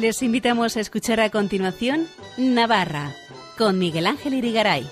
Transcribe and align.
Les 0.00 0.22
invitamos 0.22 0.76
a 0.76 0.80
escuchar 0.80 1.18
a 1.18 1.30
continuación 1.30 2.06
Navarra 2.36 3.16
con 3.56 3.80
Miguel 3.80 4.06
Ángel 4.06 4.34
Irigaray. 4.34 4.88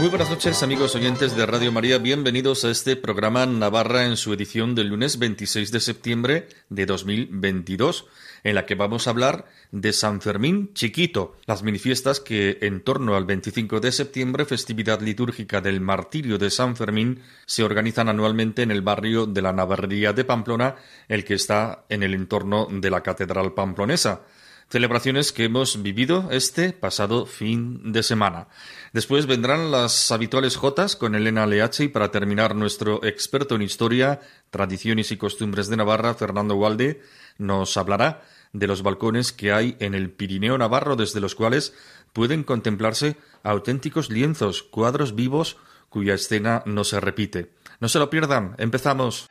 Muy 0.00 0.08
buenas 0.08 0.30
noches 0.30 0.62
amigos 0.62 0.94
oyentes 0.94 1.36
de 1.36 1.44
Radio 1.44 1.70
María, 1.70 1.98
bienvenidos 1.98 2.64
a 2.64 2.70
este 2.70 2.96
programa 2.96 3.44
Navarra 3.44 4.06
en 4.06 4.16
su 4.16 4.32
edición 4.32 4.74
del 4.74 4.88
lunes 4.88 5.18
26 5.18 5.70
de 5.70 5.80
septiembre 5.80 6.48
de 6.70 6.86
2022, 6.86 8.06
en 8.46 8.54
la 8.54 8.64
que 8.64 8.76
vamos 8.76 9.06
a 9.06 9.10
hablar 9.10 9.46
de 9.72 9.92
San 9.92 10.20
Fermín 10.20 10.70
Chiquito, 10.72 11.34
las 11.46 11.64
manifiestas 11.64 12.20
que 12.20 12.58
en 12.62 12.80
torno 12.80 13.16
al 13.16 13.24
25 13.24 13.80
de 13.80 13.90
septiembre, 13.90 14.44
festividad 14.44 15.00
litúrgica 15.00 15.60
del 15.60 15.80
martirio 15.80 16.38
de 16.38 16.48
San 16.50 16.76
Fermín, 16.76 17.22
se 17.44 17.64
organizan 17.64 18.08
anualmente 18.08 18.62
en 18.62 18.70
el 18.70 18.82
barrio 18.82 19.26
de 19.26 19.42
la 19.42 19.52
Navarría 19.52 20.12
de 20.12 20.24
Pamplona, 20.24 20.76
el 21.08 21.24
que 21.24 21.34
está 21.34 21.86
en 21.88 22.04
el 22.04 22.14
entorno 22.14 22.68
de 22.70 22.88
la 22.88 23.02
Catedral 23.02 23.52
Pamplonesa. 23.52 24.20
Celebraciones 24.68 25.32
que 25.32 25.44
hemos 25.44 25.82
vivido 25.82 26.28
este 26.30 26.72
pasado 26.72 27.26
fin 27.26 27.92
de 27.92 28.04
semana. 28.04 28.46
Después 28.92 29.26
vendrán 29.26 29.72
las 29.72 30.12
habituales 30.12 30.56
jotas 30.56 30.94
con 30.94 31.16
Elena 31.16 31.46
Leache 31.46 31.84
y 31.84 31.88
para 31.88 32.12
terminar 32.12 32.54
nuestro 32.54 33.04
experto 33.04 33.56
en 33.56 33.62
historia, 33.62 34.20
tradiciones 34.50 35.10
y 35.10 35.16
costumbres 35.16 35.68
de 35.68 35.76
Navarra, 35.76 36.14
Fernando 36.14 36.54
Walde, 36.54 37.00
nos 37.38 37.76
hablará 37.76 38.22
de 38.58 38.66
los 38.66 38.82
balcones 38.82 39.32
que 39.32 39.52
hay 39.52 39.76
en 39.80 39.94
el 39.94 40.10
Pirineo 40.10 40.58
Navarro 40.58 40.96
desde 40.96 41.20
los 41.20 41.34
cuales 41.34 41.74
pueden 42.12 42.44
contemplarse 42.44 43.16
auténticos 43.42 44.10
lienzos, 44.10 44.62
cuadros 44.62 45.14
vivos 45.14 45.58
cuya 45.88 46.14
escena 46.14 46.62
no 46.66 46.84
se 46.84 47.00
repite. 47.00 47.52
No 47.80 47.88
se 47.88 47.98
lo 47.98 48.10
pierdan, 48.10 48.54
empezamos. 48.58 49.28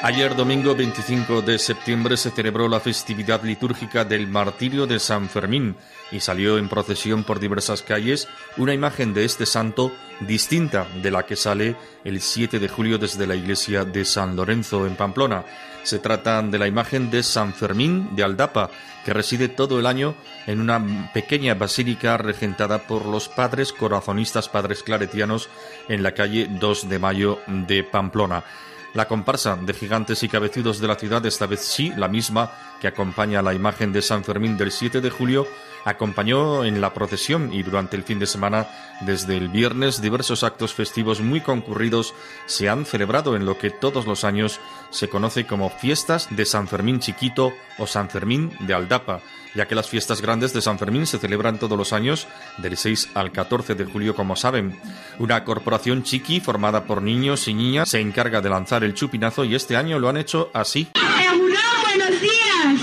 Ayer 0.00 0.36
domingo 0.36 0.76
25 0.76 1.42
de 1.42 1.58
septiembre 1.58 2.16
se 2.16 2.30
celebró 2.30 2.68
la 2.68 2.78
festividad 2.78 3.42
litúrgica 3.42 4.04
del 4.04 4.28
martirio 4.28 4.86
de 4.86 5.00
San 5.00 5.28
Fermín 5.28 5.74
y 6.12 6.20
salió 6.20 6.56
en 6.56 6.68
procesión 6.68 7.24
por 7.24 7.40
diversas 7.40 7.82
calles 7.82 8.28
una 8.56 8.72
imagen 8.72 9.12
de 9.12 9.24
este 9.24 9.44
santo 9.44 9.90
distinta 10.20 10.86
de 11.02 11.10
la 11.10 11.26
que 11.26 11.34
sale 11.34 11.74
el 12.04 12.20
7 12.20 12.60
de 12.60 12.68
julio 12.68 12.98
desde 12.98 13.26
la 13.26 13.34
iglesia 13.34 13.84
de 13.84 14.04
San 14.04 14.36
Lorenzo 14.36 14.86
en 14.86 14.94
Pamplona. 14.94 15.44
Se 15.82 15.98
trata 15.98 16.42
de 16.42 16.58
la 16.58 16.68
imagen 16.68 17.10
de 17.10 17.24
San 17.24 17.52
Fermín 17.52 18.14
de 18.14 18.22
Aldapa, 18.22 18.70
que 19.04 19.12
reside 19.12 19.48
todo 19.48 19.80
el 19.80 19.86
año 19.86 20.14
en 20.46 20.60
una 20.60 21.10
pequeña 21.12 21.54
basílica 21.54 22.16
regentada 22.18 22.86
por 22.86 23.04
los 23.04 23.28
padres 23.28 23.72
corazonistas 23.72 24.48
padres 24.48 24.84
claretianos 24.84 25.48
en 25.88 26.04
la 26.04 26.12
calle 26.12 26.46
2 26.48 26.88
de 26.88 26.98
Mayo 27.00 27.40
de 27.48 27.82
Pamplona. 27.82 28.44
La 28.94 29.06
comparsa 29.06 29.56
de 29.56 29.74
gigantes 29.74 30.22
y 30.22 30.28
cabezudos 30.28 30.80
de 30.80 30.88
la 30.88 30.96
ciudad, 30.96 31.24
esta 31.26 31.46
vez 31.46 31.60
sí, 31.60 31.92
la 31.96 32.08
misma 32.08 32.50
que 32.80 32.88
acompaña 32.88 33.42
la 33.42 33.54
imagen 33.54 33.92
de 33.92 34.02
San 34.02 34.24
Fermín 34.24 34.56
del 34.56 34.72
7 34.72 35.00
de 35.00 35.10
julio, 35.10 35.46
acompañó 35.84 36.64
en 36.64 36.80
la 36.80 36.94
procesión 36.94 37.52
y 37.52 37.62
durante 37.62 37.96
el 37.96 38.04
fin 38.04 38.18
de 38.18 38.26
semana, 38.26 38.68
desde 39.00 39.36
el 39.36 39.48
viernes, 39.48 40.00
diversos 40.00 40.44
actos 40.44 40.74
festivos 40.74 41.20
muy 41.20 41.40
concurridos 41.40 42.14
se 42.46 42.68
han 42.68 42.84
celebrado 42.84 43.36
en 43.36 43.44
lo 43.46 43.58
que 43.58 43.70
todos 43.70 44.06
los 44.06 44.24
años 44.24 44.60
se 44.90 45.08
conoce 45.08 45.46
como 45.46 45.70
fiestas 45.70 46.28
de 46.30 46.44
San 46.44 46.68
Fermín 46.68 47.00
Chiquito 47.00 47.52
o 47.78 47.86
San 47.86 48.08
Fermín 48.10 48.52
de 48.60 48.74
Aldapa, 48.74 49.20
ya 49.54 49.66
que 49.66 49.74
las 49.74 49.88
fiestas 49.88 50.20
grandes 50.20 50.52
de 50.52 50.60
San 50.60 50.78
Fermín 50.78 51.06
se 51.06 51.18
celebran 51.18 51.58
todos 51.58 51.78
los 51.78 51.92
años 51.92 52.26
del 52.58 52.76
6 52.76 53.10
al 53.14 53.32
14 53.32 53.74
de 53.74 53.84
julio, 53.84 54.14
como 54.14 54.36
saben. 54.36 54.78
Una 55.18 55.44
corporación 55.44 56.02
chiqui 56.02 56.40
formada 56.40 56.84
por 56.84 57.02
niños 57.02 57.48
y 57.48 57.54
niñas 57.54 57.88
se 57.90 58.00
encarga 58.00 58.40
de 58.40 58.50
lanzar 58.50 58.84
el 58.84 58.94
chupinazo 58.94 59.44
y 59.44 59.54
este 59.54 59.76
año 59.76 59.98
lo 59.98 60.08
han 60.08 60.16
hecho 60.16 60.50
así. 60.54 60.88
buenos 60.94 62.20
días. 62.20 62.80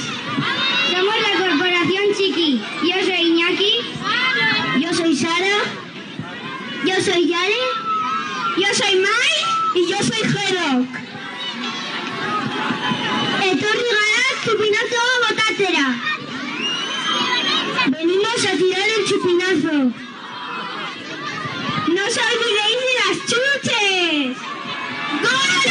Somos 0.92 1.16
la 1.22 1.46
corporación 1.48 2.03
chiqui. 2.18 2.62
Yo 2.84 3.06
soy 3.06 3.22
Iñaki. 3.30 3.74
Yo 4.81 4.94
soy 4.94 5.16
Sara. 5.16 5.58
Yo 6.86 6.96
soy 7.02 7.28
Yare. 7.28 7.63
Yo 8.58 8.68
soy 8.74 8.96
Mai. 9.00 9.36
Y 9.75 9.90
yo 9.90 9.98
soy 9.98 10.22
Hedok. 10.22 10.88
Etorri 13.46 13.90
gara 13.98 14.24
chupinazo 14.44 15.02
botatera. 15.24 15.86
Venimos 18.35 18.53
a 18.53 18.57
tirar 18.57 18.90
el 18.97 19.06
chupinazo. 19.06 19.73
No 21.88 22.01
os 22.06 22.18
olvidéis 22.18 22.79
de 22.81 22.94
las 23.00 23.18
chuches. 23.29 24.38
¡Gol, 25.22 25.65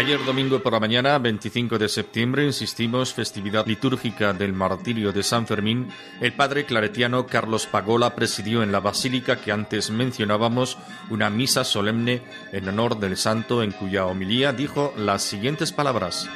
Ayer 0.00 0.24
domingo 0.24 0.62
por 0.62 0.72
la 0.72 0.80
mañana, 0.80 1.18
25 1.18 1.78
de 1.78 1.86
septiembre, 1.90 2.46
insistimos, 2.46 3.12
festividad 3.12 3.66
litúrgica 3.66 4.32
del 4.32 4.54
martirio 4.54 5.12
de 5.12 5.22
San 5.22 5.46
Fermín, 5.46 5.88
el 6.22 6.32
padre 6.32 6.64
claretiano 6.64 7.26
Carlos 7.26 7.66
Pagola 7.66 8.14
presidió 8.14 8.62
en 8.62 8.72
la 8.72 8.80
basílica 8.80 9.42
que 9.42 9.52
antes 9.52 9.90
mencionábamos 9.90 10.78
una 11.10 11.28
misa 11.28 11.64
solemne 11.64 12.22
en 12.50 12.66
honor 12.70 12.98
del 12.98 13.18
santo 13.18 13.62
en 13.62 13.72
cuya 13.72 14.06
homilía 14.06 14.54
dijo 14.54 14.94
las 14.96 15.22
siguientes 15.22 15.70
palabras. 15.70 16.30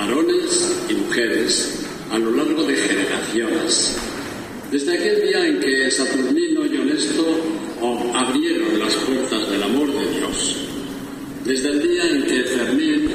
Varones 0.00 0.86
y 0.88 0.94
mujeres, 0.94 1.84
a 2.10 2.18
lo 2.18 2.30
largo 2.30 2.62
de 2.64 2.74
generaciones. 2.74 3.98
Desde 4.72 4.94
aquel 4.94 5.28
día 5.28 5.46
en 5.46 5.60
que 5.60 5.90
Saturnino 5.90 6.64
y 6.64 6.78
Honesto 6.78 7.26
abrieron 8.14 8.78
las 8.78 8.94
puertas 8.94 9.50
del 9.50 9.62
amor 9.62 9.92
de 9.92 10.18
Dios. 10.18 10.56
Desde 11.44 11.68
el 11.68 11.82
día 11.82 12.04
en 12.08 12.22
que 12.22 12.44
Fermín, 12.44 13.10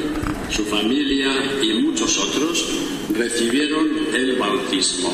su 0.52 0.64
familia 0.66 1.32
y 1.60 1.74
muchos 1.82 2.20
otros 2.20 2.68
recibieron 3.18 3.90
el 4.14 4.36
bautismo. 4.36 5.12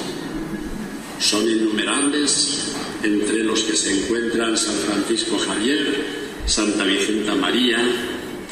Son 1.19 1.49
innumerables 1.49 2.73
entre 3.01 3.45
los 3.45 3.63
que 3.63 3.77
se 3.77 3.97
encuentran 3.97 4.57
San 4.57 4.75
Francisco 4.75 5.37
Javier, 5.37 6.03
Santa 6.45 6.83
Vicenta 6.83 7.33
María, 7.35 7.77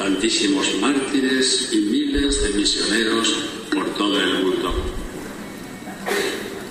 tantísimos 0.00 0.66
mártires 0.80 1.68
y 1.72 1.76
miles 1.76 2.42
de 2.42 2.48
misioneros 2.54 3.34
por 3.70 3.84
todo 3.96 4.18
el 4.18 4.42
mundo. 4.42 4.72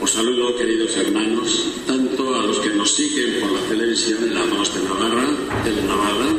Os 0.02 0.10
saludo, 0.10 0.58
queridos 0.58 0.98
hermanos, 0.98 1.74
tanto 1.86 2.34
a 2.34 2.48
los 2.48 2.58
que 2.58 2.72
nos 2.72 2.92
siguen 2.92 3.40
por 3.40 3.52
la 3.52 3.62
televisión 3.70 4.24
en 4.24 4.34
la 4.34 4.48
2 4.48 4.74
de 4.74 4.84
Navarra, 4.84 5.28
de 5.64 5.82
Navarra, 5.84 6.34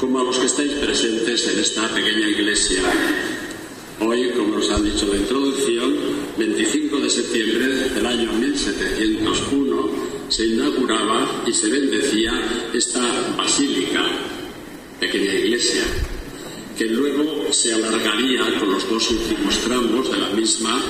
como 0.00 0.20
a 0.20 0.24
los 0.24 0.38
que 0.38 0.46
estáis 0.46 0.72
presentes 0.72 1.48
en 1.48 1.58
esta 1.60 1.86
pequeña 1.88 2.26
iglesia. 2.30 2.80
Hoy, 4.00 4.30
como 4.30 4.56
nos 4.56 4.70
han 4.70 4.84
dicho 4.84 5.04
en 5.04 5.10
la 5.10 5.16
introducción, 5.18 5.96
25 6.38 6.96
de 6.96 7.10
septiembre 7.10 7.66
del 7.90 8.06
año 8.06 8.32
1701, 8.32 9.90
se 10.30 10.46
inauguraba 10.46 11.44
y 11.46 11.52
se 11.52 11.68
bendecía 11.68 12.32
esta 12.72 13.02
basílica, 13.36 14.02
pequeña 14.98 15.34
iglesia, 15.34 15.82
que 16.76 16.86
luego 16.86 17.52
se 17.52 17.74
alargaría 17.74 18.58
con 18.58 18.72
los 18.72 18.88
dos 18.88 19.10
últimos 19.10 19.58
tramos 19.58 20.10
de 20.10 20.18
la 20.18 20.30
misma 20.30 20.80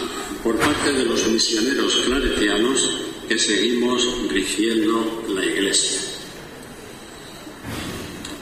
por 0.43 0.59
parte 0.59 0.93
de 0.93 1.05
los 1.05 1.27
misioneros 1.29 1.97
claretianos 2.05 2.91
que 3.29 3.39
seguimos 3.39 4.07
rigiendo 4.29 5.25
la 5.35 5.45
iglesia. 5.45 6.01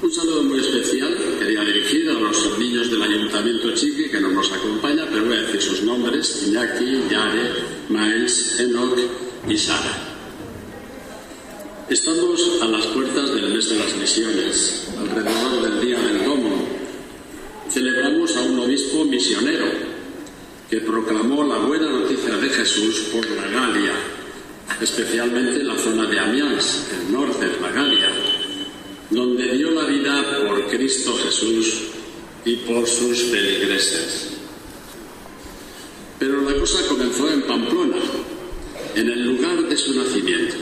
Un 0.03 0.11
saludo 0.11 0.43
muy 0.45 0.61
especial 0.61 1.15
quería 1.39 1.61
dirigir 1.61 2.09
a 2.09 2.15
los 2.15 2.59
niños 2.59 2.91
del 2.91 3.03
Ayuntamiento 3.03 3.75
Chiqui 3.75 4.09
que 4.09 4.21
no 4.21 4.31
nos 4.31 4.51
acompaña, 4.51 5.07
pero 5.11 5.27
voy 5.27 5.37
a 5.37 5.43
decir 5.43 5.61
sus 5.61 5.83
nombres, 5.83 6.45
Iñaki, 6.47 7.03
Yare, 7.11 7.51
Miles, 7.89 8.61
Enoch 8.61 8.99
y 9.47 9.57
Sara. 9.59 10.11
Estamos 11.91 12.63
a 12.63 12.67
las 12.67 12.87
puertas 12.87 13.35
del 13.35 13.53
mes 13.53 13.69
de 13.69 13.77
las 13.77 13.97
misiones, 13.97 14.89
alrededor 14.97 15.63
del 15.63 15.81
Día 15.81 15.99
del 16.01 16.25
Domo. 16.25 16.67
Celebramos 17.69 18.37
a 18.37 18.43
un 18.43 18.60
obispo 18.71 19.05
misionero 19.05 19.67
que 20.71 20.79
proclamó 20.83 21.43
la 21.43 21.59
buena 21.59 21.91
noticia 21.91 22.37
de 22.37 22.49
Jesús 22.51 23.09
por 23.13 23.29
la 23.31 23.49
Galia, 23.49 23.95
especialmente 24.81 25.65
la 25.65 25.77
zona 25.77 26.07
de 26.07 26.21
Amiens, 26.21 26.87
el 26.97 27.13
norte 27.13 27.49
de 27.49 27.61
la 27.61 27.73
Galia, 27.73 28.11
donde 29.11 29.57
dio 29.57 29.73
la 29.73 29.87
vida 29.87 30.47
por 30.47 30.69
Cristo 30.69 31.17
Jesús 31.17 31.81
y 32.45 32.55
por 32.59 32.87
sus 32.87 33.23
feligreses. 33.23 34.29
Pero 36.21 36.41
la 36.43 36.57
cosa 36.61 36.87
comenzó 36.87 37.29
en 37.29 37.43
Pamplona, 37.43 37.99
en 38.95 39.11
el 39.11 39.25
lugar 39.25 39.69
de 39.69 39.77
su 39.77 39.97
nacimiento. 39.97 40.55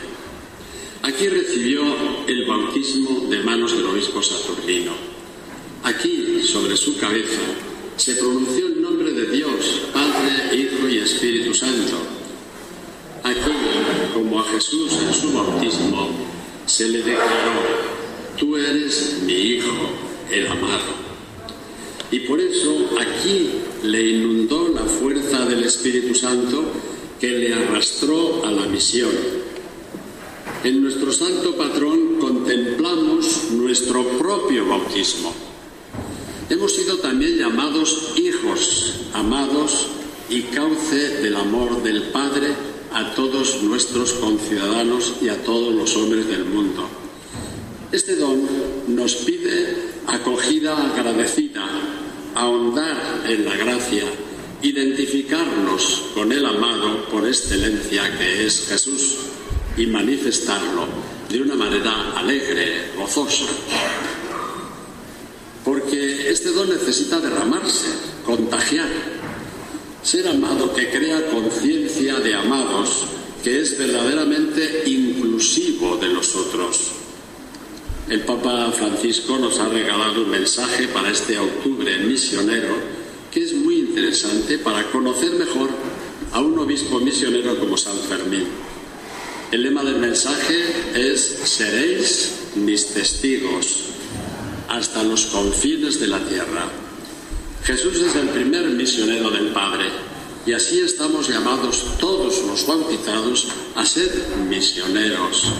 Aquí 1.02 1.28
recibió 1.28 1.82
el 2.26 2.46
bautismo 2.46 3.28
de 3.28 3.40
manos 3.40 3.76
del 3.76 3.84
obispo 3.84 4.22
Saturnino. 4.22 4.93
Aquí, 5.82 6.43
sobre 6.43 6.75
su 6.75 6.96
cabeza, 6.96 7.40
se 7.98 8.14
pronunció 8.14 8.68
el 8.68 8.80
nombre 8.80 9.12
de 9.12 9.26
Dios, 9.26 9.82
Padre, 9.92 10.56
Hijo 10.56 10.88
y 10.88 10.98
Espíritu 10.98 11.52
Santo. 11.52 11.96
Aquí, 13.24 13.50
como 14.14 14.40
a 14.40 14.44
Jesús 14.44 14.92
en 15.02 15.12
su 15.12 15.32
bautismo, 15.32 16.08
se 16.64 16.88
le 16.88 16.98
declaró, 16.98 17.60
tú 18.38 18.56
eres 18.56 19.18
mi 19.26 19.32
Hijo, 19.32 19.72
el 20.30 20.46
amado. 20.46 21.08
Y 22.12 22.20
por 22.20 22.40
eso 22.40 22.88
aquí 23.00 23.50
le 23.82 24.00
inundó 24.00 24.68
la 24.68 24.82
fuerza 24.82 25.44
del 25.44 25.64
Espíritu 25.64 26.14
Santo 26.14 26.62
que 27.20 27.26
le 27.26 27.52
arrastró 27.52 28.44
a 28.46 28.52
la 28.52 28.66
misión. 28.66 29.10
En 30.62 30.82
nuestro 30.82 31.12
santo 31.12 31.56
patrón 31.56 32.16
contemplamos 32.20 33.50
nuestro 33.50 34.04
propio 34.18 34.66
bautismo. 34.66 35.47
Hemos 36.50 36.74
sido 36.74 36.96
también 36.98 37.36
llamados 37.36 38.14
hijos, 38.16 38.94
amados 39.12 39.86
y 40.30 40.42
cauce 40.44 41.20
del 41.20 41.36
amor 41.36 41.82
del 41.82 42.04
Padre 42.04 42.54
a 42.92 43.14
todos 43.14 43.62
nuestros 43.62 44.14
conciudadanos 44.14 45.16
y 45.20 45.28
a 45.28 45.42
todos 45.42 45.74
los 45.74 45.94
hombres 45.96 46.26
del 46.26 46.46
mundo. 46.46 46.88
Este 47.92 48.16
don 48.16 48.48
nos 48.88 49.14
pide 49.16 49.76
acogida 50.06 50.90
agradecida, 50.90 51.66
ahondar 52.34 53.24
en 53.28 53.44
la 53.44 53.54
gracia, 53.54 54.04
identificarnos 54.62 56.02
con 56.14 56.32
el 56.32 56.46
amado 56.46 57.04
por 57.10 57.28
excelencia 57.28 58.16
que 58.16 58.46
es 58.46 58.68
Jesús 58.68 59.16
y 59.76 59.86
manifestarlo 59.86 60.86
de 61.28 61.42
una 61.42 61.56
manera 61.56 62.12
alegre, 62.16 62.92
gozosa. 62.96 63.44
Este 66.48 66.64
necesita 66.64 67.20
derramarse, 67.20 67.88
contagiar. 68.24 68.88
Ser 70.02 70.26
amado 70.28 70.72
que 70.72 70.88
crea 70.88 71.26
conciencia 71.26 72.20
de 72.20 72.34
amados, 72.34 73.04
que 73.44 73.60
es 73.60 73.76
verdaderamente 73.76 74.84
inclusivo 74.86 75.98
de 75.98 76.08
los 76.08 76.34
otros. 76.34 76.92
El 78.08 78.20
Papa 78.20 78.72
Francisco 78.72 79.36
nos 79.36 79.60
ha 79.60 79.68
regalado 79.68 80.22
un 80.22 80.30
mensaje 80.30 80.88
para 80.88 81.10
este 81.10 81.38
octubre 81.38 81.98
misionero 81.98 82.76
que 83.30 83.44
es 83.44 83.52
muy 83.52 83.80
interesante 83.80 84.58
para 84.58 84.90
conocer 84.90 85.32
mejor 85.32 85.68
a 86.32 86.40
un 86.40 86.58
obispo 86.58 86.98
misionero 86.98 87.58
como 87.58 87.76
San 87.76 87.98
Fermín. 87.98 88.46
El 89.52 89.64
lema 89.64 89.84
del 89.84 89.98
mensaje 89.98 90.64
es 90.94 91.20
seréis 91.20 92.32
mis 92.54 92.86
testigos 92.86 93.97
hasta 94.68 95.02
los 95.02 95.26
confines 95.26 95.98
de 95.98 96.06
la 96.06 96.20
tierra. 96.20 96.68
Jesús 97.64 97.96
es 97.96 98.14
el 98.16 98.28
primer 98.28 98.66
misionero 98.70 99.30
del 99.30 99.48
Padre 99.48 99.90
y 100.46 100.52
así 100.52 100.80
estamos 100.80 101.28
llamados 101.28 101.84
todos 101.98 102.42
los 102.46 102.66
bautizados 102.66 103.48
a 103.74 103.84
ser 103.84 104.10
misioneros, 104.48 105.52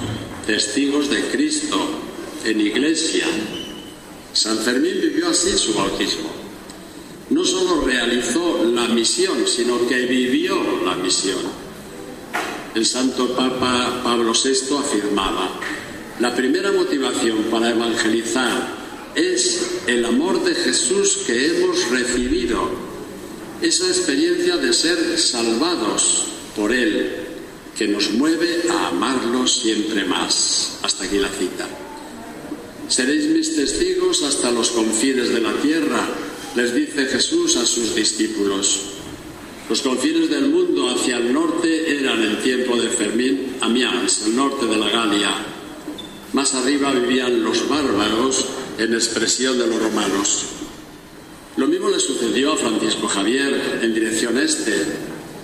testigos 0.47 1.11
de 1.11 1.23
Cristo 1.29 1.79
en 2.45 2.61
iglesia. 2.61 3.27
San 4.33 4.59
Fermín 4.59 4.95
vivió 5.01 5.29
así 5.29 5.51
su 5.59 5.75
bautismo. 5.75 6.31
No 7.31 7.45
solo 7.45 7.83
realizó 7.83 8.65
la 8.65 8.89
misión, 8.89 9.47
sino 9.47 9.87
que 9.87 10.07
vivió 10.07 10.57
la 10.85 10.95
misión. 10.97 11.41
El 12.75 12.87
santo 12.87 13.35
Papa 13.35 14.01
Pablo 14.03 14.33
VI 14.33 14.77
afirmaba, 14.79 15.51
la 16.21 16.35
primera 16.35 16.73
motivación 16.73 17.45
para 17.51 17.71
evangelizar 17.71 18.78
es 19.19 19.81
el 19.89 20.05
amor 20.05 20.45
de 20.45 20.55
Jesús 20.55 21.25
que 21.27 21.47
hemos 21.47 21.91
recibido, 21.91 22.71
esa 23.61 23.89
experiencia 23.89 24.57
de 24.57 24.73
ser 24.73 25.19
salvados 25.19 26.27
por 26.55 26.73
Él, 26.73 27.11
que 27.77 27.89
nos 27.89 28.13
mueve 28.13 28.63
a 28.71 28.89
amarlo 28.89 29.47
siempre 29.47 30.05
más. 30.05 30.79
Hasta 30.83 31.05
aquí 31.05 31.19
la 31.19 31.29
cita. 31.31 31.69
Seréis 32.87 33.27
mis 33.27 33.57
testigos 33.57 34.23
hasta 34.23 34.53
los 34.53 34.71
confines 34.71 35.31
de 35.31 35.41
la 35.41 35.53
tierra, 35.55 36.09
les 36.55 36.75
dice 36.75 37.07
Jesús 37.07 37.57
a 37.57 37.67
sus 37.67 37.95
discípulos. 37.97 38.81
Los 39.69 39.83
confines 39.83 40.31
del 40.31 40.49
mundo 40.49 40.89
hacia 40.89 41.19
el 41.19 41.33
norte 41.33 42.01
eran 42.01 42.23
en 42.23 42.43
tiempo 42.43 42.77
de 42.77 42.89
Fermín, 42.89 43.57
Amiens, 43.61 44.23
el 44.27 44.37
norte 44.37 44.67
de 44.67 44.77
la 44.77 44.89
Galia. 44.89 45.35
Más 46.33 46.55
arriba 46.55 46.93
vivían 46.93 47.43
los 47.43 47.69
bárbaros 47.69 48.47
en 48.79 48.95
expresión 48.95 49.59
de 49.59 49.67
los 49.67 49.83
romanos. 49.83 50.45
Lo 51.57 51.67
mismo 51.67 51.89
le 51.89 51.99
sucedió 51.99 52.53
a 52.53 52.57
Francisco 52.57 53.09
Javier 53.09 53.81
en 53.83 53.93
dirección 53.93 54.39
este 54.39 54.87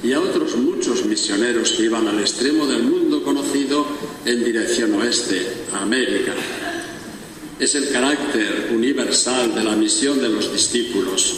y 0.02 0.12
a 0.12 0.20
otros 0.20 0.56
muchos 0.56 1.04
misioneros 1.04 1.72
que 1.72 1.84
iban 1.84 2.06
al 2.06 2.20
extremo 2.20 2.66
del 2.66 2.82
mundo 2.82 3.22
conocido 3.22 3.86
en 4.24 4.44
dirección 4.44 4.94
oeste, 4.94 5.46
a 5.72 5.82
América 5.82 6.34
es 7.58 7.74
el 7.74 7.90
carácter 7.90 8.70
universal 8.74 9.54
de 9.54 9.64
la 9.64 9.76
misión 9.76 10.20
de 10.20 10.28
los 10.28 10.52
discípulos. 10.52 11.36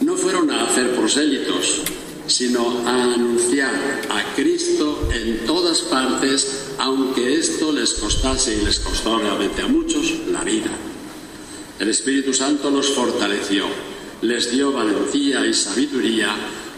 No 0.00 0.16
fueron 0.16 0.50
a 0.50 0.64
hacer 0.64 0.94
prosélitos, 0.94 1.82
sino 2.26 2.86
a 2.86 3.14
anunciar 3.14 3.74
a 4.10 4.34
Cristo 4.36 5.08
en 5.12 5.46
todas 5.46 5.80
partes, 5.82 6.66
aunque 6.78 7.34
esto 7.34 7.72
les 7.72 7.94
costase 7.94 8.56
y 8.60 8.64
les 8.64 8.78
costó 8.80 9.18
realmente 9.18 9.62
a 9.62 9.68
muchos 9.68 10.12
la 10.30 10.44
vida. 10.44 10.70
El 11.78 11.90
Espíritu 11.90 12.34
Santo 12.34 12.70
los 12.70 12.88
fortaleció, 12.88 13.66
les 14.22 14.50
dio 14.50 14.72
valentía 14.72 15.46
y 15.46 15.54
sabiduría 15.54 16.34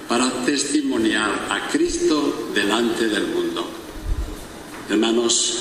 para 0.07 0.31
testimoniar 0.45 1.49
a 1.49 1.69
Cristo 1.69 2.51
delante 2.55 3.09
del 3.09 3.29
mundo. 3.29 3.65
Hermanos, 4.91 5.61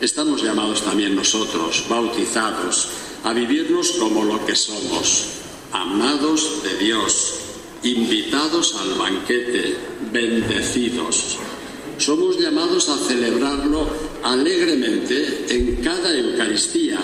estamos 0.00 0.42
llamados 0.42 0.82
también 0.82 1.16
nosotros, 1.16 1.84
bautizados, 1.88 2.88
a 3.24 3.32
vivirnos 3.32 3.92
como 3.92 4.24
lo 4.24 4.44
que 4.44 4.54
somos, 4.54 5.28
amados 5.72 6.62
de 6.62 6.76
Dios, 6.76 7.34
invitados 7.84 8.74
al 8.74 8.98
banquete, 8.98 9.76
bendecidos. 10.12 11.38
Somos 11.96 12.38
llamados 12.38 12.90
a 12.90 12.98
celebrarlo 12.98 13.88
alegremente 14.22 15.46
en 15.48 15.76
cada 15.76 16.14
Eucaristía, 16.14 16.98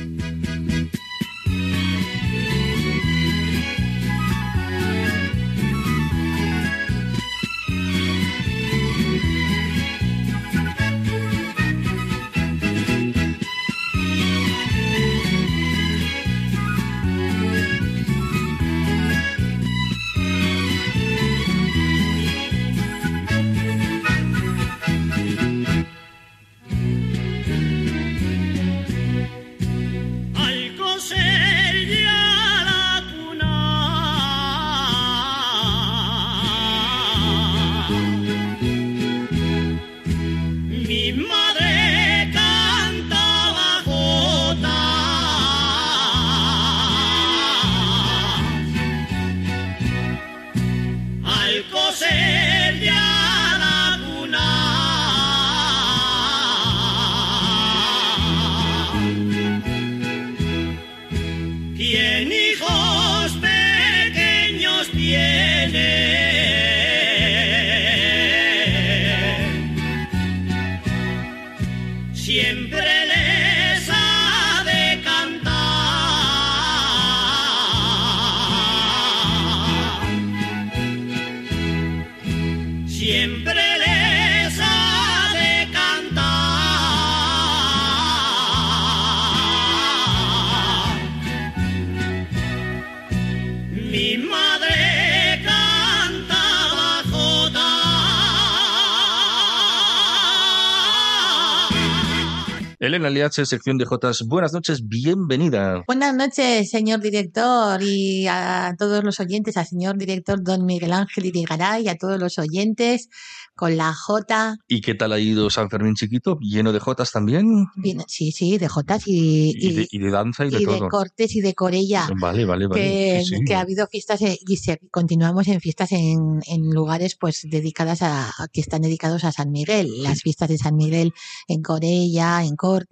Elena 102.97 103.11
Liache, 103.11 103.45
sección 103.45 103.77
de 103.77 103.85
Jotas. 103.85 104.23
Buenas 104.27 104.55
noches, 104.55 104.89
bienvenida. 104.89 105.83
Buenas 105.87 106.15
noches, 106.15 106.71
señor 106.71 107.01
director, 107.01 107.83
y 107.83 108.27
a 108.27 108.75
todos 108.79 109.05
los 109.05 109.21
oyentes, 109.21 109.59
al 109.59 109.67
señor 109.67 109.99
director 109.99 110.43
don 110.43 110.65
Miguel 110.65 110.93
Ángel 110.95 111.27
Irigaray, 111.27 111.85
y 111.85 111.89
a 111.89 111.97
todos 111.99 112.19
los 112.19 112.39
oyentes, 112.39 113.11
con 113.55 113.77
la 113.77 113.93
J, 113.95 114.57
¿Y 114.69 114.81
qué 114.81 114.95
tal 114.95 115.13
ha 115.13 115.19
ido 115.19 115.49
San 115.51 115.69
Fermín 115.71 115.95
chiquito? 115.95 116.39
¿Lleno 116.41 116.73
de 116.73 116.79
Jotas 116.81 117.11
también? 117.13 117.67
bien, 117.77 118.03
sí, 118.07 118.31
sí, 118.33 118.57
de 118.59 118.69
Jotas 118.69 119.03
y, 119.07 119.53
Y 119.57 119.73
de, 119.75 119.89
y 119.91 119.99
de 119.99 120.11
danza 120.11 120.45
y 120.47 120.51
de 120.51 120.57
y 120.61 120.65
de 120.65 120.67
todo. 120.79 120.89
Cortes 120.89 121.35
y 121.37 121.41
de 121.43 121.55
Corella. 121.55 122.09
Vale, 122.19 122.45
vale, 122.47 122.67
vale. 122.67 122.81
Que, 122.83 123.23
Sí, 123.25 123.37
sí. 123.37 123.45
que 123.47 123.55
ha 123.55 123.61
habido 123.61 123.87
fiestas 123.89 124.21
y 124.23 124.57
se, 124.57 124.79
continuamos 124.91 125.49
en 125.49 125.61
fiestas 125.61 125.93
en, 125.93 126.41
en 126.47 126.71
lugares 126.71 127.15
pues 127.19 127.43
dedicadas 127.49 128.01
a, 128.03 128.29
a- 128.29 128.49
que 128.53 128.61
están 128.61 128.83
dedicados 128.83 129.25
a 129.25 129.33
San 129.33 129.51
Miguel 129.51 129.89
las 130.03 130.21
fiestas 130.23 130.49
de 130.49 130.59
San 130.59 130.77
Miguel 130.77 131.13
en 131.49 131.63
Corella 131.63 132.43
en 132.45 132.57
Cortes 132.57 132.86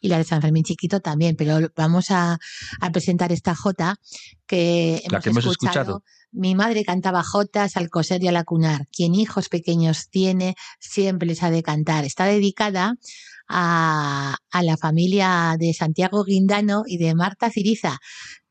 y 0.00 0.08
la 0.08 0.18
de 0.18 0.24
San 0.24 0.42
Fermín 0.42 0.64
Chiquito 0.64 1.00
también 1.00 1.36
pero 1.36 1.68
vamos 1.76 2.10
a, 2.10 2.38
a 2.80 2.90
presentar 2.92 3.32
esta 3.32 3.54
jota 3.54 3.96
que 4.46 5.02
La 5.10 5.20
que 5.20 5.30
hemos 5.30 5.44
escuchado. 5.46 6.02
mi 6.32 6.54
madre 6.54 6.84
cantaba 6.84 7.22
jotas 7.22 7.76
al 7.76 7.88
coser 7.90 8.22
y 8.22 8.28
al 8.28 8.36
acunar. 8.36 8.86
Quien 8.92 9.14
hijos 9.14 9.48
pequeños 9.48 10.08
tiene, 10.10 10.54
siempre 10.78 11.26
les 11.26 11.42
ha 11.42 11.50
de 11.50 11.62
cantar. 11.62 12.04
Está 12.04 12.26
dedicada 12.26 12.94
a, 13.48 14.36
a 14.50 14.62
la 14.62 14.76
familia 14.76 15.56
de 15.58 15.72
Santiago 15.74 16.24
Guindano 16.24 16.82
y 16.86 16.98
de 16.98 17.14
Marta 17.14 17.50
Ciriza, 17.50 17.98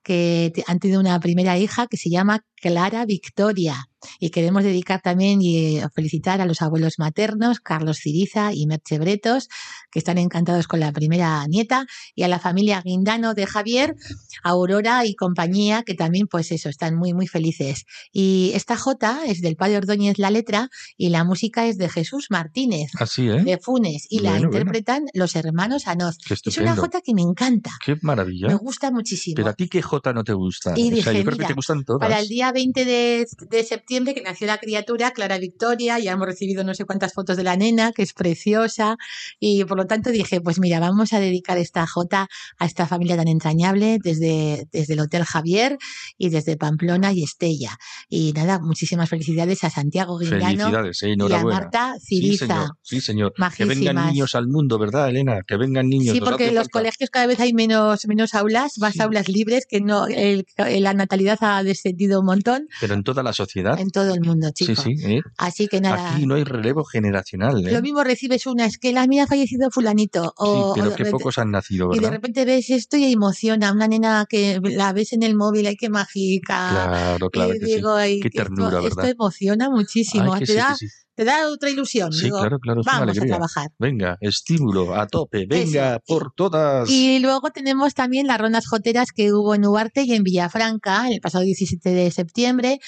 que 0.04 0.52
han 0.68 0.80
tenido 0.80 1.00
una 1.00 1.20
primera 1.20 1.58
hija 1.58 1.88
que 1.88 1.98
se 1.98 2.10
llama 2.10 2.42
Clara 2.56 3.06
Victoria. 3.06 3.88
Y 4.20 4.30
queremos 4.30 4.64
dedicar 4.64 5.02
también 5.02 5.42
y 5.42 5.78
eh, 5.78 5.88
felicitar 5.94 6.42
a 6.42 6.46
los 6.46 6.62
abuelos 6.62 6.96
maternos, 6.98 7.60
Carlos 7.60 7.98
Ciriza 8.00 8.54
y 8.54 8.66
Merche 8.68 9.00
Bretos, 9.00 9.50
que 9.92 10.00
están 10.00 10.18
encantados 10.18 10.68
con 10.68 10.80
la 10.80 10.92
primera 10.92 11.46
nieta, 11.48 11.86
y 12.16 12.24
a 12.24 12.28
la 12.28 12.40
familia 12.40 12.82
Guindano 12.84 13.34
de 13.34 13.46
Javier, 13.46 13.96
Aurora 14.44 15.06
y 15.06 15.16
compañía, 15.16 15.84
que 15.84 15.94
también, 15.96 16.28
pues 16.28 16.52
eso, 16.52 16.70
están 16.70 16.96
muy, 16.96 17.14
muy 17.14 17.28
felices. 17.28 17.86
Y 18.12 18.52
esta 18.54 18.76
Jota 18.78 19.22
es 19.26 19.42
del 19.42 19.56
padre 19.56 19.78
Ordóñez 19.78 20.18
la 20.20 20.30
letra 20.32 20.70
y 20.98 21.10
la 21.10 21.24
música 21.24 21.66
es 21.68 21.78
de 21.78 21.90
Jesús 21.90 22.28
Martínez, 22.30 22.92
Así, 23.00 23.28
¿eh? 23.28 23.44
de 23.44 23.58
Funes, 23.58 24.08
y 24.10 24.20
la 24.20 24.32
Bueno, 24.32 24.48
bueno. 24.48 24.58
interpretan 24.60 25.06
los 25.14 25.36
hermanos 25.36 25.88
Anoz. 25.88 26.18
Es 26.30 26.58
una. 26.58 26.76
Jota 26.76 27.00
que 27.02 27.14
me 27.14 27.22
encanta, 27.22 27.72
Qué 27.84 27.96
maravilla. 28.02 28.48
me 28.48 28.56
gusta 28.56 28.92
muchísimo. 28.92 29.36
Pero 29.38 29.50
a 29.50 29.54
ti 29.54 29.70
qué 29.70 29.82
Jota 29.82 30.12
no 30.14 30.24
te 30.24 30.34
gusta. 30.34 30.74
Y 30.76 30.88
o 30.94 31.02
sea, 31.02 31.12
dije, 31.14 31.18
yo 31.20 31.24
creo 31.24 31.24
que 31.24 31.36
mira, 31.38 31.48
te 31.48 31.54
gustan 31.54 31.84
todas. 31.86 32.02
Para 32.02 32.20
el 32.20 32.28
día 32.28 32.52
20 32.52 32.84
de, 32.86 33.28
de 33.50 33.64
septiembre, 33.64 33.95
que 34.04 34.22
nació 34.22 34.48
la 34.48 34.58
criatura, 34.58 35.12
Clara 35.12 35.38
Victoria, 35.38 35.98
ya 36.00 36.12
hemos 36.12 36.28
recibido 36.28 36.64
no 36.64 36.74
sé 36.74 36.84
cuántas 36.86 37.14
fotos 37.14 37.38
de 37.38 37.44
la 37.44 37.56
nena, 37.56 37.92
que 37.94 38.02
es 38.04 38.14
preciosa, 38.14 38.98
y 39.40 39.64
por 39.66 39.78
lo 39.78 39.86
tanto 39.88 40.10
dije, 40.12 40.42
pues 40.42 40.60
mira, 40.60 40.80
vamos 40.80 41.14
a 41.14 41.20
dedicar 41.20 41.58
esta 41.58 41.88
jota 41.88 42.28
a 42.60 42.66
esta 42.66 42.86
familia 42.88 43.16
tan 43.16 43.28
entrañable 43.28 43.98
desde, 44.04 44.68
desde 44.72 44.94
el 44.94 45.00
Hotel 45.00 45.24
Javier 45.24 45.78
y 46.18 46.30
desde 46.30 46.58
Pamplona 46.58 47.14
y 47.14 47.24
Estella. 47.24 47.78
Y 48.10 48.34
nada, 48.34 48.60
muchísimas 48.60 49.10
felicidades 49.10 49.64
a 49.64 49.70
Santiago 49.70 50.18
Guindano 50.20 50.70
eh, 50.86 50.92
y 51.04 51.34
a. 51.34 51.44
Marta 51.44 51.96
Sí, 52.00 52.18
Ciriza. 52.22 52.46
señor. 52.48 52.70
Sí, 52.82 53.02
señor. 53.02 53.34
Que 53.56 53.66
vengan 53.66 54.08
niños 54.08 54.36
al 54.36 54.48
mundo, 54.48 54.78
¿verdad, 54.78 55.10
Elena? 55.10 55.40
Que 55.48 55.56
vengan 55.58 55.88
niños. 55.88 56.14
Sí, 56.14 56.20
porque 56.22 56.48
en 56.50 56.56
los 56.56 56.64
falta. 56.66 56.80
colegios 56.80 57.10
cada 57.10 57.28
vez 57.28 57.40
hay 57.40 57.54
menos, 57.54 58.06
menos 58.08 58.34
aulas, 58.34 58.78
más 58.80 58.94
Sí. 58.94 59.02
aulas 59.02 59.30
libres, 59.30 59.66
que 59.70 59.80
no, 59.82 60.08
el- 60.08 60.46
la 60.80 60.94
natalidad 60.94 61.38
ha 61.42 61.64
descendido 61.64 62.20
un 62.20 62.26
montón 62.26 62.68
Pero 62.82 62.94
en 62.94 63.04
toda 63.04 63.24
la 63.24 63.34
sociedad. 63.34 63.75
En 63.80 63.90
todo 63.92 64.14
el 64.14 64.22
mundo, 64.22 64.50
Sí, 64.56 64.66
chicos. 64.66 64.84
sí. 64.84 64.96
¿eh? 65.06 65.22
Así 65.38 65.68
que 65.68 65.82
nada. 65.82 66.14
Aquí 66.16 66.26
no 66.26 66.36
hay 66.36 66.44
relevo 66.44 66.84
generacional. 66.84 67.68
¿eh? 67.68 67.72
Lo 67.72 67.82
mismo 67.82 68.04
recibes 68.04 68.46
una, 68.46 68.66
es 68.66 68.78
que 68.78 68.92
la 68.92 69.08
mía 69.08 69.24
ha 69.24 69.28
fallecido 69.28 69.70
fulanito. 69.72 70.34
O, 70.38 70.74
sí, 70.74 70.80
o 70.82 70.84
pero 70.84 70.90
repente- 70.92 71.12
pocos 71.12 71.38
han 71.38 71.52
nacido, 71.52 71.90
y 71.92 71.96
de 71.96 72.00
¿verdad? 72.02 72.12
repente 72.12 72.46
ves 72.46 72.70
esto 72.70 72.98
y 72.98 73.12
emociona. 73.12 73.72
Una 73.72 73.88
nena 73.88 74.26
que 74.30 74.60
la 74.64 74.94
ves 74.94 75.14
en 75.14 75.24
el 75.24 75.36
móvil, 75.36 75.68
ay, 75.68 75.76
qué 75.76 75.90
mágica. 75.90 76.70
Claro, 76.72 77.30
claro 77.30 77.54
que 77.54 77.60
sí. 77.60 77.76
digo, 77.76 77.94
ay, 77.94 78.20
Qué 78.20 78.28
esto- 78.30 78.44
ternura, 78.44 78.80
esto, 78.80 78.96
¿verdad? 78.96 79.12
emociona 79.12 79.70
muchísimo. 79.70 80.34
Ay, 80.34 80.40
te, 80.42 80.46
sí, 80.48 80.54
da, 80.54 80.76
sí. 80.76 80.88
te 81.16 81.24
da 81.24 81.50
otra 81.50 81.70
ilusión. 81.70 82.12
Sí, 82.14 82.26
digo, 82.26 82.40
claro, 82.40 82.60
claro, 82.60 82.82
es 82.82 82.88
una 82.88 82.94
vamos 82.94 83.08
a 83.08 83.12
alegría. 83.12 83.36
trabajar. 83.36 83.68
Venga, 83.80 84.18
estímulo, 84.22 84.96
a 84.96 85.08
tope, 85.08 85.46
venga, 85.48 85.96
Eso. 85.96 86.04
por 86.08 86.32
todas. 86.36 86.90
Y 86.90 87.20
luego 87.20 87.52
tenemos 87.52 87.94
también 87.94 88.28
las 88.28 88.40
rondas 88.40 88.68
joteras 88.68 89.12
que 89.14 89.34
hubo 89.34 89.56
en 89.56 89.66
Huarte 89.66 90.04
y 90.04 90.14
en 90.14 90.24
Villafranca 90.24 91.10
el 91.10 91.20
pasado 91.22 91.44
17 91.44 91.90
de 91.92 92.12
septiembre. 92.12 92.80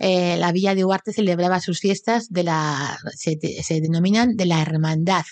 Eh, 0.00 0.36
la 0.38 0.50
villa 0.50 0.74
de 0.74 0.84
Huarte 0.84 1.12
celebraba 1.12 1.60
sus 1.60 1.78
fiestas 1.78 2.28
de 2.30 2.42
la 2.42 2.98
se, 3.14 3.38
se 3.62 3.80
denominan 3.82 4.34
de 4.34 4.46
la 4.46 4.62
hermandad 4.62 5.24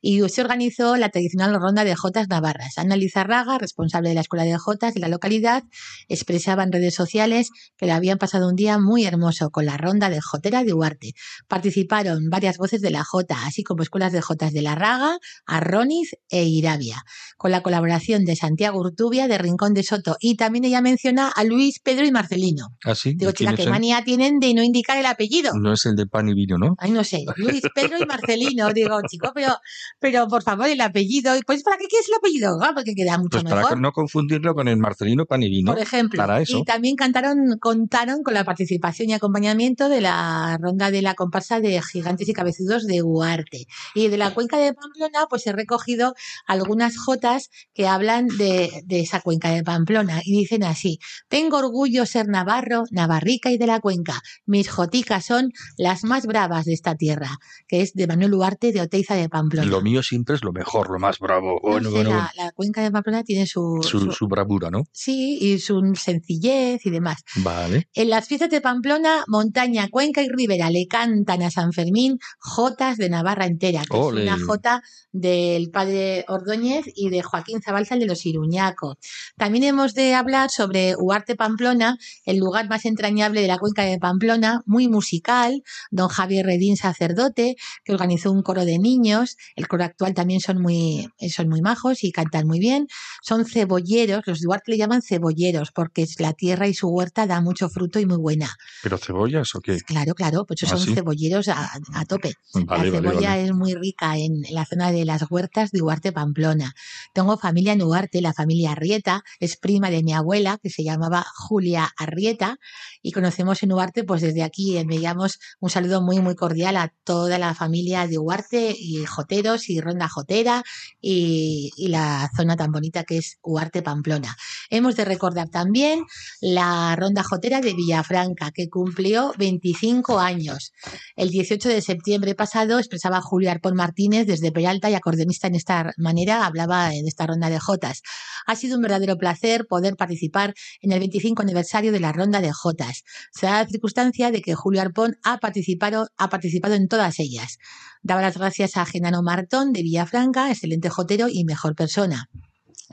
y 0.00 0.26
se 0.28 0.40
organizó 0.40 0.96
la 0.96 1.08
tradicional 1.08 1.54
ronda 1.60 1.84
de 1.84 1.96
jotas 1.96 2.28
navarras. 2.28 2.78
Ana 2.78 2.96
Lizarraga, 2.96 3.58
responsable 3.58 4.10
de 4.10 4.14
la 4.14 4.20
escuela 4.20 4.44
de 4.44 4.56
jotas 4.56 4.94
de 4.94 5.00
la 5.00 5.08
localidad, 5.08 5.64
expresaba 6.08 6.62
en 6.62 6.70
redes 6.70 6.94
sociales 6.94 7.50
que 7.76 7.86
le 7.86 7.92
habían 7.92 8.18
pasado 8.18 8.48
un 8.48 8.54
día 8.54 8.78
muy 8.78 9.04
hermoso 9.04 9.50
con 9.50 9.66
la 9.66 9.76
ronda 9.76 10.08
de 10.08 10.20
jotera 10.20 10.62
de 10.62 10.72
Huarte. 10.72 11.14
Participaron 11.48 12.30
varias 12.30 12.58
voces 12.58 12.80
de 12.80 12.90
la 12.90 13.04
Jota, 13.04 13.44
así 13.44 13.64
como 13.64 13.82
escuelas 13.82 14.12
de 14.12 14.20
Jotas 14.20 14.52
de 14.52 14.62
la 14.62 14.76
Raga, 14.76 15.18
Arroniz 15.46 16.10
e 16.30 16.44
Irabia, 16.44 17.02
con 17.36 17.50
la 17.50 17.62
colaboración 17.62 18.24
de 18.24 18.36
Santiago 18.36 18.78
Urtubia 18.78 19.26
de 19.26 19.38
Rincón 19.38 19.74
de 19.74 19.82
Soto. 19.82 20.16
Y 20.20 20.36
también 20.36 20.64
ella 20.64 20.80
menciona 20.80 21.28
a 21.28 21.42
Luis, 21.44 21.80
Pedro 21.80 22.06
y 22.06 22.12
Marcelino. 22.12 22.68
¿Ah, 22.84 22.94
sí? 22.94 23.14
Digo, 23.14 23.30
¿Y 23.30 23.34
quién 23.34 23.50
chica, 23.50 23.56
qué 23.56 23.62
él? 23.64 23.70
Tienen 24.16 24.38
de 24.40 24.52
no 24.54 24.62
indicar 24.62 24.98
el 24.98 25.06
apellido. 25.06 25.52
No 25.54 25.72
es 25.72 25.86
el 25.86 25.96
de 25.96 26.06
pan 26.06 26.28
y 26.28 26.34
vino, 26.34 26.58
¿no? 26.58 26.74
Ay, 26.78 26.90
no 26.90 27.02
sé, 27.04 27.24
Luis, 27.36 27.62
Pedro 27.74 27.96
y 27.98 28.04
Marcelino. 28.04 28.68
Digo, 28.74 29.00
chico, 29.08 29.32
pero, 29.34 29.56
pero 30.00 30.26
por 30.28 30.42
favor, 30.42 30.66
el 30.68 30.80
apellido. 30.80 31.32
Pues, 31.46 31.62
¿para 31.62 31.78
qué 31.78 31.86
quieres 31.86 32.08
el 32.08 32.14
apellido? 32.16 32.58
Ah, 32.62 32.72
porque 32.74 32.94
queda 32.94 33.16
mucho 33.18 33.38
Pues 33.40 33.44
para 33.44 33.62
mejor. 33.62 33.80
no 33.80 33.92
confundirlo 33.92 34.54
con 34.54 34.68
el 34.68 34.76
Marcelino 34.76 35.24
pan 35.24 35.42
y 35.42 35.48
vino. 35.48 35.72
Por 35.72 35.80
ejemplo, 35.80 36.18
Para 36.18 36.40
eso. 36.42 36.58
y 36.58 36.64
también 36.64 36.96
cantaron, 36.96 37.58
contaron 37.60 38.22
con 38.22 38.34
la 38.34 38.44
participación 38.44 39.08
y 39.08 39.14
acompañamiento 39.14 39.88
de 39.88 40.00
la 40.02 40.58
ronda 40.60 40.90
de 40.90 41.00
la 41.02 41.14
comparsa 41.14 41.60
de 41.60 41.80
gigantes 41.82 42.28
y 42.28 42.32
cabezudos 42.34 42.86
de 42.86 43.02
Huarte. 43.02 43.66
Y 43.94 44.08
de 44.08 44.16
la 44.18 44.34
cuenca 44.34 44.58
de 44.58 44.74
Pamplona, 44.74 45.26
pues 45.30 45.46
he 45.46 45.52
recogido 45.52 46.14
algunas 46.46 46.96
jotas 46.98 47.48
que 47.72 47.86
hablan 47.86 48.26
de, 48.28 48.70
de 48.84 49.00
esa 49.00 49.20
cuenca 49.20 49.50
de 49.50 49.62
Pamplona 49.62 50.20
y 50.24 50.36
dicen 50.36 50.64
así: 50.64 50.98
Tengo 51.28 51.56
orgullo 51.58 52.04
ser 52.04 52.28
navarro, 52.28 52.84
navarrica 52.90 53.50
y 53.50 53.56
de 53.58 53.66
la 53.66 53.80
cuenca. 53.80 54.01
Mis 54.46 54.68
joticas 54.70 55.24
son 55.24 55.52
las 55.76 56.04
más 56.04 56.26
bravas 56.26 56.64
de 56.64 56.72
esta 56.74 56.94
tierra, 56.94 57.38
que 57.68 57.82
es 57.82 57.92
de 57.94 58.06
Manuel 58.06 58.34
Huarte 58.34 58.72
de 58.72 58.80
Oteiza 58.80 59.14
de 59.14 59.28
Pamplona. 59.28 59.66
Lo 59.68 59.80
mío 59.82 60.02
siempre 60.02 60.34
es 60.36 60.44
lo 60.44 60.52
mejor, 60.52 60.90
lo 60.90 60.98
más 60.98 61.18
bravo. 61.18 61.60
No 61.62 61.70
Bueno, 61.70 61.88
sé, 61.90 61.94
bueno, 61.94 62.10
la, 62.10 62.16
bueno. 62.16 62.30
la 62.36 62.52
cuenca 62.52 62.82
de 62.82 62.90
Pamplona 62.90 63.22
tiene 63.24 63.46
su, 63.46 63.80
Su, 63.82 64.00
su- 64.00 64.12
su 64.12 64.26
bravura, 64.28 64.70
¿no? 64.70 64.84
sí, 64.92 65.38
y 65.40 65.58
su 65.58 65.80
sencillez 65.94 66.84
y 66.86 66.90
demás. 66.90 67.22
Vale. 67.36 67.88
En 67.94 68.10
las 68.10 68.26
fiestas 68.26 68.50
de 68.50 68.60
Pamplona, 68.60 69.24
Montaña, 69.28 69.88
Cuenca 69.90 70.22
y 70.22 70.28
Ribera 70.28 70.70
le 70.70 70.86
cantan 70.86 71.42
a 71.42 71.50
San 71.50 71.72
Fermín 71.72 72.18
jotas 72.38 72.96
de 72.96 73.08
Navarra 73.08 73.46
entera, 73.46 73.82
que 73.88 73.96
Ole. 73.96 74.24
es 74.24 74.26
una 74.32 74.44
jota 74.44 74.82
del 75.12 75.70
padre 75.70 76.24
Ordóñez 76.28 76.86
y 76.94 77.10
de 77.10 77.22
Joaquín 77.22 77.60
Zabalza, 77.62 77.94
el 77.94 78.00
de 78.00 78.06
los 78.06 78.24
Iruñaco. 78.26 78.96
También 79.36 79.64
hemos 79.64 79.94
de 79.94 80.14
hablar 80.14 80.50
sobre 80.50 80.94
Huarte 80.96 81.36
Pamplona, 81.36 81.98
el 82.24 82.38
lugar 82.38 82.68
más 82.68 82.84
entrañable 82.84 83.40
de 83.42 83.48
la 83.48 83.58
cuenca 83.58 83.81
de 83.84 83.98
Pamplona, 83.98 84.62
muy 84.66 84.88
musical, 84.88 85.62
don 85.90 86.08
Javier 86.08 86.46
Redín, 86.46 86.76
sacerdote, 86.76 87.56
que 87.84 87.92
organizó 87.92 88.32
un 88.32 88.42
coro 88.42 88.64
de 88.64 88.78
niños, 88.78 89.36
el 89.56 89.68
coro 89.68 89.84
actual 89.84 90.14
también 90.14 90.40
son 90.40 90.60
muy, 90.60 91.08
son 91.30 91.48
muy 91.48 91.60
majos 91.62 92.04
y 92.04 92.12
cantan 92.12 92.46
muy 92.46 92.58
bien, 92.58 92.86
son 93.22 93.44
cebolleros, 93.44 94.22
los 94.26 94.40
de 94.40 94.46
Huarte 94.46 94.72
le 94.72 94.78
llaman 94.78 95.02
cebolleros, 95.02 95.70
porque 95.72 96.02
es 96.02 96.20
la 96.20 96.32
tierra 96.32 96.68
y 96.68 96.74
su 96.74 96.88
huerta 96.88 97.26
da 97.26 97.40
mucho 97.40 97.68
fruto 97.68 98.00
y 98.00 98.06
muy 98.06 98.18
buena. 98.18 98.54
¿Pero 98.82 98.98
cebollas 98.98 99.54
o 99.54 99.60
qué? 99.60 99.78
Claro, 99.80 100.14
claro, 100.14 100.44
pues 100.46 100.62
¿Ah, 100.64 100.66
son 100.66 100.80
sí? 100.80 100.94
cebolleros 100.94 101.48
a, 101.48 101.70
a 101.94 102.04
tope. 102.04 102.34
Vale, 102.54 102.90
la 102.90 102.98
cebolla 102.98 103.28
vale. 103.30 103.44
es 103.44 103.52
muy 103.52 103.74
rica 103.74 104.16
en 104.16 104.42
la 104.50 104.64
zona 104.64 104.92
de 104.92 105.04
las 105.04 105.30
huertas 105.30 105.70
de 105.70 105.82
Huarte 105.82 106.12
Pamplona. 106.12 106.74
Tengo 107.14 107.36
familia 107.36 107.72
en 107.72 107.82
Huarte, 107.82 108.20
la 108.20 108.32
familia 108.32 108.72
Arrieta, 108.72 109.22
es 109.40 109.56
prima 109.56 109.90
de 109.90 110.02
mi 110.02 110.12
abuela, 110.12 110.58
que 110.62 110.70
se 110.70 110.84
llamaba 110.84 111.24
Julia 111.34 111.90
Arrieta, 111.96 112.58
y 113.02 113.12
conocemos 113.12 113.62
en 113.62 113.71
Huarte, 113.72 114.04
pues 114.04 114.22
desde 114.22 114.42
aquí 114.42 114.76
enviamos 114.76 115.38
un 115.60 115.70
saludo 115.70 116.02
muy, 116.02 116.20
muy 116.20 116.34
cordial 116.34 116.76
a 116.76 116.92
toda 117.04 117.38
la 117.38 117.54
familia 117.54 118.06
de 118.06 118.18
Huarte 118.18 118.74
y 118.78 119.04
Joteros 119.04 119.68
y 119.68 119.80
Ronda 119.80 120.08
Jotera 120.08 120.62
y, 121.00 121.70
y 121.76 121.88
la 121.88 122.30
zona 122.36 122.56
tan 122.56 122.72
bonita 122.72 123.04
que 123.04 123.18
es 123.18 123.38
Huarte 123.42 123.82
Pamplona. 123.82 124.36
Hemos 124.70 124.96
de 124.96 125.04
recordar 125.04 125.48
también 125.48 126.04
la 126.40 126.96
Ronda 126.96 127.22
Jotera 127.22 127.60
de 127.60 127.74
Villafranca, 127.74 128.50
que 128.52 128.68
cumplió 128.68 129.32
25 129.38 130.18
años. 130.18 130.72
El 131.16 131.30
18 131.30 131.68
de 131.68 131.80
septiembre 131.80 132.34
pasado 132.34 132.78
expresaba 132.78 133.20
Julio 133.20 133.50
Arpón 133.50 133.74
Martínez 133.74 134.26
desde 134.26 134.52
Peralta 134.52 134.90
y 134.90 134.94
acordeonista 134.94 135.46
en 135.46 135.54
esta 135.54 135.92
manera, 135.96 136.46
hablaba 136.46 136.94
en 136.94 137.06
esta 137.06 137.26
ronda 137.26 137.50
de 137.50 137.58
Jotas. 137.58 138.02
Ha 138.46 138.56
sido 138.56 138.76
un 138.76 138.82
verdadero 138.82 139.16
placer 139.16 139.66
poder 139.66 139.96
participar 139.96 140.54
en 140.80 140.92
el 140.92 140.98
25 140.98 141.42
aniversario 141.42 141.92
de 141.92 142.00
la 142.00 142.12
ronda 142.12 142.40
de 142.40 142.52
Jotas. 142.52 143.02
Se 143.32 143.46
da 143.46 143.61
circunstancia 143.66 144.30
de 144.30 144.42
que 144.42 144.54
Julio 144.54 144.80
Arpón 144.80 145.16
ha 145.22 145.38
participado, 145.38 146.08
ha 146.16 146.28
participado 146.28 146.74
en 146.74 146.88
todas 146.88 147.18
ellas. 147.18 147.58
Daba 148.02 148.22
las 148.22 148.36
gracias 148.36 148.76
a 148.76 148.86
Genano 148.86 149.22
Martón 149.22 149.72
de 149.72 149.82
Villafranca, 149.82 150.50
excelente 150.50 150.88
jotero 150.88 151.28
y 151.28 151.44
mejor 151.44 151.74
persona 151.74 152.28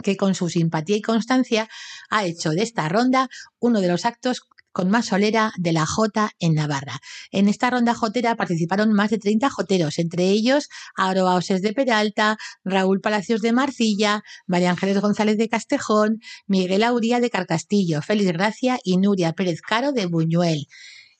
que 0.03 0.17
con 0.17 0.33
su 0.35 0.49
simpatía 0.49 0.97
y 0.97 1.01
constancia 1.01 1.67
ha 2.09 2.25
hecho 2.25 2.51
de 2.51 2.63
esta 2.63 2.87
ronda 2.89 3.29
uno 3.59 3.81
de 3.81 3.89
los 3.89 4.05
actos 4.05 4.41
con 4.71 4.89
más 4.89 5.07
solera 5.07 5.51
de 5.57 5.73
la 5.73 5.85
Jota 5.85 6.31
en 6.39 6.53
Navarra. 6.55 6.99
En 7.31 7.47
esta 7.47 7.69
ronda 7.69 7.93
jotera 7.93 8.35
participaron 8.35 8.93
más 8.93 9.09
de 9.09 9.17
30 9.17 9.49
joteros, 9.49 9.99
entre 9.99 10.29
ellos 10.29 10.69
Aroa 10.95 11.35
Oses 11.35 11.61
de 11.61 11.73
Peralta, 11.73 12.37
Raúl 12.63 13.01
Palacios 13.01 13.41
de 13.41 13.51
Marcilla, 13.51 14.23
María 14.47 14.71
Ángeles 14.71 15.01
González 15.01 15.37
de 15.37 15.49
Castejón, 15.49 16.19
Miguel 16.47 16.83
Auría 16.83 17.19
de 17.19 17.29
Carcastillo, 17.29 18.01
Félix 18.01 18.31
Gracia 18.31 18.79
y 18.83 18.97
Nuria 18.97 19.33
Pérez 19.33 19.61
Caro 19.61 19.91
de 19.91 20.05
Buñuel. 20.05 20.67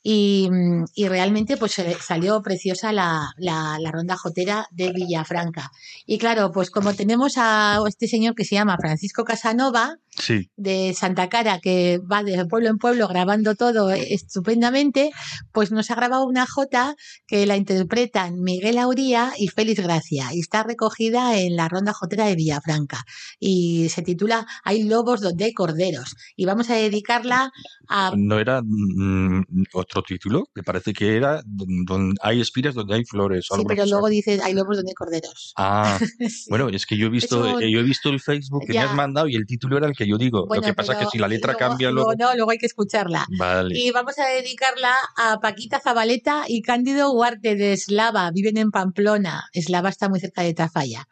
Y, 0.01 0.49
y 0.95 1.09
realmente 1.09 1.57
pues 1.57 1.75
salió 1.99 2.41
preciosa 2.41 2.93
la, 2.93 3.31
la, 3.38 3.77
la 3.79 3.91
ronda 3.91 4.15
jotera 4.15 4.65
de 4.71 4.93
Villafranca. 4.93 5.71
Y 6.05 6.17
claro, 6.17 6.51
pues 6.53 6.71
como 6.71 6.93
tenemos 6.93 7.33
a 7.35 7.79
este 7.85 8.07
señor 8.07 8.33
que 8.33 8.45
se 8.45 8.55
llama 8.55 8.77
Francisco 8.79 9.25
Casanova, 9.25 9.97
Sí. 10.17 10.50
de 10.58 10.93
Santa 10.93 11.30
Cara 11.30 11.60
que 11.60 12.00
va 12.00 12.24
de 12.24 12.45
pueblo 12.45 12.69
en 12.69 12.78
pueblo 12.78 13.08
grabando 13.08 13.56
todo 13.56 13.91
estupendamente, 13.91 15.12
pues 15.52 15.72
nos 15.72 15.89
ha 15.91 15.95
grabado 15.95 16.26
una 16.26 16.45
jota 16.45 16.95
que 17.28 17.45
la 17.45 17.58
interpretan 17.58 18.41
Miguel 18.41 18.78
Auría 18.78 19.34
y 19.38 19.48
Félix 19.48 19.80
Gracia 19.82 20.28
y 20.34 20.39
está 20.39 20.63
recogida 20.63 21.39
en 21.39 21.56
la 21.56 21.67
ronda 21.69 21.93
jotera 21.93 22.26
de 22.26 22.36
Villafranca 22.36 23.04
y 23.39 23.89
se 23.89 24.02
titula 24.02 24.45
Hay 24.63 24.84
lobos 24.84 25.22
donde 25.22 25.45
hay 25.45 25.54
corderos 25.54 26.15
y 26.36 26.45
vamos 26.45 26.69
a 26.69 26.76
dedicarla 26.76 27.52
a 27.88 28.12
¿No 28.15 28.39
era 28.39 28.62
mm, 28.63 29.43
otro 29.74 30.02
título? 30.04 30.50
Me 30.56 30.63
parece 30.63 30.93
que 30.93 31.15
era 31.15 31.41
donde 31.45 32.15
hay 32.22 32.41
espiras 32.41 32.76
donde 32.76 32.95
hay 32.95 33.06
flores. 33.06 33.48
o 33.52 33.56
sí, 33.58 33.63
pero 33.67 33.86
luego 33.86 34.08
dice 34.10 34.39
Hay 34.43 34.54
lobos 34.54 34.78
donde 34.78 34.91
hay 34.91 34.95
corderos. 34.95 35.54
Ah, 35.58 35.98
Sí. 36.30 36.45
bueno, 36.50 36.69
es 36.69 36.86
que 36.86 36.98
yo 36.98 37.08
he 37.08 37.10
visto, 37.10 37.45
Eso- 37.45 37.60
eh, 37.60 37.72
yo 37.72 37.80
he 37.80 37.84
visto 37.84 38.10
el 38.10 38.19
Facebook 38.19 38.63
que 38.67 38.74
Ya. 38.74 38.84
me 38.84 38.89
has 38.89 38.95
mandado 38.95 39.28
y 39.28 39.36
el 39.36 39.45
título 39.45 39.78
era 39.78 39.88
el 39.88 39.95
que 39.95 40.08
yo 40.10 40.17
digo. 40.17 40.45
Bueno, 40.48 40.62
Lo 40.62 40.67
que 40.67 40.74
pasa 40.74 40.93
es 40.93 41.00
que 41.00 41.06
si 41.08 41.17
la 41.17 41.28
letra 41.28 41.54
luego- 41.54 41.69
cambia 41.69 41.91
luego. 41.91 42.13
No, 42.15 42.34
luego 42.36 42.52
hay 42.52 42.58
que 42.58 42.65
escucharla. 42.65 43.26
Vale. 43.38 43.78
Y 43.78 43.91
vamos 43.91 44.17
a 44.19 44.26
dedicarla 44.28 44.93
a 45.17 45.39
Paquita 45.39 45.80
Zabaleta 45.80 46.43
y 46.48 46.62
Cándido 46.62 47.12
Huarte 47.12 47.56
de 47.56 47.74
Eslava. 47.74 48.32
Viven 48.32 48.58
en 48.58 48.72
Pamplona. 48.72 49.45
Eslava 49.54 49.89
está 49.89 50.10
muy 50.10 50.19
cerca 50.19 50.41
de 50.41 50.54
Tafalla. 50.54 51.08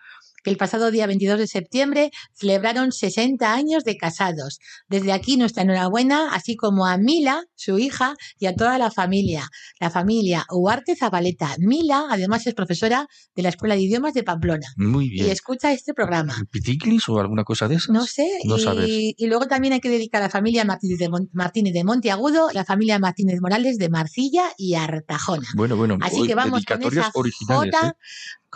Que 0.48 0.52
el 0.52 0.58
pasado 0.58 0.92
día 0.92 1.08
22 1.08 1.40
de 1.40 1.46
septiembre 1.48 2.10
celebraron 2.32 2.94
60 2.94 3.54
años 3.54 3.84
de 3.84 3.98
casados. 3.98 4.60
Desde 4.88 5.12
aquí 5.12 5.36
nuestra 5.36 5.64
enhorabuena, 5.64 6.34
así 6.34 6.56
como 6.56 6.86
a 6.86 6.96
Mila, 6.98 7.44
su 7.56 7.78
hija, 7.80 8.16
y 8.40 8.46
a 8.46 8.56
toda 8.56 8.78
la 8.78 8.90
familia. 8.90 9.50
La 9.82 9.90
familia 9.90 10.46
Huarte 10.50 10.96
Zabaleta. 10.96 11.54
Mila, 11.60 12.06
además, 12.10 12.48
es 12.48 12.54
profesora 12.54 13.10
de 13.36 13.44
la 13.44 13.50
Escuela 13.50 13.76
de 13.76 13.82
Idiomas 13.82 14.14
de 14.14 14.24
Pamplona. 14.24 14.68
Muy 14.78 15.08
Y 15.08 15.10
bien. 15.10 15.32
escucha 15.32 15.74
este 15.74 15.94
programa. 15.94 16.34
¿Piticlis 16.50 17.10
o 17.10 17.20
alguna 17.20 17.44
cosa 17.44 17.68
de 17.68 17.76
esas? 17.76 17.90
No 17.90 18.06
sé. 18.06 18.30
No 18.46 18.56
y, 18.58 18.62
sabes. 18.62 18.86
y 18.90 19.28
luego 19.28 19.48
también 19.48 19.74
hay 19.74 19.82
que 19.82 19.90
dedicar 19.90 20.22
a 20.22 20.28
la 20.28 20.32
familia 20.32 20.64
Martínez 20.64 20.98
de, 20.98 21.10
Mon- 21.10 21.30
Martínez 21.34 21.74
de 21.74 21.84
Monteagudo, 21.84 22.52
la 22.54 22.64
familia 22.64 23.00
Martínez 23.00 23.42
Morales 23.42 23.78
de 23.80 23.90
Marcilla 23.90 24.46
y 24.58 24.76
Artajona. 24.76 25.50
Bueno, 25.58 25.76
bueno. 25.76 25.98
Así 26.00 26.26
que 26.26 26.36
vamos 26.36 26.64
con 26.64 26.82
esa 26.84 27.12
originales. 27.16 27.74
jota, 27.76 27.90
¿eh? 27.90 27.94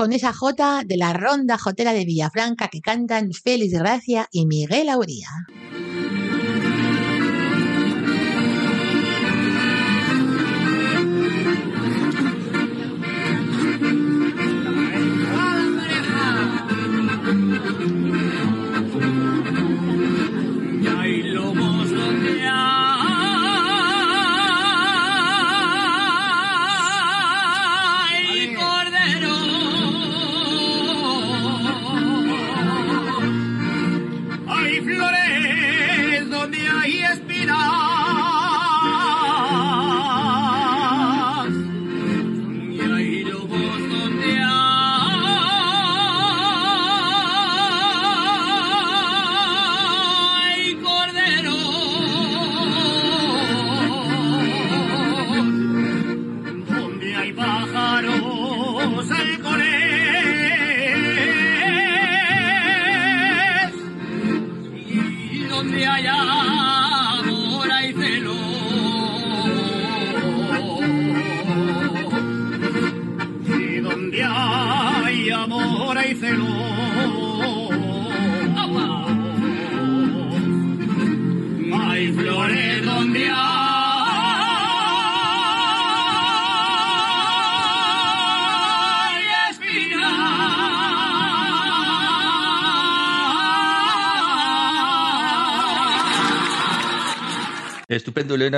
Con 0.01 0.13
esa 0.13 0.33
jota 0.33 0.81
de 0.83 0.97
la 0.97 1.13
ronda 1.13 1.59
jotera 1.59 1.93
de 1.93 2.05
Villafranca 2.05 2.69
que 2.69 2.81
cantan 2.81 3.33
Félix 3.33 3.73
Gracia 3.73 4.27
y 4.31 4.47
Miguel 4.47 4.89
Auría. 4.89 5.27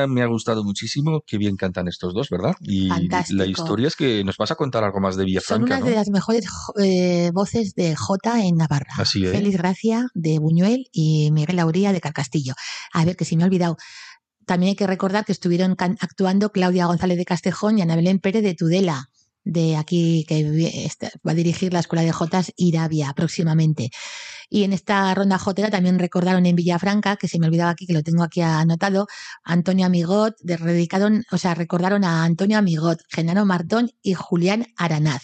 Me 0.07 0.21
ha 0.21 0.25
gustado 0.27 0.63
muchísimo. 0.63 1.21
Qué 1.25 1.37
bien 1.37 1.55
cantan 1.55 1.87
estos 1.87 2.13
dos, 2.13 2.29
¿verdad? 2.29 2.53
Y 2.61 2.87
Fantástico. 2.89 3.37
la 3.37 3.45
historia 3.45 3.87
es 3.87 3.95
que 3.95 4.23
nos 4.23 4.37
vas 4.37 4.51
a 4.51 4.55
contar 4.55 4.83
algo 4.83 4.99
más 4.99 5.15
de 5.15 5.23
Son 5.23 5.25
Villafranca, 5.27 5.65
una 5.65 5.79
¿no? 5.79 5.85
de 5.85 5.95
las 5.95 6.09
mejores 6.09 6.45
jo- 6.49 6.73
eh, 6.79 7.31
voces 7.33 7.73
de 7.75 7.95
Jota 7.95 8.43
en 8.45 8.57
Navarra. 8.57 8.93
Así 8.97 9.23
es. 9.25 9.31
Félix 9.31 9.57
Gracia 9.57 10.07
de 10.13 10.39
Buñuel 10.39 10.87
y 10.91 11.31
Miguel 11.31 11.55
Lauría 11.57 11.91
de 11.93 12.01
Carcastillo. 12.01 12.53
A 12.93 13.05
ver, 13.05 13.15
que 13.15 13.25
si 13.25 13.35
me 13.37 13.43
he 13.43 13.45
olvidado. 13.45 13.77
También 14.45 14.71
hay 14.71 14.75
que 14.75 14.87
recordar 14.87 15.23
que 15.23 15.31
estuvieron 15.31 15.75
actuando 15.79 16.51
Claudia 16.51 16.85
González 16.87 17.17
de 17.17 17.23
Castejón 17.25 17.77
y 17.77 17.81
Ana 17.81 17.95
Belén 17.95 18.19
Pérez 18.19 18.43
de 18.43 18.53
Tudela, 18.55 19.09
de 19.45 19.77
aquí, 19.77 20.25
que 20.27 20.83
esta- 20.85 21.11
va 21.25 21.31
a 21.31 21.35
dirigir 21.35 21.71
la 21.71 21.79
Escuela 21.79 22.01
de 22.03 22.11
Jotas 22.11 22.51
Irabia 22.57 23.13
próximamente. 23.15 23.89
Y 24.53 24.63
en 24.65 24.71
esta 24.71 25.11
ronda 25.15 25.39
jotera 25.39 25.71
también 25.71 25.97
recordaron 25.97 26.45
en 26.45 26.55
Villafranca, 26.55 27.15
que 27.15 27.27
se 27.27 27.39
me 27.39 27.47
olvidaba 27.47 27.71
aquí, 27.71 27.87
que 27.87 27.93
lo 27.93 28.03
tengo 28.03 28.21
aquí 28.23 28.41
anotado, 28.41 29.07
Antonio 29.43 29.87
Amigot, 29.87 30.35
de- 30.41 30.57
dedicaron, 30.57 31.23
o 31.31 31.39
sea, 31.39 31.55
recordaron 31.55 32.03
a 32.03 32.23
Antonio 32.23 32.59
Amigot, 32.59 32.99
Genaro 33.09 33.45
Martón 33.45 33.89
y 34.03 34.13
Julián 34.13 34.67
Aranaz. 34.77 35.23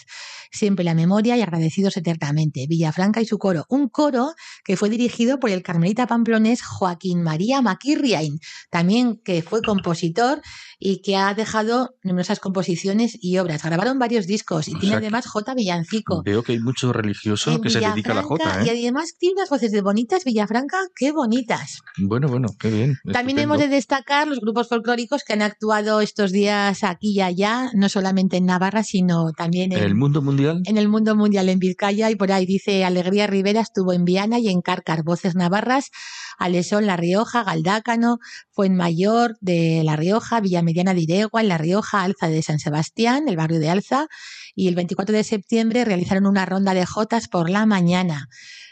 Siempre 0.51 0.83
la 0.85 0.95
memoria 0.95 1.37
y 1.37 1.41
agradecidos 1.41 1.97
eternamente. 1.97 2.65
Villafranca 2.67 3.21
y 3.21 3.25
su 3.25 3.37
coro. 3.37 3.65
Un 3.69 3.89
coro 3.89 4.33
que 4.63 4.77
fue 4.77 4.89
dirigido 4.89 5.39
por 5.39 5.49
el 5.49 5.63
carmelita 5.63 6.07
pamplonés 6.07 6.61
Joaquín 6.61 7.21
María 7.21 7.61
Maquirriain, 7.61 8.39
también 8.69 9.19
que 9.23 9.41
fue 9.41 9.61
compositor 9.61 10.41
y 10.79 11.01
que 11.01 11.17
ha 11.17 11.33
dejado 11.33 11.95
numerosas 12.03 12.39
composiciones 12.39 13.17
y 13.21 13.37
obras. 13.37 13.63
Grabaron 13.63 13.99
varios 13.99 14.27
discos 14.27 14.67
y 14.67 14.75
O 14.75 14.79
tiene 14.79 14.95
además 14.95 15.27
J. 15.27 15.53
Villancico. 15.53 16.23
Veo 16.23 16.41
que 16.43 16.53
hay 16.53 16.59
mucho 16.59 16.93
religioso 16.93 17.51
En 17.51 17.61
que 17.61 17.69
se 17.69 17.79
dedica 17.79 18.13
a 18.13 18.15
la 18.15 18.21
Villafranca, 18.21 18.53
jota, 18.53 18.65
Y 18.65 18.69
¿eh? 18.69 18.79
además 18.79 19.15
tiene 19.19 19.35
unas 19.35 19.49
voces 19.49 19.71
de 19.71 19.81
bonitas, 19.81 20.23
Villafranca, 20.23 20.77
qué 20.95 21.11
bonitas. 21.11 21.81
Bueno, 21.97 22.27
bueno, 22.27 22.49
qué 22.59 22.69
bien. 22.69 22.97
También 23.11 23.39
estupendo. 23.39 23.41
hemos 23.41 23.59
de 23.59 23.67
destacar 23.67 24.27
los 24.27 24.39
grupos 24.39 24.69
folclóricos 24.69 25.23
que 25.23 25.33
han 25.33 25.41
actuado 25.41 26.01
estos 26.01 26.31
días 26.31 26.83
aquí 26.83 27.11
y 27.11 27.21
allá, 27.21 27.71
no 27.73 27.89
solamente 27.89 28.37
en 28.37 28.45
Navarra, 28.45 28.83
sino 28.83 29.31
también 29.33 29.73
En 29.73 29.83
el 29.83 29.95
mundo 29.95 30.21
mundial, 30.21 30.38
en 30.39 30.77
el 30.77 30.87
mundo 30.87 31.15
mundial 31.15 31.49
en 31.49 31.59
Vizcaya 31.59 32.09
y 32.09 32.15
por 32.15 32.31
ahí 32.31 32.45
dice 32.45 32.85
Alegría 32.85 33.27
Rivera 33.27 33.61
estuvo 33.61 33.93
en 33.93 34.05
Viana 34.05 34.39
y 34.39 34.49
en 34.49 34.61
Cárcar, 34.61 35.03
Voces 35.03 35.35
Navarras, 35.35 35.89
Alesón 36.37 36.85
La 36.85 36.97
Rioja, 36.97 37.43
Galdácano, 37.43 38.19
Fuenmayor 38.51 39.35
de 39.41 39.81
La 39.83 39.95
Rioja, 39.95 40.39
Villamediana 40.39 40.93
de 40.93 41.01
Iregua, 41.01 41.41
en 41.41 41.49
La 41.49 41.57
Rioja, 41.57 42.03
Alza 42.03 42.29
de 42.29 42.41
San 42.41 42.59
Sebastián, 42.59 43.27
el 43.27 43.35
barrio 43.35 43.59
de 43.59 43.69
Alza, 43.69 44.07
y 44.55 44.67
el 44.67 44.75
24 44.75 45.15
de 45.15 45.23
septiembre 45.23 45.85
realizaron 45.85 46.25
una 46.25 46.45
ronda 46.45 46.73
de 46.73 46.85
jotas 46.85 47.27
por 47.27 47.49
la 47.49 47.65
mañana. 47.65 48.27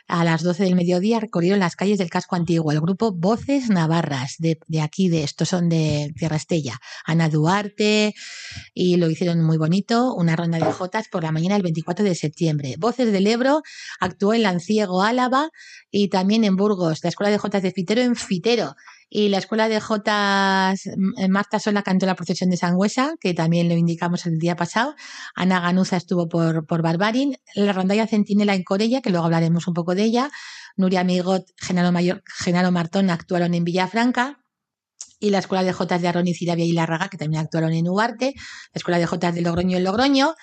A 0.08 0.24
las 0.24 0.42
12 0.42 0.64
del 0.64 0.76
mediodía 0.76 1.20
recorrieron 1.20 1.60
las 1.60 1.76
calles 1.76 1.98
del 1.98 2.10
casco 2.10 2.38
antiguo, 2.38 2.72
el 2.72 2.80
grupo 2.80 3.12
Voces 3.12 3.70
Navarras, 3.70 4.36
de, 4.40 4.58
de 4.68 4.82
aquí, 4.82 5.10
de 5.10 5.24
estos 5.24 5.50
son 5.50 5.68
de 5.68 6.14
Tierra 6.18 6.38
Estella. 6.38 6.80
Ana 7.06 7.28
Duarte, 7.28 8.16
y 8.74 8.96
lo 8.96 9.10
hicieron 9.10 9.44
muy 9.44 9.58
bonito, 9.58 10.14
una 10.14 10.38
ronda 10.38 10.60
de 10.60 10.72
jotas 10.72 11.10
por 11.10 11.24
la 11.24 11.34
mañana 11.34 11.56
del 11.56 11.64
24 11.64 12.06
de 12.06 12.16
septiembre. 12.16 12.76
Voces 12.78 13.12
del 13.12 13.28
Ebro 13.28 13.64
actuó 14.00 14.34
en 14.34 14.44
Lanciego, 14.44 15.02
Álava 15.02 15.50
y 15.92 16.08
también 16.08 16.46
en 16.46 16.56
Burgos, 16.56 17.04
la 17.04 17.10
Escuela 17.10 17.30
de 17.30 17.38
Jotas 17.38 17.64
de 17.64 17.72
Fitero 17.72 18.02
en 18.02 18.16
Fitero. 18.16 18.76
Y 19.10 19.30
la 19.30 19.38
Escuela 19.38 19.70
de 19.70 19.80
mm, 19.80 21.30
Marta 21.30 21.60
Sola 21.60 21.82
cantó 21.82 22.06
la 22.06 22.16
procesión 22.16 22.50
de 22.50 22.58
Sangüesa, 22.58 23.16
que 23.20 23.34
también 23.34 23.70
lo 23.70 23.76
indicamos 23.76 24.26
el 24.26 24.38
día 24.38 24.56
pasado. 24.56 24.96
Ana 25.36 25.60
Ganuza 25.62 25.98
estuvo 25.98 26.28
por, 26.28 26.66
por 26.66 26.82
Barbarin. 26.82 27.38
La 27.56 27.74
rondalla 27.74 28.08
Centinela 28.08 28.54
en 28.54 28.64
Corella, 28.64 29.02
que 29.02 29.10
luego 29.10 29.26
hablaremos 29.26 29.68
un 29.68 29.74
poco 29.74 29.96
de 29.96 30.04
ella. 30.04 30.30
Nuria 30.76 31.04
Migot, 31.04 31.46
Genaro, 31.58 31.92
Mayor, 31.92 32.24
Martón 32.72 33.10
actuaron 33.10 33.54
en 33.54 33.64
Villafranca 33.64 34.40
y 35.20 35.32
la 35.32 35.40
Escuela 35.40 35.64
de 35.64 35.74
Jotas 35.74 36.02
de 36.02 36.08
Arón 36.08 36.28
y 36.28 36.34
Cirabia 36.34 36.66
y 36.66 36.74
Larraga, 36.74 37.10
que 37.10 37.18
también 37.18 37.42
actuaron 37.42 37.74
en 37.74 37.90
Uarte, 37.90 38.34
la 38.36 38.80
Escuela 38.80 39.00
de 39.00 39.08
Jotas 39.08 39.34
de 39.34 39.42
Logroño 39.42 39.78
en 39.78 39.84
Logroño, 39.84 40.36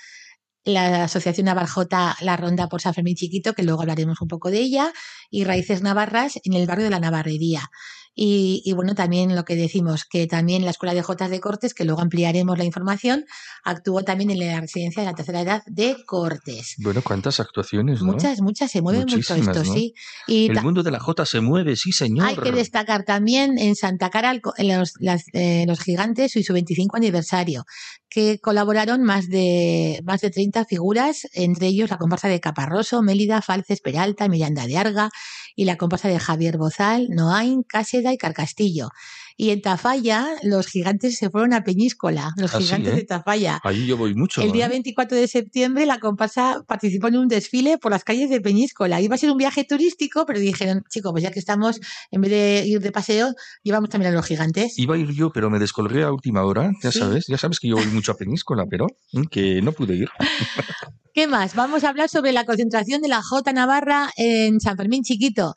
la 0.65 1.05
Asociación 1.05 1.45
Navarjota 1.47 2.17
La 2.21 2.37
Ronda 2.37 2.69
por 2.69 2.81
San 2.81 2.95
Fermín 2.95 3.15
Chiquito, 3.15 3.53
que 3.53 3.63
luego 3.63 3.83
hablaremos 3.83 4.21
un 4.21 4.29
poco 4.29 4.51
de 4.51 4.59
ella, 4.59 4.93
y 5.31 5.45
Raíces 5.45 5.83
Navarras 5.83 6.41
en 6.43 6.55
el 6.55 6.67
barrio 6.67 6.85
de 6.85 6.91
la 6.91 7.01
Navarrería. 7.01 7.71
Y, 8.15 8.63
y 8.65 8.73
bueno, 8.73 8.95
también 8.95 9.35
lo 9.35 9.45
que 9.45 9.57
decimos, 9.57 10.05
que 10.05 10.27
también 10.27 10.65
la 10.65 10.71
Escuela 10.71 10.95
de 10.95 11.03
Jotas 11.03 11.31
de 11.31 11.41
Cortes, 11.41 11.75
que 11.75 11.85
luego 11.85 12.01
ampliaremos 12.01 12.57
la 12.57 12.65
información, 12.65 13.25
actuó 13.65 14.03
también 14.03 14.31
en 14.31 14.39
la 14.39 14.61
residencia 14.61 15.03
de 15.03 15.09
la 15.09 15.15
tercera 15.15 15.41
edad 15.41 15.63
de 15.67 15.97
Cortes. 16.07 16.77
bueno, 16.79 17.03
cuántas 17.03 17.41
actuaciones, 17.41 18.03
¿no? 18.03 18.13
Muchas, 18.13 18.41
muchas, 18.41 18.71
se 18.71 18.83
mueve 18.83 19.01
mucho 19.01 19.17
Muchísimas, 19.17 19.49
esto, 19.49 19.65
¿no? 19.65 19.75
sí. 19.75 19.95
Y 20.27 20.51
El 20.51 20.63
mundo 20.63 20.83
de 20.83 20.91
la 20.91 21.01
jota 21.01 21.27
se 21.27 21.41
mueve, 21.41 21.77
sí, 21.77 21.93
señor. 21.93 22.27
hay 22.29 22.37
que 22.37 22.53
destacar 22.53 23.05
también 23.05 23.59
en 23.59 23.75
Santa 23.75 24.11
Cara 24.11 24.33
en 24.33 24.69
los, 24.69 24.93
las, 25.01 25.25
eh, 25.33 25.65
los 25.67 25.81
gigantes 25.81 26.37
y 26.37 26.45
su 26.45 26.53
25 26.53 26.97
aniversario, 26.97 27.65
que 28.09 28.39
colaboraron 28.39 29.03
más 29.03 29.29
de, 29.29 30.01
más 30.05 30.21
de 30.21 30.31
30 30.31 30.65
figuras, 30.67 31.27
entre 31.33 31.67
ellos 31.67 31.91
la 31.91 31.99
comparsa 31.99 32.29
de 32.29 32.41
Caparroso, 32.41 33.03
Mélida, 33.03 33.43
Falces, 33.43 33.81
Peralta, 33.81 34.29
Miranda 34.29 34.67
de 34.67 34.77
Arga 34.77 35.11
y 35.55 35.65
la 35.65 35.77
comparsa 35.77 36.09
de 36.09 36.19
Javier 36.19 36.59
Bozal, 36.59 37.09
Noain, 37.11 37.63
Cáseda 37.63 38.13
y 38.13 38.19
Carcastillo. 38.19 38.91
Y 39.37 39.51
en 39.51 39.63
Tafalla, 39.63 40.27
los 40.43 40.67
gigantes 40.69 41.17
se 41.17 41.29
fueron 41.31 41.53
a 41.55 41.65
Peñíscola, 41.65 42.33
los 42.37 42.55
Ah, 42.55 42.59
sí, 42.59 42.65
gigantes 42.65 42.93
¿eh? 42.93 42.97
de 42.97 43.03
Tafalla. 43.05 43.61
Ahí 43.65 43.85
yo 43.87 43.97
voy 43.97 44.15
mucho. 44.15 44.43
El 44.43 44.53
día 44.53 44.67
¿eh? 44.67 44.69
24 44.69 45.17
de 45.17 45.27
septiembre 45.27 45.87
la 45.87 45.99
comparsa 45.99 46.63
participó 46.69 47.09
en 47.09 47.17
un 47.17 47.29
desfile 47.29 47.79
por 47.79 47.91
las 47.91 48.05
calles 48.05 48.31
de 48.31 48.41
Peñíscola. 48.41 49.01
Iba 49.01 49.17
a 49.17 49.19
ser 49.19 49.31
un 49.31 49.37
viaje 49.39 49.65
turístico, 49.65 50.25
pero 50.27 50.39
dijeron, 50.39 50.85
chicos, 50.89 51.11
pues 51.13 51.25
ya 51.25 51.31
que 51.33 51.41
estamos, 51.41 51.81
en 52.13 52.21
vez 52.21 52.31
de 52.31 52.63
ir 52.67 52.81
de 52.81 52.93
paseo, 52.93 53.35
llevamos 53.63 53.91
también 53.91 54.13
a 54.13 54.17
los 54.17 54.25
gigantes. 54.27 54.79
Iba 54.79 54.95
a 54.95 54.99
ir 54.99 55.11
yo, 55.11 55.31
pero 55.33 55.51
me 55.51 55.59
descolgué 55.59 56.05
a 56.05 56.13
última 56.13 56.45
hora, 56.45 56.71
ya 56.83 56.93
Sí. 56.93 57.01
sabes, 57.01 57.27
ya 57.27 57.37
sabes 57.39 57.59
que 57.59 57.69
yo 57.69 57.77
voy 57.77 57.87
mucho 57.87 58.13
a 58.13 58.17
Peníscola, 58.17 58.65
pero 58.71 58.87
que 59.31 59.61
no 59.63 59.73
pude 59.73 59.95
ir. 59.97 60.09
¿Qué 61.15 61.29
más? 61.29 61.55
Vamos 61.55 61.85
a 61.85 61.91
hablar 61.91 62.09
sobre 62.09 62.33
la 62.33 62.45
concentración 62.45 63.01
de 63.01 63.07
la 63.07 63.23
Jota 63.23 63.53
Navarra 63.53 64.11
en 64.17 64.59
San 64.61 64.77
Fermín 64.77 65.05
Chiquito, 65.05 65.55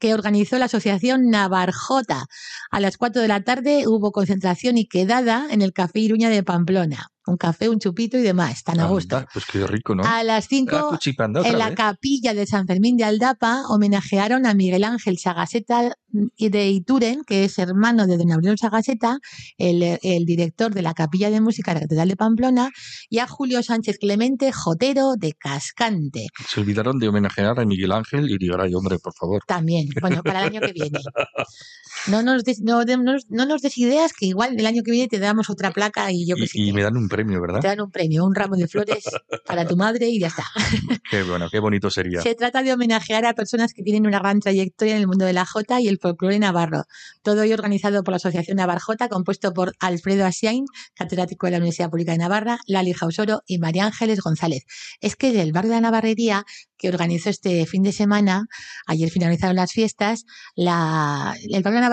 que 0.00 0.12
organizó 0.14 0.58
la 0.58 0.64
Asociación 0.64 1.30
Navarjota. 1.30 2.24
A 2.72 2.80
las 2.80 2.96
4 2.96 3.15
de 3.20 3.28
la 3.28 3.42
tarde 3.42 3.84
hubo 3.86 4.12
concentración 4.12 4.78
y 4.78 4.86
quedada 4.86 5.46
en 5.50 5.62
el 5.62 5.72
Café 5.72 6.00
Iruña 6.00 6.30
de 6.30 6.42
Pamplona. 6.42 7.08
Un 7.28 7.36
café, 7.38 7.68
un 7.68 7.80
chupito 7.80 8.16
y 8.16 8.22
demás, 8.22 8.62
tan 8.62 8.78
a 8.78 8.86
gusto. 8.86 9.26
Pues 9.32 9.44
qué 9.46 9.66
rico, 9.66 9.96
¿no? 9.96 10.04
A 10.04 10.22
las 10.22 10.44
La 10.44 10.48
5 10.48 10.90
cuchipanda 10.90 11.40
otra 11.40 11.50
En 11.50 11.58
la 11.58 11.66
vez. 11.70 11.74
capilla 11.76 12.34
de 12.34 12.46
San 12.46 12.68
Fermín 12.68 12.96
de 12.96 13.02
Aldapa 13.02 13.62
homenajearon 13.68 14.46
a 14.46 14.54
Miguel 14.54 14.84
Ángel 14.84 15.18
Sagaseta 15.18 15.96
de 16.38 16.68
Ituren, 16.70 17.24
que 17.26 17.42
es 17.44 17.58
hermano 17.58 18.06
de 18.06 18.16
don 18.16 18.30
Aurelio 18.30 18.56
Sagaseta, 18.56 19.18
el, 19.58 19.98
el 20.02 20.24
director 20.24 20.72
de 20.72 20.82
la 20.82 20.94
capilla 20.94 21.28
de 21.28 21.40
música 21.40 21.72
de 21.72 21.74
la 21.74 21.80
Catedral 21.80 22.08
de 22.10 22.16
Pamplona, 22.16 22.70
y 23.10 23.18
a 23.18 23.26
Julio 23.26 23.60
Sánchez 23.64 23.98
Clemente, 23.98 24.52
jotero 24.52 25.16
de 25.16 25.32
Cascante. 25.32 26.28
Se 26.48 26.60
olvidaron 26.60 27.00
de 27.00 27.08
homenajear 27.08 27.58
a 27.58 27.64
Miguel 27.64 27.90
Ángel 27.90 28.30
y 28.30 28.36
Rigaray, 28.38 28.72
hombre, 28.72 29.00
por 29.00 29.14
favor. 29.14 29.42
También, 29.48 29.88
bueno, 30.00 30.22
para 30.22 30.42
el 30.42 30.46
año 30.54 30.60
que 30.60 30.72
viene. 30.72 31.00
No 32.08 32.22
nos, 32.22 32.44
des, 32.44 32.60
no, 32.60 32.84
no 32.84 32.96
nos- 32.98 33.26
no 33.30 33.46
nos 33.46 33.62
des 33.62 33.76
ideas 33.78 34.12
que 34.12 34.26
igual 34.26 34.58
el 34.58 34.66
año 34.66 34.82
que 34.84 34.90
viene 34.92 35.08
te 35.08 35.18
damos 35.18 35.50
otra 35.50 35.70
placa 35.72 36.10
y 36.12 36.26
yo 36.26 36.36
que 36.36 36.46
sé 36.46 36.58
Y, 36.58 36.62
y 36.62 36.66
qué. 36.68 36.72
me 36.72 36.82
dan 36.82 36.96
un 36.96 37.08
premio, 37.08 37.40
¿verdad? 37.40 37.60
Te 37.60 37.68
dan 37.68 37.80
un 37.80 37.90
premio, 37.90 38.24
un 38.24 38.34
ramo 38.34 38.56
de 38.56 38.68
flores 38.68 39.04
para 39.46 39.66
tu 39.66 39.76
madre 39.76 40.08
y 40.08 40.20
ya 40.20 40.28
está. 40.28 40.44
Qué 41.10 41.22
bueno, 41.22 41.48
qué 41.50 41.60
bonito 41.60 41.88
sería. 41.90 42.20
Se 42.20 42.34
trata 42.34 42.62
de 42.62 42.72
homenajear 42.72 43.24
a 43.26 43.34
personas 43.34 43.72
que 43.72 43.82
tienen 43.82 44.06
una 44.06 44.18
gran 44.18 44.40
trayectoria 44.40 44.94
en 44.96 45.00
el 45.02 45.06
mundo 45.06 45.24
de 45.24 45.32
la 45.32 45.46
Jota 45.46 45.80
y 45.80 45.86
el 45.88 45.98
folclore 45.98 46.38
navarro. 46.38 46.84
Todo 47.22 47.42
ello 47.42 47.54
organizado 47.54 48.02
por 48.02 48.12
la 48.12 48.16
Asociación 48.16 48.56
Navarjota, 48.56 49.08
compuesto 49.08 49.52
por 49.52 49.72
Alfredo 49.78 50.26
Asiain, 50.26 50.64
catedrático 50.94 51.46
de 51.46 51.52
la 51.52 51.58
Universidad 51.58 51.90
Pública 51.90 52.12
de 52.12 52.18
Navarra, 52.18 52.58
Lali 52.66 52.92
Jausoro 52.92 53.42
y 53.46 53.58
María 53.58 53.86
Ángeles 53.86 54.20
González. 54.20 54.64
Es 55.00 55.14
que 55.16 55.32
del 55.32 55.52
barrio 55.52 55.70
de 55.70 55.76
la 55.76 55.80
Navarrería, 55.82 56.44
que 56.76 56.88
organizó 56.88 57.30
este 57.30 57.64
fin 57.66 57.82
de 57.84 57.92
semana, 57.92 58.46
ayer 58.86 59.08
finalizaron 59.10 59.56
las 59.56 59.72
fiestas, 59.72 60.24
la, 60.56 61.34
el 61.48 61.62
barrio 61.62 61.78
de 61.78 61.80
la 61.82 61.88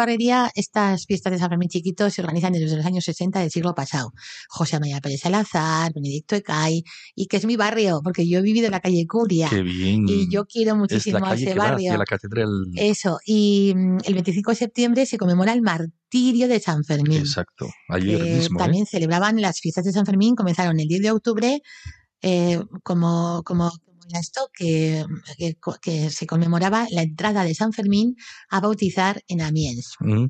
Estas 0.56 1.06
fiestas 1.06 1.32
de 1.32 1.40
San 1.40 1.50
Fermín 1.50 1.70
Chiquito 1.70 2.10
se 2.10 2.22
organizan 2.22 2.54
desde 2.54 2.76
los 2.76 2.86
años 2.86 3.06
60 3.06 3.40
del 3.40 3.52
siglo 3.52 3.74
pasado. 3.74 4.12
José 4.50 4.80
María 4.80 5.00
Pérez 5.00 5.22
Salazar, 5.22 5.94
Benedicto 5.94 6.36
Ecay, 6.36 6.84
y 7.16 7.28
que 7.28 7.38
es 7.38 7.46
mi 7.46 7.56
barrio, 7.56 8.02
porque 8.04 8.28
yo 8.28 8.40
he 8.40 8.42
vivido 8.42 8.66
en 8.66 8.72
la 8.72 8.80
calle 8.80 9.06
Curia. 9.08 9.50
Qué 9.50 9.62
bien. 9.62 10.06
Y 10.08 10.30
yo 10.30 10.46
quiero 10.46 10.72
es 10.72 10.78
muchísimo 10.78 11.26
a 11.26 11.36
ese 11.36 11.46
que 11.46 11.54
va 11.54 11.72
barrio. 11.72 11.92
hacia 11.92 11.98
la 11.98 12.06
catedral. 12.06 12.50
Eso. 12.76 13.20
Y 13.26 13.74
mm, 13.76 13.98
el 14.04 14.14
25 14.14 14.52
de 14.52 14.56
septiembre 14.56 15.06
se 15.06 15.18
conmemora 15.18 15.54
el 15.54 15.62
martirio 15.62 16.48
de 16.48 16.60
San 16.60 16.84
Fermín. 16.84 17.20
Exacto. 17.20 17.68
Ayer 17.90 18.22
mismo, 18.22 18.60
¿eh? 18.60 18.64
también 18.64 18.86
celebraban 18.86 19.42
las 19.42 19.60
fiestas 19.60 19.86
de 19.86 19.94
San 19.94 20.06
Fermín, 20.06 20.36
comenzaron 20.36 20.80
el 20.80 20.88
10 20.88 21.02
de 21.02 21.12
octubre, 21.12 21.62
eh, 22.22 22.62
como, 22.84 23.42
como, 23.44 23.72
esto, 24.20 24.50
que, 24.54 25.04
que, 25.38 25.56
que 25.82 26.10
se 26.10 26.26
conmemoraba 26.28 26.88
la 26.92 27.02
entrada 27.04 27.44
de 27.44 27.54
San 27.56 27.74
Fermín 27.74 28.16
a 28.50 28.60
bautizar 28.60 29.22
en 29.28 29.42
Amiens. 29.42 29.94
Mm, 30.00 30.26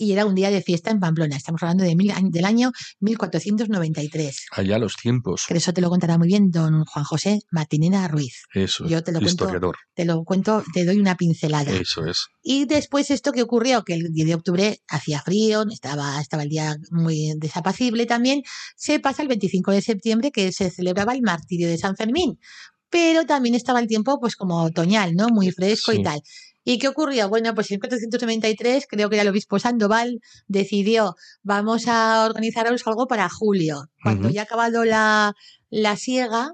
y 0.00 0.12
era 0.12 0.26
un 0.26 0.36
día 0.36 0.50
de 0.50 0.62
fiesta 0.62 0.92
en 0.92 1.00
Pamplona. 1.00 1.36
Estamos 1.36 1.60
hablando 1.62 1.82
de 1.82 1.96
mil- 1.96 2.14
del 2.30 2.44
año 2.44 2.70
1493. 3.00 4.46
Allá 4.52 4.78
los 4.78 4.96
tiempos. 4.96 5.44
Que 5.48 5.56
eso 5.56 5.72
te 5.72 5.80
lo 5.80 5.90
contará 5.90 6.18
muy 6.18 6.28
bien 6.28 6.50
don 6.50 6.84
Juan 6.84 7.04
José 7.04 7.40
Martinena 7.50 8.06
Ruiz. 8.08 8.42
Eso 8.54 8.84
es. 8.84 8.90
Yo 8.90 9.02
te 9.02 9.12
lo 9.12 9.18
cuento. 9.18 9.44
Historiador. 9.44 9.76
Te 9.94 10.04
lo 10.04 10.22
cuento, 10.24 10.62
te 10.72 10.84
doy 10.84 10.98
una 10.98 11.16
pincelada. 11.16 11.72
Eso 11.72 12.06
es. 12.06 12.26
Y 12.42 12.66
después 12.66 13.10
esto 13.10 13.32
que 13.32 13.42
ocurrió, 13.42 13.82
que 13.84 13.94
el 13.94 14.12
10 14.12 14.26
de 14.28 14.34
octubre 14.34 14.78
hacía 14.88 15.20
frío, 15.20 15.64
estaba, 15.70 16.20
estaba 16.20 16.44
el 16.44 16.48
día 16.48 16.76
muy 16.90 17.32
desapacible 17.36 18.06
también, 18.06 18.42
se 18.76 19.00
pasa 19.00 19.22
el 19.22 19.28
25 19.28 19.72
de 19.72 19.82
septiembre 19.82 20.30
que 20.30 20.52
se 20.52 20.70
celebraba 20.70 21.12
el 21.12 21.22
martirio 21.22 21.68
de 21.68 21.76
San 21.78 21.96
Fermín. 21.96 22.38
Pero 22.90 23.24
también 23.26 23.54
estaba 23.54 23.80
el 23.80 23.86
tiempo 23.86 24.18
pues 24.20 24.36
como 24.36 24.62
otoñal, 24.62 25.14
¿no? 25.14 25.28
Muy 25.28 25.50
fresco 25.50 25.92
Sí. 25.92 25.98
y 26.00 26.02
tal. 26.02 26.20
¿Y 26.64 26.78
qué 26.78 26.88
ocurrió? 26.88 27.28
Bueno, 27.30 27.54
pues 27.54 27.70
en 27.70 27.76
1493 27.76 28.86
creo 28.88 29.08
que 29.08 29.16
era 29.16 29.22
el 29.22 29.28
obispo 29.28 29.58
Sandoval 29.58 30.20
decidió, 30.48 31.14
vamos 31.42 31.84
a 31.88 32.24
organizaros 32.26 32.86
algo 32.86 33.06
para 33.06 33.28
julio. 33.30 33.86
Cuando 34.02 34.28
ya 34.28 34.42
ha 34.42 34.44
acabado 34.44 34.84
la, 34.84 35.34
la 35.70 35.96
siega, 35.96 36.52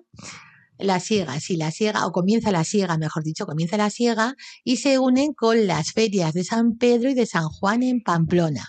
la 0.78 1.00
siega, 1.00 1.40
sí, 1.40 1.56
la 1.56 1.72
siega, 1.72 2.06
o 2.06 2.12
comienza 2.12 2.52
la 2.52 2.62
siega, 2.62 2.96
mejor 2.96 3.24
dicho, 3.24 3.44
comienza 3.46 3.76
la 3.76 3.90
siega, 3.90 4.34
y 4.62 4.76
se 4.76 5.00
unen 5.00 5.32
con 5.32 5.66
las 5.66 5.92
ferias 5.92 6.32
de 6.32 6.44
San 6.44 6.76
Pedro 6.76 7.10
y 7.10 7.14
de 7.14 7.26
San 7.26 7.48
Juan 7.48 7.82
en 7.82 8.00
Pamplona. 8.00 8.68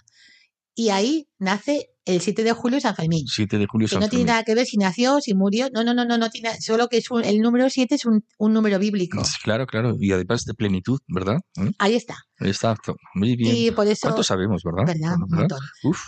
Y 0.74 0.90
ahí 0.90 1.28
nace 1.38 1.92
el 2.06 2.22
7 2.22 2.44
de 2.44 2.54
julio 2.54 2.80
San 2.80 2.96
Fermín. 2.96 3.26
7 3.28 3.58
de 3.58 3.66
julio 3.68 3.88
Que 3.88 3.94
San 3.96 4.02
no 4.02 4.10
tiene 4.10 4.26
nada 4.26 4.44
que 4.44 4.56
ver 4.56 4.66
si 4.66 4.78
nació, 4.78 5.20
si 5.22 5.34
murió. 5.34 5.70
No, 5.74 5.84
no, 5.84 5.94
no, 5.94 6.06
no, 6.06 6.18
no 6.18 6.30
tiene, 6.30 6.60
solo 6.62 6.88
que 6.88 6.98
es 6.98 7.10
un- 7.12 7.24
el 7.26 7.40
número 7.42 7.70
7 7.70 7.96
es 7.96 8.06
un, 8.06 8.24
un 8.38 8.54
número 8.54 8.80
bíblico. 8.80 9.22
Claro, 9.44 9.66
claro. 9.68 9.96
Y 10.00 10.12
además 10.12 10.46
de 10.46 10.54
plenitud, 10.54 11.00
¿verdad? 11.08 11.38
¿Mm? 11.58 11.70
Ahí 11.80 11.96
está. 11.96 12.16
Exacto. 12.40 12.96
Muy 13.14 13.36
bien. 13.36 13.56
Y 13.56 13.72
por 13.72 13.88
eso. 13.88 14.02
¿Cuánto 14.08 14.24
sabemos, 14.24 14.62
verdad? 14.64 14.94
¿Verdad? 14.94 15.58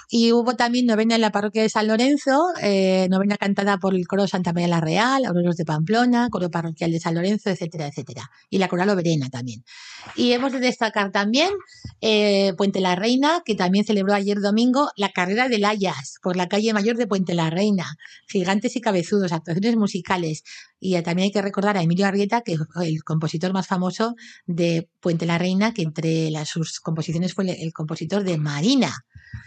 Y 0.10 0.32
hubo 0.34 0.56
también 0.56 0.86
novena 0.86 1.16
en 1.16 1.22
la 1.22 1.32
parroquia 1.32 1.62
de 1.62 1.70
San 1.70 1.88
Lorenzo, 1.88 2.48
eh, 2.62 3.08
novena 3.10 3.38
cantada 3.38 3.78
por 3.78 3.96
el 3.96 4.06
coro 4.08 4.28
Santa 4.28 4.52
María 4.54 4.68
la 4.68 4.82
Real, 4.82 5.24
Auroros 5.26 5.56
de 5.56 5.64
Pamplona, 5.66 6.28
coro 6.30 6.50
parroquial 6.52 6.92
de 6.92 7.00
San 7.00 7.16
Lorenzo, 7.16 7.50
etcétera, 7.50 7.88
etcétera. 7.88 8.30
Y 8.50 8.58
la 8.58 8.68
coral 8.68 8.90
Oberena 8.90 9.30
también. 9.30 9.64
Y 10.16 10.34
hemos 10.34 10.52
de 10.52 10.60
destacar 10.60 11.12
también 11.12 11.50
eh, 12.02 12.54
Puente 12.58 12.82
la 12.82 12.96
Reina, 12.96 13.42
que 13.46 13.56
también 13.56 13.86
celebró 13.86 14.14
ayer 14.14 14.40
domingo 14.42 14.90
la 14.98 15.10
carrera 15.14 15.48
de 15.48 15.60
Por 16.22 16.36
la 16.36 16.48
calle 16.48 16.74
mayor 16.74 16.98
de 16.98 17.08
Puente 17.08 17.34
la 17.34 17.50
Reina. 17.50 17.98
Gigantes 18.28 18.76
y 18.76 18.82
cabezudos, 18.82 19.32
actuaciones 19.32 19.76
musicales. 19.76 20.44
Y 20.80 21.02
también 21.02 21.26
hay 21.26 21.32
que 21.32 21.42
recordar 21.42 21.78
a 21.78 21.82
Emilio 21.82 22.06
Arrieta, 22.06 22.42
que 22.42 22.58
fue 22.58 22.88
el 22.88 23.04
compositor 23.04 23.54
más 23.54 23.68
famoso 23.68 24.16
de 24.46 24.90
Puente 25.00 25.26
la 25.26 25.38
Reina, 25.38 25.74
que 25.74 25.84
entre 25.84 26.32
sus 26.46 26.80
composiciones 26.80 27.34
fue 27.34 27.50
el 27.62 27.74
compositor 27.74 28.24
de 28.24 28.38
Marina. 28.38 28.94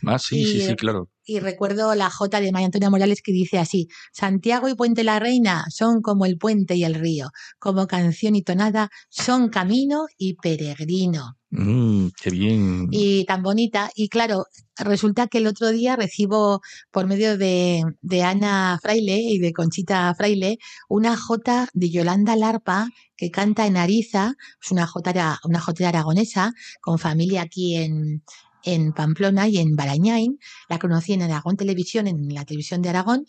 Ah, 0.07 0.19
sí, 0.19 0.45
sí, 0.45 0.59
Y- 0.59 0.61
sí, 0.61 0.77
claro. 0.77 1.09
Y 1.25 1.39
recuerdo 1.39 1.95
la 1.95 2.11
J 2.11 2.41
de 2.41 2.51
María 2.51 2.67
Antonia 2.67 2.91
Morales 2.91 3.23
que 3.23 3.31
dice 3.31 3.59
así, 3.59 3.87
Santiago 4.13 4.69
y 4.69 4.75
Puente 4.75 5.05
la 5.05 5.21
Reina 5.21 5.65
son 5.71 6.01
como 6.03 6.27
el 6.27 6.39
puente 6.39 6.75
y 6.75 6.83
el 6.83 6.95
río, 6.95 7.29
como 7.61 7.87
canción 7.87 8.35
y 8.35 8.43
tonada 8.43 8.91
son 9.11 9.49
camino 9.49 10.07
y 10.19 10.35
peregrino. 10.35 11.37
Mm, 11.51 12.09
qué 12.21 12.31
bien. 12.31 12.89
Y 12.91 13.25
tan 13.27 13.43
bonita. 13.43 13.91
Y 13.95 14.09
claro, 14.09 14.47
resulta 14.77 15.27
que 15.27 15.39
el 15.39 15.47
otro 15.47 15.71
día 15.71 15.95
recibo 15.95 16.61
por 16.91 17.07
medio 17.07 17.37
de, 17.37 17.85
de 18.01 18.23
Ana 18.23 18.79
Fraile 18.83 19.19
y 19.21 19.39
de 19.39 19.53
Conchita 19.53 20.13
Fraile 20.17 20.59
una 20.89 21.17
J 21.17 21.69
de 21.75 21.91
Yolanda 21.91 22.35
Larpa 22.35 22.89
que 23.17 23.31
canta 23.31 23.67
en 23.67 23.77
Ariza, 23.77 24.35
es 24.63 24.71
una 24.71 24.87
J, 24.87 25.39
una 25.45 25.63
aragonesa 25.87 26.53
con 26.81 26.99
familia 26.99 27.43
aquí 27.43 27.77
en, 27.77 28.23
en 28.65 28.93
Pamplona 28.93 29.49
y 29.49 29.59
en 29.59 29.77
Barañain. 29.77 30.39
La 30.69 30.79
conocí 30.79 31.13
en 31.13 31.23
Aragón 31.23 31.57
Televisión, 31.57 32.07
en 32.07 32.33
la 32.35 32.45
televisión 32.45 32.83
de 32.83 32.89
Aragón, 32.91 33.25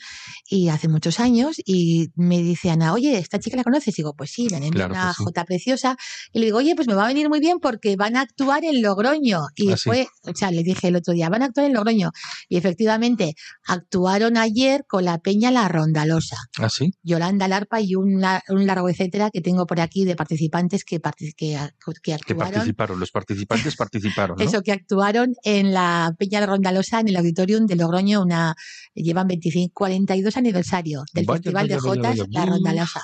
y 0.49 0.69
hace 0.69 0.87
muchos 0.87 1.19
años. 1.19 1.57
Y 1.65 2.09
me 2.15 2.41
dice 2.41 2.69
Ana, 2.71 2.93
oye, 2.93 3.17
¿esta 3.17 3.39
chica 3.39 3.57
la 3.57 3.63
conoces? 3.63 3.95
digo, 3.95 4.13
pues 4.15 4.31
sí, 4.31 4.47
enviado 4.51 4.71
Claro 4.71 4.93
una 4.93 5.13
sí. 5.13 5.23
jota 5.23 5.43
preciosa. 5.45 5.97
Y 6.33 6.39
le 6.39 6.45
digo, 6.45 6.57
oye, 6.57 6.75
pues 6.75 6.87
me 6.87 6.93
va 6.95 7.05
a 7.05 7.07
venir 7.07 7.29
muy 7.29 7.39
bien 7.39 7.59
porque 7.59 7.95
van 7.95 8.15
a 8.15 8.21
actuar 8.21 8.63
en 8.63 8.81
Logroño. 8.81 9.41
Y 9.55 9.71
Ah, 9.71 9.77
sí. 9.77 9.83
fue, 9.89 10.07
o 10.23 10.33
sea, 10.35 10.49
le 10.51 10.63
dije 10.63 10.87
el 10.87 10.95
otro 10.95 11.13
día, 11.13 11.29
van 11.29 11.43
a 11.43 11.45
actuar 11.45 11.67
en 11.67 11.73
Logroño. 11.73 12.11
Y 12.49 12.57
efectivamente, 12.57 13.35
actuaron 13.65 14.37
ayer 14.37 14.85
con 14.87 15.05
la 15.05 15.17
Peña 15.19 15.51
La 15.51 15.67
Rondalosa. 15.67 16.37
Ah, 16.59 16.69
sí. 16.69 16.93
Yolanda 17.03 17.47
Larpa 17.47 17.79
y 17.81 17.95
un, 17.95 18.21
la- 18.21 18.43
un 18.49 18.65
largo 18.65 18.89
etcétera 18.89 19.29
que 19.31 19.41
tengo 19.41 19.65
por 19.65 19.79
aquí 19.79 20.05
de 20.05 20.15
participantes 20.15 20.83
que, 20.83 21.01
partic- 21.01 21.33
que, 21.35 21.57
que 21.57 22.01
Que 22.01 22.13
actuaron. 22.13 22.51
participaron. 22.53 22.99
Los 22.99 23.11
participantes 23.11 23.75
participaron, 23.75 24.37
¿no? 24.37 24.43
Eso, 24.43 24.61
que 24.61 24.71
actuaron 24.71 25.20
en 25.43 25.73
la 25.73 26.15
Peña 26.17 26.45
Rondalosa, 26.45 26.99
en 26.99 27.09
el 27.09 27.15
auditorium 27.15 27.65
de 27.65 27.75
Logroño, 27.75 28.21
una 28.21 28.55
llevan 28.93 29.27
25, 29.27 29.73
42 29.73 30.37
aniversario 30.37 31.03
del 31.13 31.25
Vaya, 31.25 31.37
Festival 31.37 31.63
vaya, 31.63 31.75
de 31.75 31.81
Jotas, 31.81 32.17
vaya. 32.17 32.25
La 32.29 32.45
Rondalosa. 32.45 33.01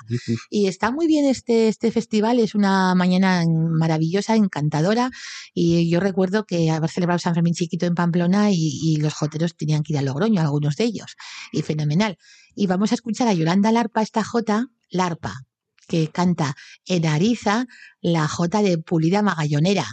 Y 0.50 0.68
está 0.68 0.92
muy 0.92 1.08
bien 1.08 1.26
este, 1.26 1.68
este 1.68 1.92
festival, 1.92 2.40
es 2.40 2.56
una 2.56 2.96
mañana 2.96 3.44
maravillosa, 3.48 4.36
encantadora. 4.36 5.12
Y 5.54 5.90
yo 5.90 6.00
recuerdo 6.00 6.46
que 6.46 6.72
haber 6.72 6.90
celebrado 6.90 7.20
San 7.20 7.34
Fermín 7.34 7.54
Chiquito 7.54 7.86
en 7.86 7.96
Pamplona 7.96 8.52
y, 8.52 8.80
y 8.84 8.98
los 8.98 9.14
joteros 9.14 9.56
tenían 9.56 9.84
que 9.84 9.94
ir 9.94 10.00
a 10.00 10.02
Logroño, 10.02 10.42
algunos 10.42 10.76
de 10.76 10.86
ellos. 10.86 11.16
Y 11.52 11.62
fenomenal. 11.62 12.18
Y 12.56 12.68
vamos 12.68 12.92
a 12.92 12.96
escuchar 12.96 13.28
a 13.28 13.34
Yolanda 13.34 13.72
Larpa, 13.72 14.02
esta 14.02 14.24
Jota, 14.24 14.68
Larpa, 14.90 15.46
que 15.88 16.10
canta 16.10 16.56
en 16.86 17.06
Ariza 17.06 17.68
la 18.02 18.28
Jota 18.28 18.62
de 18.62 18.78
Pulida 18.78 19.22
Magallonera. 19.22 19.86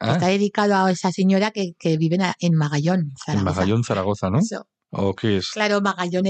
Ah, 0.00 0.12
Está 0.12 0.28
dedicado 0.28 0.74
a 0.74 0.90
esa 0.90 1.12
señora 1.12 1.50
que, 1.50 1.74
que 1.78 1.96
vive 1.98 2.16
en, 2.16 2.22
en 2.40 2.54
Magallón, 2.54 3.00
en 3.00 3.16
Zaragoza. 3.16 3.44
Magallón, 3.44 3.84
Zaragoza, 3.84 4.30
¿no? 4.30 4.38
Eso. 4.38 4.66
¿O 4.90 5.14
qué 5.14 5.36
es? 5.36 5.50
Claro, 5.50 5.80
Magallón. 5.82 6.24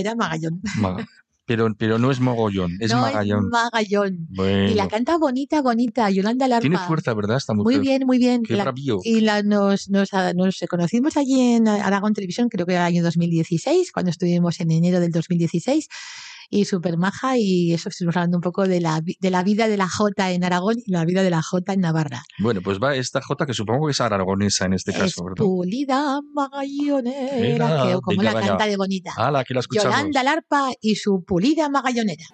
Ma- 0.79 1.07
Pero, 1.47 1.67
pero 1.77 1.99
no 1.99 2.13
es 2.13 2.21
mogollón, 2.21 2.77
es 2.79 2.93
no, 2.93 3.01
Magallón. 3.01 3.45
es 3.47 3.51
Magallón. 3.51 4.27
Bueno, 4.31 4.71
Y 4.71 4.75
la 4.75 4.87
canta 4.87 5.17
bonita, 5.19 5.63
bonita, 5.63 6.09
Yolanda 6.11 6.47
Larpa. 6.47 6.61
tiene 6.61 6.79
fuerza, 6.79 7.13
¿verdad? 7.15 7.39
Esta 7.39 7.55
mujer. 7.55 7.77
Muy 7.79 7.85
bien, 7.85 8.07
muy 8.07 8.19
bien. 8.19 8.43
Qué 8.45 8.55
La- 8.55 8.63
bravío. 8.65 8.99
y 9.03 9.21
la, 9.21 9.43
nos, 9.43 9.89
nos, 9.89 10.11
nos 10.37 10.59
conocimos 10.69 11.17
allí 11.17 11.41
en 11.55 11.67
Aragón 11.67 12.13
Televisión, 12.15 12.49
creo 12.51 12.67
que 12.67 12.73
era 12.75 12.83
el 12.87 12.95
año 12.95 13.03
2016, 13.03 13.91
cuando 13.91 14.11
estuvimos 14.13 14.61
en 14.61 14.71
enero 14.71 15.01
del 15.01 15.11
2016. 15.11 15.89
Y 16.53 16.65
súper 16.65 16.97
maja, 16.99 17.39
y 17.39 17.73
eso 17.73 17.89
estuvimos 17.89 18.17
hablando 18.17 18.37
un 18.39 18.43
poco 18.43 18.67
de 18.67 18.81
la, 18.81 19.01
de 19.03 19.31
la 19.31 19.45
vida 19.45 19.69
de 19.69 19.77
la 19.77 19.89
Jota 19.89 20.33
en 20.33 20.43
Aragón 20.43 20.77
y 20.85 20.91
la 20.91 21.05
vida 21.05 21.23
de 21.23 21.31
la 21.31 21.43
Jota 21.43 21.75
en 21.75 21.81
Navarra. 21.81 22.25
Bueno, 22.41 22.61
pues 22.61 22.81
va 22.83 22.97
esta 22.97 23.21
J 23.23 23.47
que 23.47 23.55
supongo 23.55 23.87
que 23.87 23.93
es 23.93 24.01
aragonesa 24.01 24.67
en 24.67 24.73
este 24.73 24.91
es 24.91 24.99
caso, 24.99 25.23
¿verdad? 25.25 25.37
Pulida 25.45 26.19
Magallonera, 26.35 27.37
Mira, 27.41 27.87
que 27.87 28.01
como 28.01 28.19
venga, 28.19 28.25
la 28.25 28.33
vaya. 28.35 28.49
canta 28.49 28.67
de 28.67 28.77
bonita. 28.77 29.13
¡Hala, 29.17 29.45
que 29.45 29.55
la 29.55 29.61
escuchamos! 29.61 29.95
Yolanda 29.95 30.23
Larpa 30.25 30.71
y 30.81 30.97
su 30.97 31.23
Pulida 31.25 31.69
Magallonera. 31.69 32.25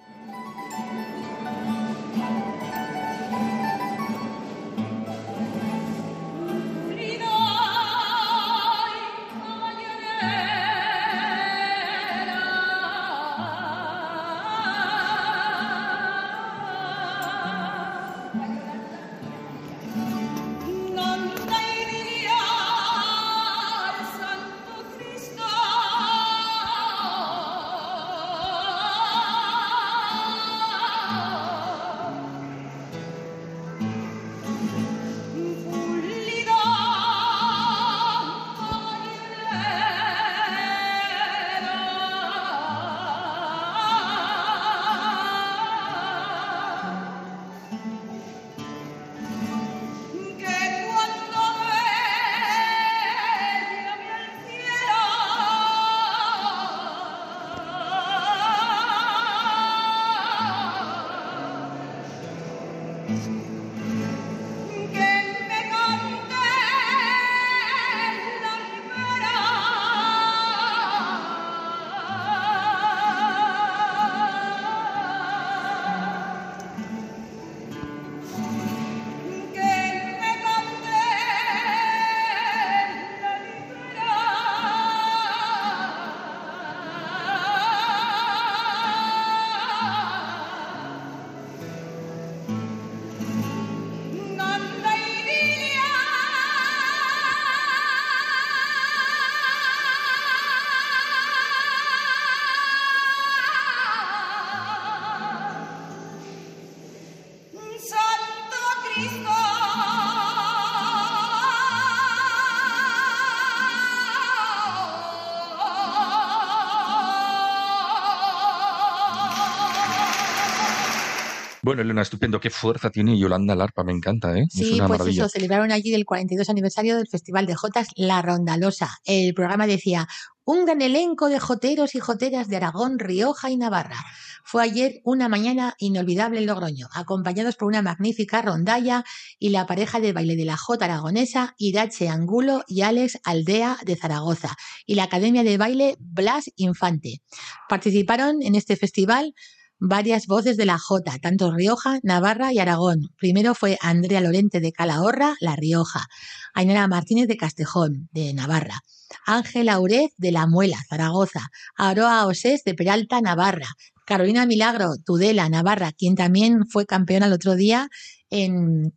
Bueno, 121.67 121.83
Elena, 121.83 122.03
estupendo. 122.03 122.39
Qué 122.39 122.49
fuerza 122.49 122.91
tiene 122.91 123.19
Yolanda 123.19 123.57
Larpa, 123.57 123.83
me 123.83 123.91
encanta, 123.91 124.39
¿eh? 124.39 124.45
es 124.47 124.53
Sí, 124.53 124.75
una 124.75 124.87
pues 124.87 125.01
maravilla. 125.01 125.25
eso, 125.25 125.29
celebraron 125.29 125.73
allí 125.73 125.93
el 125.95 126.05
42 126.05 126.49
aniversario 126.49 126.97
del 126.97 127.09
Festival 127.09 127.45
de 127.45 127.57
Jotas 127.57 127.89
La 127.97 128.23
Rondalosa. 128.23 128.99
El 129.05 129.35
programa 129.35 129.67
decía, 129.67 130.07
un 130.45 130.65
gran 130.65 130.81
elenco 130.81 131.29
de 131.29 131.41
joteros 131.41 131.97
y 131.97 131.99
joteras 131.99 132.47
de 132.47 132.59
Aragón, 132.59 133.01
Rioja 133.01 133.51
y 133.51 133.57
Navarra. 133.57 133.97
Fue 134.45 134.63
ayer 134.63 135.01
una 135.03 135.29
mañana 135.29 135.75
inolvidable 135.81 136.39
en 136.39 136.47
Logroño, 136.47 136.87
acompañados 136.95 137.57
por 137.57 137.67
una 137.67 137.83
magnífica 137.83 138.43
rondalla 138.43 139.03
y 139.41 139.49
la 139.49 139.67
pareja 139.67 139.99
de 139.99 140.13
baile 140.13 140.37
de 140.37 140.45
la 140.45 140.57
Jota 140.57 140.85
aragonesa, 140.85 141.57
Irache 141.59 142.09
Angulo 142.09 142.63
y 142.69 142.83
Alex 142.83 143.19
Aldea 143.25 143.79
de 143.85 143.97
Zaragoza, 143.97 144.55
y 144.87 144.95
la 144.95 145.03
Academia 145.03 145.43
de 145.43 145.59
Baile 145.59 145.97
Blas 145.99 146.45
Infante. 146.55 147.23
Participaron 147.69 148.41
en 148.41 148.55
este 148.55 148.77
festival 148.77 149.35
varias 149.79 150.27
voces 150.27 150.57
de 150.57 150.67
la 150.67 150.79
Jota, 150.79 151.19
tanto 151.21 151.53
Rioja, 151.53 151.99
Navarra 152.03 152.53
y 152.53 152.59
Aragón. 152.59 153.11
Primero 153.19 153.55
fue 153.55 153.79
Andrea 153.81 154.21
Lorente 154.21 154.61
de 154.61 154.73
Calahorra, 154.73 155.35
La 155.41 155.57
Rioja, 155.57 156.07
Ainara 156.55 156.89
Martínez 156.89 157.29
de 157.29 157.37
Castejón, 157.37 158.09
de 158.13 158.33
Navarra, 158.35 158.81
Ángela 159.27 159.79
Urez 159.79 160.11
de 160.17 160.33
La 160.33 160.47
Muela, 160.47 160.79
Zaragoza, 160.89 161.49
Aroa 161.77 162.27
Osés 162.27 162.63
de 162.65 162.75
Peralta, 162.75 163.21
Navarra, 163.21 163.69
Carolina 164.07 164.47
Milagro, 164.47 164.95
Tudela, 165.05 165.49
Navarra, 165.49 165.93
quien 165.93 166.15
también 166.15 166.67
fue 166.67 166.87
campeona 166.87 167.27
el 167.27 167.33
otro 167.33 167.55
día 167.55 167.89
en, 168.31 168.95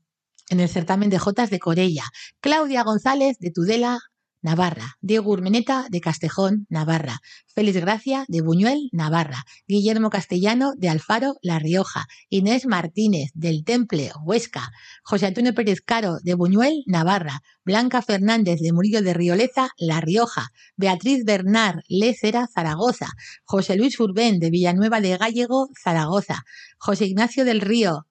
en 0.49 0.59
el 0.59 0.69
certamen 0.69 1.09
de 1.09 1.19
Jotas 1.19 1.49
de 1.49 1.59
Corella, 1.59 2.03
Claudia 2.39 2.83
González 2.83 3.37
de 3.39 3.51
Tudela, 3.51 3.99
Navarra, 4.41 4.97
Diego 5.01 5.31
Urmeneta 5.31 5.85
de 5.89 6.01
Castejón, 6.01 6.65
Navarra, 6.69 7.19
Félix 7.47 7.77
Gracia 7.77 8.25
de 8.27 8.41
Buñuel, 8.41 8.89
Navarra, 8.91 9.43
Guillermo 9.67 10.09
Castellano 10.09 10.73
de 10.77 10.89
Alfaro, 10.89 11.35
La 11.41 11.59
Rioja, 11.59 12.07
Inés 12.29 12.65
Martínez 12.65 13.31
del 13.33 13.63
Temple, 13.63 14.11
Huesca, 14.23 14.71
José 15.03 15.27
Antonio 15.27 15.53
Pérez 15.53 15.81
Caro 15.81 16.17
de 16.23 16.35
Buñuel, 16.35 16.83
Navarra, 16.85 17.41
Blanca 17.65 18.01
Fernández 18.01 18.59
de 18.61 18.73
Murillo 18.73 19.01
de 19.01 19.13
Rioleza, 19.13 19.69
La 19.77 20.01
Rioja, 20.01 20.49
Beatriz 20.75 21.23
Bernard 21.25 21.81
Lécera, 21.87 22.47
Zaragoza, 22.47 23.09
José 23.43 23.75
Luis 23.75 23.99
Urbén 23.99 24.39
de 24.39 24.49
Villanueva 24.49 25.01
de 25.01 25.17
Gallego, 25.17 25.69
Zaragoza, 25.83 26.43
José 26.77 27.05
Ignacio 27.05 27.45
del 27.45 27.61
Río, 27.61 28.07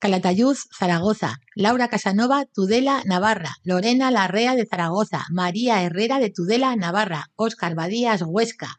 Calatayud, 0.00 0.56
Zaragoza, 0.78 1.36
Laura 1.54 1.88
Casanova, 1.88 2.44
Tudela, 2.52 3.02
Navarra, 3.06 3.54
Lorena 3.62 4.10
Larrea 4.10 4.56
de 4.56 4.66
Zaragoza, 4.66 5.24
María 5.30 5.82
Herrera 5.82 6.18
de 6.18 6.30
Tudela, 6.30 6.74
Navarra, 6.74 7.26
Óscar 7.36 7.74
Badías, 7.74 8.22
Huesca. 8.26 8.74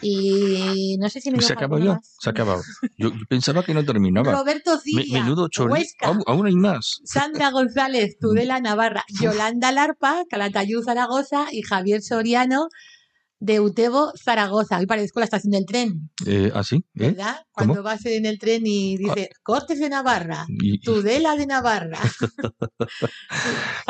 Y 0.00 0.96
no 0.98 1.08
sé 1.10 1.20
si 1.20 1.30
me 1.30 1.40
¿Se 1.42 1.52
acabó 1.52 1.78
ya? 1.78 1.92
más. 1.94 2.16
Se 2.18 2.30
ha 2.30 2.32
acabado. 2.32 2.62
Yo, 2.96 3.10
yo 3.10 3.24
pensaba 3.28 3.62
que 3.62 3.74
no 3.74 3.84
terminaba. 3.84 4.32
Roberto 4.32 4.74
Me- 4.76 4.80
Cilia, 4.80 5.22
menudo. 5.22 5.48
Huesca, 5.68 6.06
Aún, 6.06 6.22
aún 6.26 6.46
hay 6.46 6.56
más. 6.56 7.00
Sandra 7.04 7.50
González, 7.50 8.16
Tudela, 8.20 8.58
Navarra, 8.60 9.04
Yolanda 9.20 9.70
Larpa, 9.70 10.24
Calatayud, 10.30 10.82
Zaragoza 10.84 11.46
y 11.52 11.62
Javier 11.62 12.02
Soriano 12.02 12.68
de 13.44 13.58
Utebo, 13.58 14.12
Zaragoza. 14.16 14.78
Hoy 14.78 14.86
parezco 14.86 15.18
la 15.18 15.24
estación 15.24 15.50
del 15.50 15.66
tren, 15.66 16.10
Eh, 16.26 16.52
¿Ah, 16.54 16.62
sí? 16.62 16.76
¿Eh? 16.76 16.82
¿verdad? 17.10 17.34
¿Cómo? 17.50 17.74
Cuando 17.74 17.82
vas 17.82 18.06
en 18.06 18.24
el 18.24 18.38
tren 18.38 18.62
y 18.64 18.96
dice 18.96 19.30
Cortes 19.42 19.80
de 19.80 19.88
Navarra, 19.88 20.46
Y- 20.48 20.78
Tudela 20.80 21.34
de 21.34 21.46
Navarra, 21.46 21.98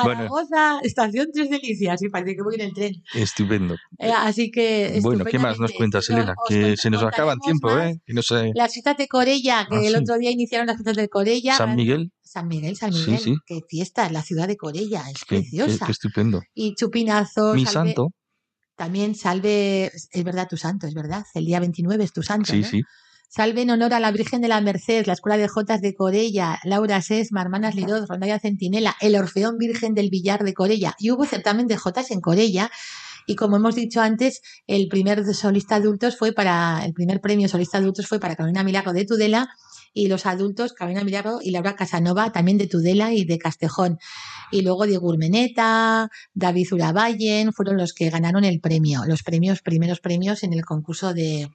Bueno. 0.03 0.21
Zaragoza, 0.23 0.81
estación 0.83 1.29
Tres 1.33 1.51
Delicias. 1.51 2.03
Y 2.03 2.09
parece 2.09 2.35
que 2.37 2.43
voy 2.43 2.55
en 2.55 2.61
el 2.63 2.73
tren. 2.73 2.95
estupendo. 3.15 3.75
Eh, 3.99 4.11
así 4.17 4.51
que. 4.51 4.99
Bueno, 5.03 5.25
¿qué 5.25 5.39
más 5.39 5.59
nos 5.59 5.73
cuentas, 5.73 6.09
Elena? 6.09 6.35
Que 6.49 6.77
se 6.77 6.89
nos 6.91 7.03
acaba 7.03 7.35
el 7.35 7.39
tiempo, 7.41 7.77
¿eh? 7.79 8.01
Que 8.07 8.15
no 8.15 8.23
sé. 8.23 8.53
Las 8.55 8.73
fiestas 8.73 8.97
de 8.97 9.07
Corella, 9.09 9.67
que 9.69 9.77
Ah, 9.77 9.83
el 9.83 9.93
sí. 9.95 10.01
otro 10.01 10.17
día 10.19 10.31
iniciaron 10.31 10.67
las 10.67 10.77
fiestas 10.77 10.97
de 10.97 11.09
Corella. 11.09 11.57
San 11.57 11.77
Miguel, 11.77 12.11
San 12.23 12.49
Miguel, 12.49 12.77
San 12.77 12.93
Sí, 12.93 13.01
Miguel. 13.11 13.19
sí. 13.23 13.35
Qué 13.47 13.61
fiesta, 13.69 14.09
la 14.11 14.23
ciudad 14.23 14.49
de 14.49 14.57
Corella. 14.57 15.03
Es 15.11 15.25
qué, 15.25 15.37
qué- 15.37 15.41
preciosa. 15.43 15.85
qué 15.87 15.93
estupendo. 15.93 16.41
Y 16.55 16.75
Chupinazo. 16.75 17.55
Mi 17.55 17.67
santo, 17.67 18.09
También 18.77 19.15
salve. 19.15 19.87
Es 19.87 20.25
verdad 20.25 20.49
tu 20.49 20.57
santo, 20.57 20.87
es 20.87 20.95
verdad. 20.95 21.25
El 21.35 21.47
día 21.47 21.61
29 21.61 22.05
es 22.05 22.13
tu 22.13 22.23
santo. 22.23 22.53
sí, 22.53 22.61
¿no? 22.61 22.69
sí. 22.69 22.83
Salve 23.35 23.63
en 23.63 23.71
honor 23.71 23.95
a 23.95 24.01
la 24.01 24.11
Virgen 24.11 24.43
de 24.43 24.49
la 24.49 24.61
Merced, 24.61 25.07
la 25.07 25.15
Escuela 25.15 25.39
de 25.39 25.49
Jotas 25.49 25.81
de 25.81 25.95
Corella, 25.95 26.61
Laura 26.65 27.01
Sesma, 27.01 27.41
Hermanas 27.41 27.75
Liroz, 27.75 28.07
Rondalla 28.07 28.39
Centinela, 28.39 28.95
el 29.01 29.17
Orfeón 29.17 29.57
Virgen 29.57 29.95
del 29.95 30.11
Villar 30.11 30.45
de 30.45 30.53
Corella. 30.53 30.95
Y 30.99 31.13
hubo 31.13 31.25
certamen 31.25 31.67
de 31.67 31.79
Jotas 31.79 32.11
en 32.11 32.21
Corella. 32.21 32.71
Y 33.27 33.35
como 33.37 33.57
hemos 33.57 33.75
dicho 33.75 34.03
antes, 34.03 34.43
el 34.67 34.87
primer 34.89 35.25
solista 35.35 35.77
adultos 35.77 36.19
fue 36.19 36.33
para, 36.33 36.85
el 36.85 36.93
primer 36.93 37.23
premio 37.23 37.49
solista 37.49 37.79
adultos 37.79 38.07
fue 38.07 38.21
para 38.21 38.37
Carolina 38.37 38.65
Milagro 38.65 38.93
de 38.93 39.07
Tudela 39.07 39.49
y 39.95 40.09
los 40.09 40.27
adultos, 40.27 40.73
Carolina 40.73 41.05
Milagro 41.05 41.39
y 41.43 41.51
Laura 41.51 41.77
Casanova, 41.77 42.33
también 42.33 42.59
de 42.59 42.67
Tudela 42.67 43.13
y 43.13 43.25
de 43.25 43.39
Castejón. 43.39 43.99
Y 44.51 44.63
luego 44.63 44.87
Diego 44.87 45.09
Urmeneta, 45.09 46.11
David 46.35 46.73
Uraballen, 46.73 47.53
fueron 47.53 47.77
los 47.77 47.93
que 47.93 48.11
ganaron 48.11 48.45
el 48.45 48.61
premio, 48.61 49.05
los 49.07 49.23
premios, 49.23 49.61
primeros 49.63 50.01
premios 50.01 50.43
en 50.43 50.53
el 50.53 50.65
concurso 50.65 51.15
de, 51.15 51.51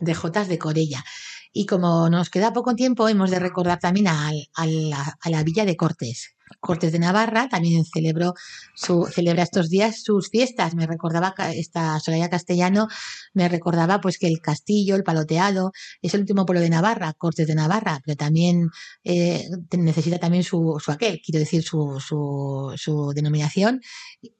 de 0.00 0.14
Jotas 0.14 0.48
de 0.48 0.58
Corella. 0.58 1.04
Y 1.52 1.66
como 1.66 2.08
nos 2.08 2.30
queda 2.30 2.52
poco 2.52 2.74
tiempo, 2.74 3.08
hemos 3.08 3.30
de 3.30 3.38
recordar 3.38 3.78
también 3.78 4.08
a, 4.08 4.32
la, 4.64 5.18
a 5.20 5.30
la 5.30 5.42
Villa 5.42 5.64
de 5.64 5.76
Cortes. 5.76 6.31
Cortes 6.60 6.92
de 6.92 6.98
Navarra 6.98 7.48
también 7.48 7.84
celebró 7.84 8.34
su, 8.74 9.06
celebra 9.06 9.42
estos 9.42 9.68
días 9.68 10.02
sus 10.02 10.30
fiestas. 10.30 10.74
Me 10.74 10.86
recordaba 10.86 11.34
esta 11.54 11.98
Soraya 12.00 12.28
Castellano, 12.28 12.88
me 13.34 13.48
recordaba 13.48 14.00
pues 14.00 14.18
que 14.18 14.26
el 14.26 14.40
castillo, 14.40 14.96
el 14.96 15.04
paloteado, 15.04 15.72
es 16.00 16.14
el 16.14 16.20
último 16.20 16.46
pueblo 16.46 16.60
de 16.60 16.70
Navarra, 16.70 17.12
Cortes 17.14 17.46
de 17.46 17.54
Navarra, 17.54 18.00
pero 18.04 18.16
también 18.16 18.70
eh, 19.04 19.48
necesita 19.76 20.18
también 20.18 20.44
su, 20.44 20.80
su 20.82 20.92
aquel, 20.92 21.20
quiero 21.24 21.40
decir, 21.40 21.62
su, 21.62 22.00
su, 22.00 22.72
su 22.76 23.12
denominación, 23.14 23.80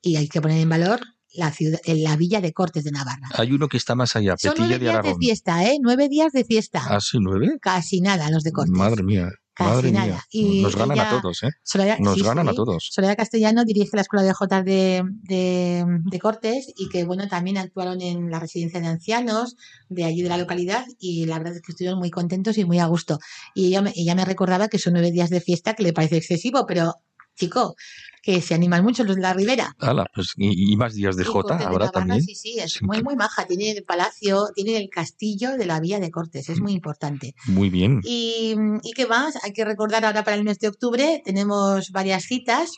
y 0.01 0.16
hay 0.16 0.29
que 0.29 0.40
poner 0.40 0.61
en 0.61 0.68
valor 0.68 1.01
la 1.35 1.51
ciudad, 1.51 1.81
la 1.87 2.16
villa 2.16 2.40
de 2.40 2.53
Cortes 2.53 2.85
de 2.85 2.90
Navarra. 2.90 3.29
Hay 3.35 3.53
uno 3.53 3.68
que 3.68 3.79
está 3.79 3.94
más 3.94 4.16
allá, 4.16 4.35
Son 4.37 4.53
Petilla 4.53 4.79
nueve 4.79 4.79
de 4.79 4.90
días 4.90 5.03
de 5.03 5.14
fiesta, 5.18 5.64
¿eh? 5.64 5.79
Nueve 5.81 6.09
días 6.09 6.33
de 6.33 6.44
fiesta. 6.44 6.83
¿Ah, 6.87 7.01
sí, 7.01 7.18
nueve? 7.20 7.57
Casi 7.61 8.01
nada, 8.01 8.31
los 8.31 8.42
de 8.42 8.53
Cortes. 8.53 8.77
Madre 8.77 9.03
mía, 9.03 9.31
Casi 9.54 9.70
madre 9.70 9.92
nada. 9.92 10.06
mía. 10.06 10.24
Y 10.30 10.62
Nos 10.62 10.76
ganan 10.76 10.98
a 10.98 11.10
todos, 11.10 11.42
¿eh? 11.42 11.50
Soraya- 11.62 11.98
Nos 11.98 12.14
sí, 12.14 12.22
ganan 12.22 12.48
a 12.48 12.55
todos. 12.55 12.88
Soraya 12.90 13.16
Castellano 13.16 13.64
dirige 13.64 13.90
la 13.94 14.03
Escuela 14.03 14.24
de 14.24 14.32
Jotas 14.32 14.64
de, 14.64 15.03
de, 15.22 15.84
de 16.05 16.18
Cortes 16.18 16.72
y 16.76 16.88
que, 16.88 17.05
bueno, 17.05 17.28
también 17.28 17.59
actuaron 17.59 18.00
en 18.00 18.30
la 18.30 18.38
residencia 18.40 18.80
de 18.80 18.86
ancianos 18.86 19.57
de 19.88 20.05
allí 20.05 20.22
de 20.22 20.28
la 20.30 20.38
localidad 20.38 20.84
y 20.98 21.26
la 21.26 21.38
verdad 21.38 21.57
es 21.57 21.62
que 21.62 21.72
estuvieron 21.72 21.98
muy 21.98 22.11
contentos 22.11 22.57
y 22.59 22.64
muy 22.64 22.78
a 22.78 22.86
gusto. 22.86 23.18
Y 23.55 23.66
ella 23.66 23.82
me, 23.82 23.92
ella 23.94 24.14
me 24.14 24.24
recordaba 24.24 24.68
que 24.68 24.78
son 24.78 24.94
nueve 24.94 25.11
días 25.11 25.28
de 25.30 25.40
fiesta 25.40 25.74
que 25.74 25.82
le 25.82 25.92
parece 25.92 26.16
excesivo, 26.16 26.64
pero, 26.66 26.94
chico, 27.37 27.74
que 28.22 28.41
se 28.41 28.55
animan 28.55 28.85
mucho 28.85 29.05
los 29.05 29.16
de 29.16 29.22
la 29.22 29.35
Ribera. 29.35 29.74
Hala, 29.78 30.07
pues, 30.14 30.28
y, 30.37 30.72
y 30.72 30.76
más 30.76 30.95
días 30.95 31.16
de 31.16 31.24
Jota 31.24 31.57
de 31.57 31.64
Navarra, 31.64 31.91
también. 31.91 32.22
Sí, 32.22 32.35
sí, 32.35 32.59
es 32.59 32.83
muy, 32.83 33.03
muy 33.03 33.16
maja. 33.16 33.47
Tiene 33.47 33.70
el 33.72 33.85
palacio, 33.85 34.49
tiene 34.55 34.76
el 34.76 34.89
castillo 34.89 35.57
de 35.57 35.66
la 35.66 35.80
Villa 35.80 35.99
de 35.99 36.11
Cortes, 36.11 36.49
es 36.49 36.61
muy 36.61 36.72
importante. 36.72 37.35
Muy 37.47 37.68
bien. 37.68 38.01
Y, 38.05 38.55
¿Y 38.83 38.93
qué 38.93 39.07
más? 39.07 39.43
Hay 39.45 39.53
que 39.53 39.64
recordar 39.64 40.05
ahora 40.05 40.24
para 40.24 40.37
el 40.37 40.45
mes 40.45 40.59
de 40.59 40.68
octubre, 40.68 41.22
tenemos 41.24 41.91
varias 41.91 42.24
citas. 42.24 42.72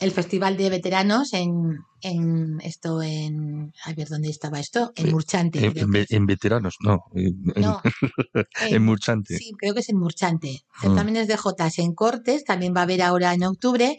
El 0.00 0.10
Festival 0.10 0.56
de 0.56 0.68
Veteranos 0.68 1.32
en, 1.32 1.78
en 2.02 2.60
esto 2.62 3.02
en 3.02 3.72
a 3.84 3.92
ver 3.94 4.08
dónde 4.08 4.28
estaba 4.28 4.60
esto 4.60 4.92
en 4.96 5.10
Murchante 5.10 5.72
En, 6.10 6.26
veteranos, 6.26 6.76
no. 6.80 7.04
En, 7.14 7.34
No, 7.56 7.80
en 8.68 8.84
Murchante. 8.84 9.36
Sí, 9.38 9.52
creo 9.58 9.74
que 9.74 9.80
es 9.80 9.88
en 9.88 9.98
Murchante. 9.98 10.60
Mm. 10.76 10.80
Certámenes 10.82 11.28
de 11.28 11.36
Jotas 11.36 11.78
en 11.78 11.94
Cortes, 11.94 12.44
también 12.44 12.74
va 12.74 12.80
a 12.80 12.84
haber 12.84 13.02
ahora 13.02 13.32
en 13.34 13.44
octubre, 13.44 13.96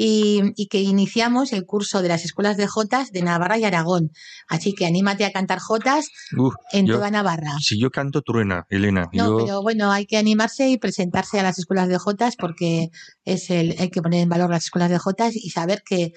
y, 0.00 0.42
y 0.54 0.68
que 0.68 0.80
iniciamos 0.80 1.52
el 1.52 1.64
curso 1.66 2.02
de 2.02 2.08
las 2.08 2.24
escuelas 2.24 2.56
de 2.56 2.68
Jotas 2.68 3.10
de 3.10 3.22
Navarra 3.22 3.58
y 3.58 3.64
Aragón. 3.64 4.10
Así 4.48 4.72
que 4.72 4.86
anímate 4.86 5.24
a 5.24 5.32
cantar 5.32 5.58
Jotas 5.58 6.08
Uf, 6.36 6.54
en 6.72 6.86
yo- 6.86 6.94
toda 6.96 7.10
Navarra. 7.10 7.52
si 7.60 7.80
yo 7.80 7.90
canto 7.90 8.22
truena, 8.22 8.64
Elena. 8.70 9.08
No, 9.12 9.38
yo, 9.40 9.44
pero 9.44 9.62
bueno, 9.62 9.90
hay 9.90 10.06
que 10.06 10.16
animarse 10.16 10.68
y 10.68 10.78
presentarse 10.78 11.40
a 11.40 11.42
las 11.42 11.58
escuelas 11.58 11.88
de 11.88 11.98
Jotas 11.98 12.36
porque 12.36 12.90
es 13.24 13.50
el, 13.50 13.74
hay 13.80 13.90
que 13.90 14.00
poner 14.02 14.20
en 14.22 14.28
valor 14.28 14.50
las 14.50 14.64
escuelas 14.64 14.90
de 14.90 14.98
Jotas 14.98 15.34
y 15.34 15.50
saber 15.50 15.82
que, 15.84 16.12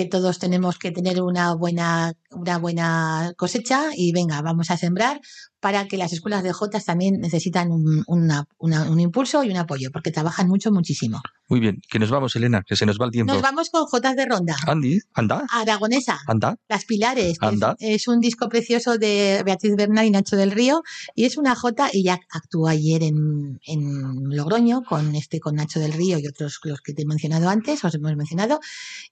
que 0.00 0.06
todos 0.06 0.38
tenemos 0.38 0.78
que 0.78 0.92
tener 0.92 1.20
una 1.20 1.54
buena, 1.54 2.14
una 2.30 2.56
buena 2.56 3.34
cosecha 3.36 3.90
y 3.94 4.12
venga, 4.12 4.40
vamos 4.40 4.70
a 4.70 4.78
sembrar 4.78 5.20
para 5.60 5.86
que 5.86 5.96
las 5.96 6.12
escuelas 6.12 6.42
de 6.42 6.52
Jotas 6.52 6.84
también 6.86 7.20
necesitan 7.20 7.70
un, 7.70 8.02
una- 8.06 8.46
una- 8.58 8.90
un 8.90 8.98
impulso 8.98 9.44
y 9.44 9.50
un 9.50 9.56
apoyo 9.56 9.90
porque 9.92 10.10
trabajan 10.10 10.48
mucho, 10.48 10.72
muchísimo. 10.72 11.20
Muy 11.48 11.60
bien, 11.60 11.80
que 11.90 11.98
nos 11.98 12.10
vamos, 12.10 12.34
Elena, 12.36 12.62
que 12.66 12.76
se 12.76 12.86
nos 12.86 12.98
va 12.98 13.06
el 13.06 13.10
tiempo. 13.10 13.32
Nos 13.32 13.42
vamos 13.42 13.70
con 13.70 13.84
Jotas 13.86 14.16
de 14.16 14.24
Ronda. 14.26 14.56
Andy, 14.66 14.98
anda, 15.14 15.44
Aragonesa. 15.52 16.18
anda. 16.26 16.56
Las 16.68 16.84
Pilares, 16.84 17.32
es, 17.32 17.38
Anda. 17.42 17.76
es 17.78 18.08
un 18.08 18.20
disco 18.20 18.48
precioso 18.48 18.98
de 18.98 19.42
Beatriz 19.44 19.74
Bernal 19.76 20.06
y 20.06 20.10
Nacho 20.10 20.36
del 20.36 20.50
Río, 20.52 20.82
y 21.14 21.24
es 21.24 21.36
una 21.36 21.54
jota, 21.54 21.90
ella 21.92 22.18
actuó 22.30 22.68
ayer 22.68 23.02
en, 23.02 23.58
en 23.66 24.34
Logroño 24.36 24.82
con 24.82 25.14
este 25.16 25.40
con 25.40 25.56
Nacho 25.56 25.80
del 25.80 25.92
Río 25.92 26.18
y 26.18 26.26
otros 26.26 26.58
los 26.64 26.80
que 26.80 26.94
te 26.94 27.02
he 27.02 27.06
mencionado 27.06 27.48
antes, 27.48 27.84
os 27.84 27.94
hemos 27.94 28.14
mencionado, 28.16 28.60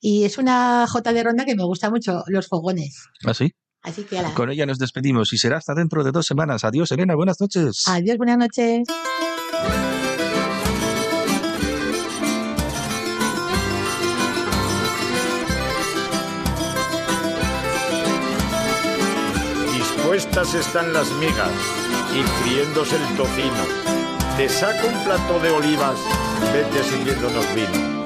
y 0.00 0.24
es 0.24 0.38
una 0.38 0.86
jota 0.88 1.12
de 1.12 1.22
ronda 1.24 1.44
que 1.44 1.56
me 1.56 1.64
gusta 1.64 1.90
mucho, 1.90 2.22
los 2.28 2.46
fogones. 2.46 3.04
Así. 3.24 3.52
Con 4.34 4.50
ella 4.50 4.66
nos 4.66 4.78
despedimos 4.78 5.32
y 5.32 5.38
será 5.38 5.58
hasta 5.58 5.74
dentro 5.74 6.04
de 6.04 6.12
dos 6.12 6.26
semanas. 6.26 6.64
Adiós, 6.64 6.90
Elena. 6.92 7.14
Buenas 7.14 7.40
noches. 7.40 7.82
Adiós, 7.86 8.16
buenas 8.16 8.38
noches. 8.38 8.86
Dispuestas 19.74 20.54
están 20.54 20.92
las 20.92 21.10
migas 21.12 21.52
y 22.14 22.22
friéndose 22.42 22.96
el 22.96 23.16
tocino. 23.16 23.98
Te 24.36 24.48
saco 24.48 24.86
un 24.86 25.04
plato 25.04 25.40
de 25.40 25.50
olivas, 25.50 25.98
vete 26.52 26.82
sirviéndonos 26.84 27.44
vino. 27.54 27.97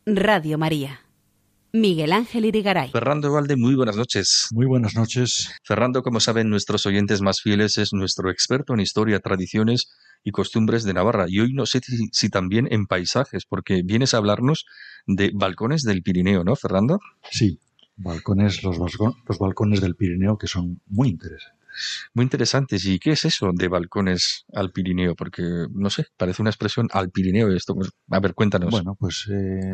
Radio 0.06 0.60
María. 0.60 1.02
Miguel 1.74 2.12
Ángel 2.12 2.46
Irigaray. 2.46 2.92
Fernando 2.92 3.32
Valde, 3.32 3.56
muy 3.56 3.74
buenas 3.74 3.96
noches. 3.96 4.50
Muy 4.52 4.68
buenas 4.68 4.94
noches. 4.94 5.52
Fernando, 5.64 6.04
como 6.04 6.20
saben 6.20 6.52
nuestros 6.52 6.86
oyentes 6.86 7.22
más 7.22 7.42
fieles, 7.42 7.80
es 7.80 7.92
nuestro 7.92 8.30
experto 8.30 8.76
en 8.76 8.82
historia, 8.82 9.20
tradiciones 9.20 9.90
y 10.24 10.30
costumbres 10.30 10.84
de 10.84 10.94
Navarra. 10.94 11.26
Y 11.28 11.40
hoy 11.40 11.54
no 11.54 11.66
sé 11.66 11.82
si, 12.12 12.30
también 12.30 12.68
en 12.70 12.86
paisajes, 12.86 13.48
porque 13.48 13.82
vienes 13.84 14.14
a 14.14 14.18
hablarnos 14.18 14.68
de 15.08 15.32
balcones 15.34 15.82
del 15.82 16.04
Pirineo, 16.04 16.44
¿no, 16.44 16.56
Fernando? 16.56 17.00
Sí, 17.32 17.60
balcones, 17.96 18.62
los, 18.62 18.78
balcones, 18.78 19.16
los 19.28 19.40
balcones 19.40 19.82
del 19.82 19.96
Pirineo 19.96 20.38
que 20.38 20.46
son 20.46 20.84
muy 20.86 21.10
interesantes 21.10 21.61
muy 22.14 22.24
interesantes. 22.24 22.86
¿Y 22.86 23.00
qué 23.00 23.12
es 23.12 23.26
eso 23.26 23.52
de 23.54 23.68
balcones 23.68 24.46
al 24.54 24.72
Pirineo? 24.72 25.16
Porque, 25.16 25.44
no 25.72 25.90
sé, 25.90 26.08
parece 26.18 26.42
una 26.42 26.52
expresión 26.52 26.88
al 26.92 27.10
Pirineo 27.10 27.52
esto. 27.52 27.76
Pues, 27.76 27.90
a 28.10 28.20
ver, 28.20 28.34
cuéntanos. 28.34 28.72
Bueno, 28.72 28.96
pues 28.96 29.28
eh, 29.32 29.74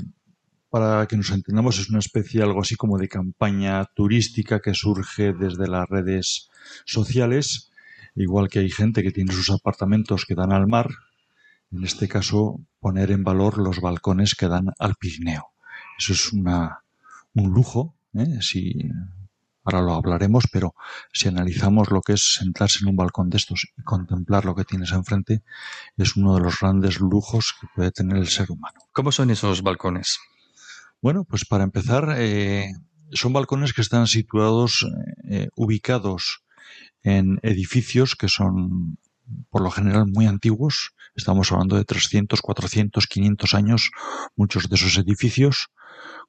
para 0.70 1.06
que 1.08 1.18
nos 1.18 1.32
entendamos, 1.32 1.80
es 1.80 1.89
una 1.89 2.00
especie, 2.00 2.41
algo 2.41 2.62
así 2.62 2.76
como 2.76 2.98
de 2.98 3.08
campaña 3.08 3.86
turística 3.95 4.60
que 4.60 4.74
surge 4.74 5.34
desde 5.34 5.68
las 5.68 5.88
redes 5.88 6.50
sociales. 6.86 7.72
Igual 8.16 8.50
que 8.50 8.60
hay 8.60 8.70
gente 8.70 9.04
que 9.04 9.12
tiene 9.12 9.34
sus 9.34 9.52
apartamentos 9.52 10.26
que 10.26 10.36
dan 10.36 10.52
al 10.52 10.68
mar, 10.68 10.89
en 11.72 11.84
este 11.84 12.08
caso 12.08 12.60
poner 12.80 13.12
en 13.12 13.24
valor 13.24 13.58
los 13.60 13.80
balcones 13.80 14.36
que 14.36 14.48
dan 14.48 14.74
al 14.80 14.95
Pirineo. 14.95 15.48
Eso 15.98 16.14
es 16.14 16.34
una, 16.34 16.84
un 17.34 17.52
lujo, 17.52 17.95
¿eh? 18.14 18.39
si 18.41 18.89
ahora 19.68 19.86
lo 19.86 19.93
hablaremos, 19.95 20.45
pero 20.51 20.76
si 21.11 21.28
analizamos 21.28 21.91
lo 21.91 22.01
que 22.01 22.13
es 22.13 22.36
sentarse 22.36 22.80
en 22.82 22.89
un 22.89 22.95
balcón 22.95 23.30
de 23.30 23.38
estos 23.38 23.68
y 23.78 23.82
contemplar 23.84 24.45
lo 24.45 24.55
que 24.55 24.63
tienes 24.63 24.91
enfrente, 24.93 25.43
es 25.97 26.15
uno 26.15 26.36
de 26.36 26.41
los 26.41 26.59
grandes 26.59 26.99
lujos 27.01 27.53
que 27.59 27.68
puede 27.76 27.91
tener 27.91 28.18
el 28.18 28.28
ser 28.28 28.49
humano. 28.49 28.80
¿Cómo 28.93 29.11
son 29.11 29.30
esos 29.30 29.61
balcones? 29.63 30.20
Bueno, 31.01 31.26
pues 31.26 31.43
para 31.45 31.65
empezar, 31.65 32.15
eh, 32.18 32.72
son 33.11 33.34
balcones 33.34 33.74
que 33.74 33.82
están 33.82 34.07
situados, 34.07 34.88
eh, 35.30 35.49
ubicados 35.55 36.43
en 37.03 37.39
edificios 37.43 38.15
que 38.15 38.30
son 38.30 38.97
por 39.49 39.61
lo 39.61 39.70
general 39.70 40.07
muy 40.07 40.28
antiguos. 40.28 40.93
Estamos 41.13 41.51
hablando 41.51 41.76
de 41.76 41.84
300, 41.84 42.41
400, 42.41 43.05
500 43.05 43.53
años, 43.53 43.91
muchos 44.38 44.70
de 44.70 44.76
esos 44.76 44.97
edificios, 44.97 45.68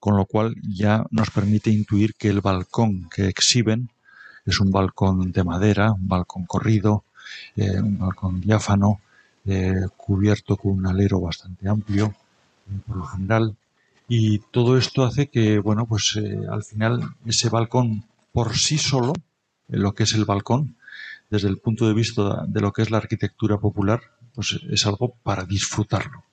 con 0.00 0.16
lo 0.16 0.26
cual 0.26 0.54
ya 0.62 1.04
nos 1.10 1.30
permite 1.30 1.70
intuir 1.70 2.14
que 2.14 2.28
el 2.28 2.40
balcón 2.40 3.08
que 3.08 3.28
exhiben 3.28 3.90
es 4.46 4.60
un 4.60 4.70
balcón 4.70 5.32
de 5.32 5.44
madera, 5.44 5.92
un 5.92 6.08
balcón 6.08 6.46
corrido, 6.46 7.04
eh, 7.56 7.80
un 7.80 7.98
balcón 7.98 8.40
diáfano, 8.40 9.00
cubierto 9.96 10.56
con 10.58 10.72
un 10.72 10.86
alero 10.86 11.20
bastante 11.20 11.68
amplio, 11.70 12.14
por 12.86 12.96
lo 12.98 13.06
general 13.06 13.56
y 14.08 14.38
todo 14.38 14.78
esto 14.78 15.04
hace 15.04 15.26
que, 15.26 15.58
bueno, 15.58 15.84
pues 15.86 16.16
eh, 16.16 16.40
al 16.50 16.64
final 16.64 17.14
ese 17.26 17.50
balcón 17.50 18.04
por 18.32 18.56
sí 18.56 18.78
solo, 18.78 19.12
lo 19.68 19.94
que 19.94 20.04
es 20.04 20.14
el 20.14 20.24
balcón, 20.24 20.76
desde 21.28 21.48
el 21.48 21.58
punto 21.58 21.86
de 21.86 21.92
vista 21.92 22.46
de 22.46 22.60
lo 22.62 22.72
que 22.72 22.80
es 22.80 22.90
la 22.90 22.96
arquitectura 22.96 23.58
popular, 23.58 24.00
pues 24.34 24.58
es 24.70 24.86
algo 24.86 25.14
para 25.22 25.44
disfrutarlo. 25.44 26.24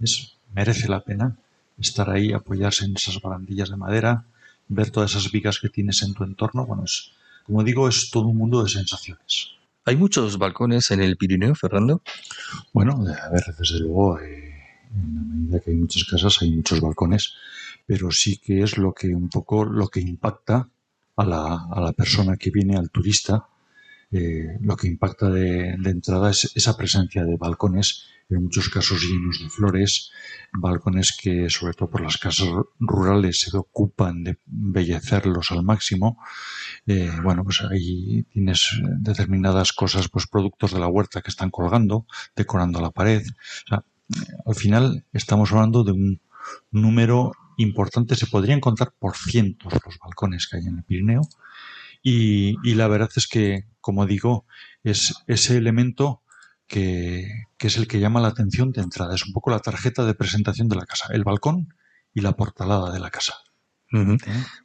Es, 0.00 0.38
merece 0.52 0.88
la 0.88 1.04
pena 1.04 1.36
estar 1.80 2.10
ahí, 2.10 2.32
apoyarse 2.32 2.84
en 2.84 2.96
esas 2.96 3.20
barandillas 3.20 3.70
de 3.70 3.76
madera, 3.76 4.26
ver 4.68 4.90
todas 4.90 5.10
esas 5.10 5.30
vigas 5.32 5.58
que 5.58 5.68
tienes 5.68 6.02
en 6.02 6.14
tu 6.14 6.24
entorno. 6.24 6.66
Bueno, 6.66 6.84
es, 6.84 7.12
como 7.44 7.64
digo, 7.64 7.88
es 7.88 8.10
todo 8.10 8.26
un 8.26 8.36
mundo 8.36 8.62
de 8.62 8.70
sensaciones. 8.70 9.52
¿Hay 9.84 9.96
muchos 9.96 10.38
balcones 10.38 10.90
en 10.90 11.00
el 11.00 11.16
Pirineo, 11.16 11.54
Fernando? 11.54 12.02
Bueno, 12.72 12.92
a 12.92 13.30
ver, 13.30 13.42
desde 13.58 13.80
luego, 13.80 14.20
eh, 14.20 14.54
en 14.94 15.14
la 15.14 15.22
medida 15.22 15.60
que 15.60 15.70
hay 15.70 15.76
muchas 15.76 16.04
casas, 16.04 16.40
hay 16.42 16.52
muchos 16.52 16.80
balcones, 16.80 17.34
pero 17.86 18.10
sí 18.10 18.36
que 18.36 18.62
es 18.62 18.76
lo 18.76 18.92
que 18.92 19.08
un 19.08 19.28
poco 19.28 19.64
lo 19.64 19.88
que 19.88 20.00
impacta 20.00 20.68
a 21.16 21.24
la, 21.24 21.66
a 21.70 21.80
la 21.80 21.92
persona 21.92 22.36
que 22.36 22.50
viene, 22.50 22.76
al 22.76 22.90
turista, 22.90 23.46
eh, 24.12 24.58
lo 24.60 24.76
que 24.76 24.88
impacta 24.88 25.30
de, 25.30 25.70
entrada 25.84 26.30
es 26.30 26.50
esa 26.56 26.76
presencia 26.76 27.24
de 27.24 27.36
balcones, 27.36 28.06
en 28.28 28.44
muchos 28.44 28.68
casos 28.68 29.02
llenos 29.02 29.40
de 29.40 29.48
flores, 29.48 30.10
balcones 30.52 31.16
que 31.20 31.48
sobre 31.48 31.74
todo 31.74 31.90
por 31.90 32.00
las 32.00 32.16
casas 32.16 32.48
rurales 32.78 33.40
se 33.40 33.56
ocupan 33.56 34.24
de 34.24 34.38
embellecerlos 34.48 35.50
al 35.52 35.62
máximo. 35.62 36.18
Eh, 36.86 37.10
bueno, 37.22 37.44
pues 37.44 37.62
ahí 37.62 38.24
tienes 38.32 38.80
determinadas 38.98 39.72
cosas, 39.72 40.08
pues 40.08 40.26
productos 40.26 40.72
de 40.72 40.80
la 40.80 40.88
huerta 40.88 41.22
que 41.22 41.30
están 41.30 41.50
colgando, 41.50 42.06
decorando 42.36 42.80
la 42.80 42.90
pared. 42.90 43.22
O 43.26 43.68
sea, 43.68 43.84
al 44.46 44.54
final 44.54 45.04
estamos 45.12 45.52
hablando 45.52 45.84
de 45.84 45.92
un 45.92 46.20
número 46.70 47.32
importante, 47.58 48.16
se 48.16 48.26
podrían 48.26 48.60
contar 48.60 48.92
por 48.98 49.16
cientos 49.16 49.72
los 49.84 49.98
balcones 49.98 50.48
que 50.48 50.56
hay 50.56 50.66
en 50.66 50.78
el 50.78 50.84
Pirineo 50.84 51.22
y, 52.02 52.74
la 52.74 52.88
verdad 52.88 53.10
es 53.16 53.26
que, 53.26 53.64
como 53.80 54.06
digo, 54.06 54.46
es 54.82 55.14
ese 55.26 55.56
elemento 55.56 56.22
que, 56.66 57.26
es 57.58 57.76
el 57.76 57.86
que 57.88 58.00
llama 58.00 58.20
la 58.20 58.28
atención 58.28 58.72
de 58.72 58.80
entrada, 58.80 59.14
es 59.14 59.26
un 59.26 59.32
poco 59.32 59.50
la 59.50 59.60
tarjeta 59.60 60.04
de 60.04 60.14
presentación 60.14 60.68
de 60.68 60.76
la 60.76 60.86
casa, 60.86 61.08
el 61.12 61.24
balcón 61.24 61.74
y 62.14 62.20
la 62.20 62.32
portalada 62.32 62.92
de 62.92 63.00
la 63.00 63.10
casa. 63.10 63.34
¿Eh? 63.92 64.16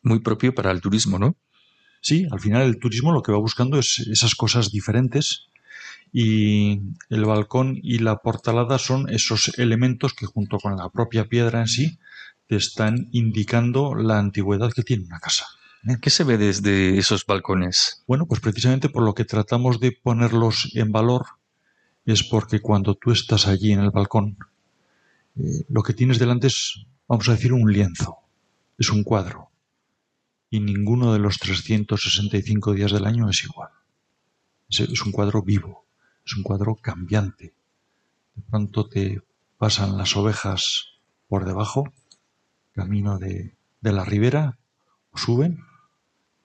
Muy 0.03 0.19
propio 0.19 0.53
para 0.53 0.71
el 0.71 0.81
turismo, 0.81 1.17
¿no? 1.17 1.35
Sí, 2.01 2.27
al 2.31 2.39
final 2.39 2.61
el 2.61 2.77
turismo 2.77 3.11
lo 3.11 3.23
que 3.23 3.31
va 3.31 3.39
buscando 3.39 3.79
es 3.79 3.99
esas 3.99 4.35
cosas 4.35 4.71
diferentes 4.71 5.47
y 6.13 6.79
el 7.09 7.25
balcón 7.25 7.79
y 7.81 7.97
la 7.97 8.17
portalada 8.17 8.77
son 8.77 9.09
esos 9.09 9.57
elementos 9.57 10.13
que 10.13 10.27
junto 10.27 10.59
con 10.59 10.77
la 10.77 10.89
propia 10.89 11.25
piedra 11.25 11.61
en 11.61 11.67
sí 11.67 11.97
te 12.47 12.55
están 12.55 13.09
indicando 13.11 13.95
la 13.95 14.19
antigüedad 14.19 14.71
que 14.71 14.83
tiene 14.83 15.05
una 15.05 15.19
casa. 15.19 15.45
¿Qué 16.01 16.09
se 16.09 16.23
ve 16.23 16.37
desde 16.37 16.97
esos 16.97 17.25
balcones? 17.25 18.03
Bueno, 18.07 18.25
pues 18.25 18.41
precisamente 18.41 18.89
por 18.89 19.03
lo 19.03 19.13
que 19.13 19.25
tratamos 19.25 19.79
de 19.79 19.91
ponerlos 19.91 20.71
en 20.73 20.91
valor 20.91 21.25
es 22.05 22.23
porque 22.23 22.59
cuando 22.59 22.95
tú 22.95 23.11
estás 23.11 23.47
allí 23.47 23.71
en 23.71 23.79
el 23.79 23.91
balcón, 23.91 24.37
eh, 25.35 25.65
lo 25.69 25.83
que 25.83 25.93
tienes 25.93 26.17
delante 26.17 26.47
es, 26.47 26.85
vamos 27.07 27.29
a 27.29 27.33
decir, 27.33 27.53
un 27.53 27.71
lienzo, 27.71 28.17
es 28.77 28.89
un 28.89 29.03
cuadro. 29.03 29.49
Y 30.49 30.59
ninguno 30.59 31.13
de 31.13 31.19
los 31.19 31.37
365 31.37 32.73
días 32.73 32.91
del 32.91 33.05
año 33.05 33.29
es 33.29 33.43
igual. 33.43 33.69
es 34.69 35.05
un 35.05 35.11
cuadro 35.11 35.43
vivo 35.43 35.85
es 36.25 36.35
un 36.35 36.43
cuadro 36.43 36.75
cambiante. 36.75 37.53
De 38.35 38.41
pronto 38.49 38.87
te 38.89 39.21
pasan 39.57 39.97
las 39.97 40.17
ovejas 40.17 40.87
por 41.27 41.45
debajo, 41.45 41.93
camino 42.73 43.19
de, 43.19 43.55
la 43.81 44.03
ribera, 44.03 44.57
o 45.11 45.17
suben. 45.17 45.63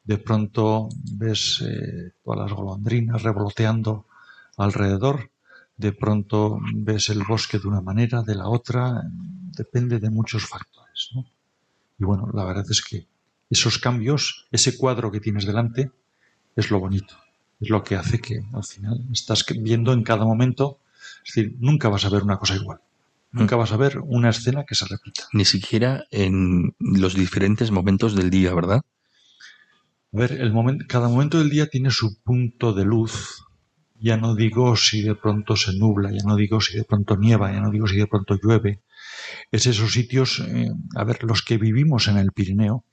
De 0.05 0.18
pronto 0.18 0.88
ves 1.12 1.62
eh, 1.66 2.12
todas 2.24 2.40
las 2.40 2.53
golondrinas 2.53 3.22
revoloteando 3.22 4.07
alrededor. 4.57 5.30
De 5.76 5.92
pronto 5.92 6.59
ves 6.74 7.09
el 7.09 7.22
bosque 7.24 7.59
de 7.59 7.68
una 7.68 7.80
manera, 7.80 8.22
de 8.22 8.34
la 8.34 8.48
otra. 8.48 9.03
Depende 9.57 9.98
de 9.98 10.11
muchos 10.11 10.46
factores. 10.46 11.11
Y 11.98 12.05
bueno, 12.05 12.30
la 12.32 12.44
verdad 12.44 12.66
es 12.68 12.82
que 12.82 13.07
esos 13.48 13.78
cambios, 13.78 14.46
ese 14.51 14.76
cuadro 14.76 15.11
que 15.11 15.20
tienes 15.20 15.44
delante, 15.44 15.90
es 16.57 16.70
lo 16.70 16.80
bonito 16.80 17.16
es 17.61 17.68
lo 17.68 17.84
que 17.84 17.94
hace 17.94 18.18
que 18.18 18.42
al 18.53 18.64
final 18.64 19.05
estás 19.12 19.44
viendo 19.61 19.92
en 19.92 20.03
cada 20.03 20.24
momento, 20.24 20.78
es 21.24 21.34
decir, 21.34 21.57
nunca 21.61 21.88
vas 21.88 22.05
a 22.05 22.09
ver 22.09 22.22
una 22.22 22.38
cosa 22.38 22.57
igual. 22.57 22.80
Nunca 23.32 23.55
vas 23.55 23.70
a 23.70 23.76
ver 23.76 24.01
una 24.01 24.30
escena 24.30 24.64
que 24.64 24.74
se 24.74 24.86
repita. 24.86 25.28
Ni 25.32 25.44
siquiera 25.44 26.05
en 26.11 26.74
los 26.80 27.14
diferentes 27.14 27.70
momentos 27.70 28.16
del 28.16 28.28
día, 28.28 28.53
¿verdad? 28.53 28.82
A 30.13 30.17
ver, 30.19 30.33
el 30.33 30.53
momento, 30.53 30.85
cada 30.89 31.09
momento 31.09 31.39
del 31.39 31.51
día 31.51 31.69
tiene 31.69 31.91
su 31.91 32.23
punto 32.23 32.73
de 32.73 32.85
luz. 32.85 33.45
Ya 33.95 34.17
no 34.17 34.35
digo 34.35 34.77
si 34.77 35.03
de 35.03 35.15
pronto 35.15 35.57
se 35.57 35.77
nubla, 35.77 36.11
ya 36.11 36.23
no 36.25 36.35
digo 36.35 36.61
si 36.61 36.77
de 36.77 36.85
pronto 36.85 37.17
nieva, 37.17 37.53
ya 37.53 37.61
no 37.61 37.71
digo 37.71 37.87
si 37.87 37.97
de 37.97 38.07
pronto 38.07 38.39
llueve. 38.43 38.83
Es 39.51 39.67
esos 39.67 39.93
sitios, 39.93 40.41
eh, 40.41 40.71
a 40.97 41.05
ver, 41.05 41.23
los 41.23 41.43
que 41.43 41.59
vivimos 41.59 42.09
en 42.09 42.17
el 42.17 42.33
Pirineo, 42.33 42.85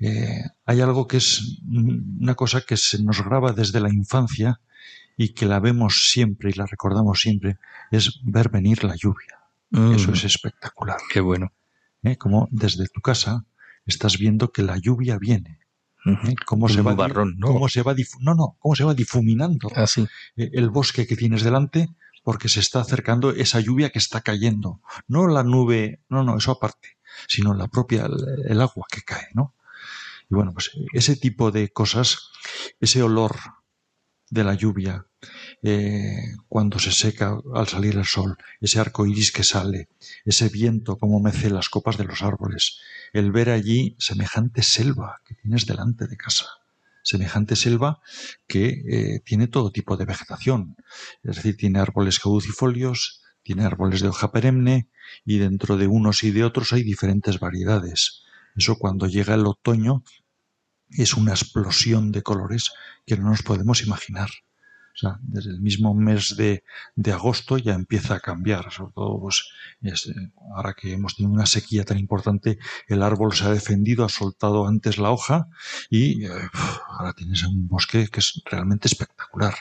eh, 0.00 0.42
hay 0.66 0.80
algo 0.80 1.06
que 1.06 1.18
es 1.18 1.60
una 1.66 2.34
cosa 2.34 2.62
que 2.62 2.76
se 2.76 3.02
nos 3.02 3.22
graba 3.24 3.52
desde 3.52 3.80
la 3.80 3.92
infancia 3.92 4.60
y 5.16 5.34
que 5.34 5.46
la 5.46 5.60
vemos 5.60 6.10
siempre 6.10 6.50
y 6.50 6.54
la 6.54 6.66
recordamos 6.66 7.20
siempre, 7.20 7.58
es 7.90 8.20
ver 8.24 8.48
venir 8.48 8.84
la 8.84 8.96
lluvia. 8.96 9.40
Mm. 9.70 9.92
Eso 9.92 10.12
es 10.12 10.24
espectacular. 10.24 10.98
Qué 11.12 11.20
bueno. 11.20 11.52
¿Eh? 12.02 12.16
Como 12.16 12.48
desde 12.50 12.86
tu 12.88 13.00
casa 13.00 13.44
estás 13.86 14.18
viendo 14.18 14.50
que 14.50 14.62
la 14.62 14.78
lluvia 14.78 15.18
viene. 15.18 15.59
Cómo, 16.46 16.68
se 16.68 16.80
va, 16.80 16.94
barrón, 16.94 17.36
¿no? 17.38 17.48
cómo 17.48 17.68
se 17.68 17.82
va 17.82 17.94
no, 18.20 18.34
no, 18.34 18.56
cómo 18.58 18.74
se 18.74 18.84
va 18.84 18.94
difuminando 18.94 19.68
ah, 19.76 19.84
el 20.36 20.70
bosque 20.70 21.06
que 21.06 21.16
tienes 21.16 21.42
delante 21.42 21.90
porque 22.22 22.48
se 22.48 22.60
está 22.60 22.80
acercando 22.80 23.30
esa 23.30 23.60
lluvia 23.60 23.90
que 23.90 23.98
está 23.98 24.20
cayendo. 24.20 24.80
No 25.08 25.26
la 25.26 25.42
nube, 25.42 26.02
no, 26.08 26.22
no, 26.22 26.36
eso 26.36 26.52
aparte, 26.52 26.98
sino 27.28 27.54
la 27.54 27.68
propia, 27.68 28.08
el 28.46 28.60
agua 28.60 28.86
que 28.90 29.02
cae, 29.02 29.28
¿no? 29.34 29.54
Y 30.30 30.34
bueno, 30.34 30.52
pues 30.52 30.70
ese 30.92 31.16
tipo 31.16 31.50
de 31.50 31.70
cosas, 31.70 32.30
ese 32.78 33.02
olor 33.02 33.36
de 34.28 34.44
la 34.44 34.54
lluvia, 34.54 35.06
eh, 35.62 36.36
cuando 36.48 36.78
se 36.78 36.92
seca 36.92 37.38
al 37.54 37.68
salir 37.68 37.96
el 37.96 38.04
sol, 38.04 38.36
ese 38.60 38.80
arco 38.80 39.06
iris 39.06 39.32
que 39.32 39.44
sale, 39.44 39.88
ese 40.24 40.48
viento 40.48 40.96
como 40.96 41.20
mece 41.20 41.50
las 41.50 41.68
copas 41.68 41.98
de 41.98 42.04
los 42.04 42.22
árboles, 42.22 42.78
el 43.12 43.32
ver 43.32 43.50
allí 43.50 43.94
semejante 43.98 44.62
selva 44.62 45.20
que 45.26 45.34
tienes 45.34 45.66
delante 45.66 46.06
de 46.06 46.16
casa, 46.16 46.46
semejante 47.02 47.56
selva 47.56 48.00
que 48.46 48.82
eh, 48.88 49.20
tiene 49.24 49.48
todo 49.48 49.70
tipo 49.70 49.96
de 49.96 50.06
vegetación, 50.06 50.76
es 51.22 51.36
decir, 51.36 51.56
tiene 51.56 51.78
árboles 51.78 52.18
caducifolios, 52.18 53.22
tiene 53.42 53.64
árboles 53.64 54.00
de 54.00 54.08
hoja 54.08 54.32
perenne 54.32 54.88
y 55.24 55.38
dentro 55.38 55.76
de 55.76 55.86
unos 55.86 56.24
y 56.24 56.30
de 56.30 56.44
otros 56.44 56.72
hay 56.72 56.82
diferentes 56.82 57.40
variedades. 57.40 58.22
Eso 58.56 58.76
cuando 58.76 59.06
llega 59.06 59.34
el 59.34 59.46
otoño 59.46 60.04
es 60.90 61.14
una 61.14 61.32
explosión 61.32 62.12
de 62.12 62.22
colores 62.22 62.72
que 63.06 63.16
no 63.16 63.30
nos 63.30 63.42
podemos 63.42 63.82
imaginar. 63.82 64.28
Sea, 65.00 65.18
desde 65.22 65.50
el 65.50 65.60
mismo 65.60 65.94
mes 65.94 66.36
de, 66.36 66.62
de, 66.94 67.12
agosto 67.12 67.58
ya 67.58 67.74
empieza 67.74 68.14
a 68.14 68.20
cambiar. 68.20 68.70
Sobre 68.72 68.92
todo, 68.92 69.20
pues, 69.20 69.48
eh, 69.82 69.92
ahora 70.54 70.74
que 70.74 70.92
hemos 70.92 71.16
tenido 71.16 71.32
una 71.32 71.46
sequía 71.46 71.84
tan 71.84 71.98
importante, 71.98 72.58
el 72.88 73.02
árbol 73.02 73.34
se 73.34 73.44
ha 73.44 73.50
defendido, 73.50 74.04
ha 74.04 74.08
soltado 74.08 74.66
antes 74.66 74.98
la 74.98 75.10
hoja 75.10 75.48
y 75.88 76.24
eh, 76.24 76.30
ahora 76.88 77.12
tienes 77.12 77.42
un 77.44 77.68
bosque 77.68 78.08
que 78.08 78.20
es 78.20 78.42
realmente 78.44 78.88
espectacular. 78.88 79.54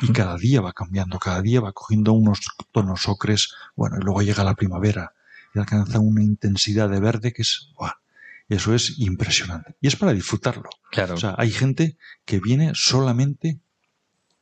Y 0.00 0.10
cada 0.12 0.38
día 0.38 0.62
va 0.62 0.72
cambiando, 0.72 1.18
cada 1.18 1.42
día 1.42 1.60
va 1.60 1.72
cogiendo 1.72 2.14
unos 2.14 2.40
tonos 2.72 3.08
ocres, 3.08 3.52
bueno, 3.74 3.96
y 4.00 4.04
luego 4.04 4.22
llega 4.22 4.42
la 4.42 4.54
primavera 4.54 5.12
y 5.54 5.58
alcanza 5.58 6.00
una 6.00 6.22
intensidad 6.22 6.88
de 6.88 6.98
verde 6.98 7.34
que 7.34 7.42
es, 7.42 7.68
eso 8.48 8.74
es 8.74 8.98
impresionante. 8.98 9.76
Y 9.80 9.88
es 9.88 9.96
para 9.96 10.12
disfrutarlo. 10.12 10.70
Claro. 10.90 11.14
O 11.14 11.16
sea, 11.18 11.34
hay 11.36 11.50
gente 11.50 11.98
que 12.24 12.40
viene 12.40 12.72
solamente 12.74 13.60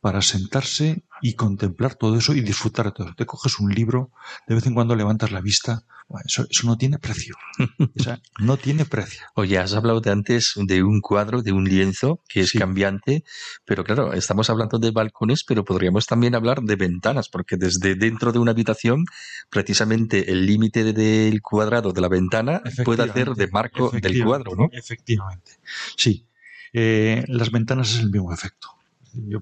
para 0.05 0.21
sentarse 0.21 1.03
y 1.23 1.33
contemplar 1.33 1.95
todo 1.95 2.19
eso 2.19 2.35
y 2.35 2.43
disfrutar 2.43 2.85
de 2.85 2.93
todo 2.93 3.07
eso. 3.07 3.15
Te 3.17 3.25
coges 3.25 3.59
un 3.59 3.73
libro, 3.75 4.11
de 4.47 4.55
vez 4.55 4.67
en 4.67 4.75
cuando 4.75 4.95
levantas 4.95 5.33
la 5.33 5.41
vista, 5.41 5.85
eso, 6.27 6.47
eso 6.51 6.67
no 6.67 6.77
tiene 6.77 6.99
precio. 6.99 7.35
O 7.99 8.03
sea, 8.03 8.21
no 8.39 8.59
tiene 8.59 8.85
precio. 8.85 9.23
Oye, 9.35 9.57
has 9.57 9.73
hablado 9.73 10.03
de 10.03 10.11
antes 10.11 10.53
de 10.57 10.83
un 10.83 11.01
cuadro, 11.01 11.41
de 11.41 11.53
un 11.53 11.65
lienzo 11.65 12.21
que 12.29 12.41
es 12.41 12.51
Sí. 12.51 12.59
cambiante, 12.59 13.25
pero 13.65 13.83
claro, 13.83 14.13
estamos 14.13 14.51
hablando 14.51 14.79
de 14.79 14.91
balcones, 14.91 15.43
pero 15.43 15.65
podríamos 15.65 16.05
también 16.07 16.35
hablar 16.35 16.61
de 16.61 16.77
ventanas, 16.77 17.31
porque 17.31 17.57
desde 17.57 17.95
dentro 17.95 18.31
de 18.31 18.41
una 18.41 18.51
habitación, 18.51 19.07
precisamente 19.49 20.31
el 20.33 20.45
límite 20.45 20.93
del 20.93 21.41
cuadrado 21.41 21.95
de 21.95 22.03
la 22.03 22.09
ventana 22.09 22.61
puede 22.85 23.05
hacer 23.05 23.31
de 23.31 23.47
marco 23.49 23.91
del 23.91 24.23
cuadro, 24.23 24.55
¿no? 24.55 24.69
Efectivamente. 24.71 25.53
Sí. 25.97 26.27
Eh, 26.75 27.25
las 27.29 27.51
ventanas 27.51 27.95
es 27.95 28.01
el 28.01 28.11
mismo 28.11 28.35
efecto. 28.35 28.69
Yo 29.15 29.41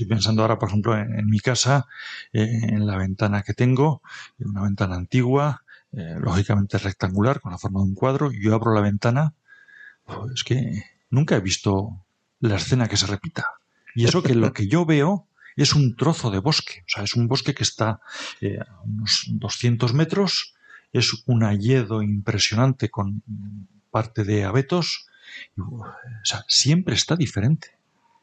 estoy 0.00 0.08
pensando 0.08 0.42
ahora, 0.42 0.58
por 0.58 0.70
ejemplo, 0.70 0.96
en, 0.96 1.26
mi 1.28 1.40
casa, 1.40 1.86
eh, 2.32 2.60
en 2.62 2.86
la 2.86 2.96
ventana 2.96 3.42
que 3.42 3.52
tengo, 3.52 4.02
una 4.38 4.62
ventana 4.62 4.96
antigua, 4.96 5.62
eh, 5.92 6.16
lógicamente 6.18 6.78
rectangular, 6.78 7.40
con 7.40 7.52
la 7.52 7.58
forma 7.58 7.80
de 7.80 7.86
un 7.86 7.94
cuadro, 7.94 8.32
yo 8.32 8.54
abro 8.54 8.72
la 8.72 8.80
ventana, 8.80 9.34
pues 10.06 10.32
es 10.36 10.44
que 10.44 10.84
nunca 11.10 11.36
he 11.36 11.40
visto 11.40 12.02
la 12.40 12.56
escena 12.56 12.88
que 12.88 12.96
se 12.96 13.06
repita. 13.06 13.44
Y 13.94 14.06
eso 14.06 14.22
que 14.22 14.34
lo 14.34 14.54
que 14.54 14.68
yo 14.68 14.86
veo 14.86 15.26
es 15.56 15.74
un 15.74 15.96
trozo 15.96 16.30
de 16.30 16.38
bosque, 16.38 16.84
o 16.86 16.88
sea, 16.88 17.04
es 17.04 17.14
un 17.14 17.28
bosque 17.28 17.52
que 17.52 17.64
está 17.64 18.00
eh, 18.40 18.58
a 18.58 18.80
unos 18.82 19.26
200 19.28 19.92
metros, 19.92 20.54
es 20.92 21.12
un 21.26 21.44
hayedo 21.44 22.02
impresionante 22.02 22.88
con 22.88 23.22
parte 23.90 24.24
de 24.24 24.44
abetos, 24.44 25.08
o 25.58 25.84
sea, 26.24 26.44
siempre 26.48 26.94
está 26.94 27.16
diferente. 27.16 27.79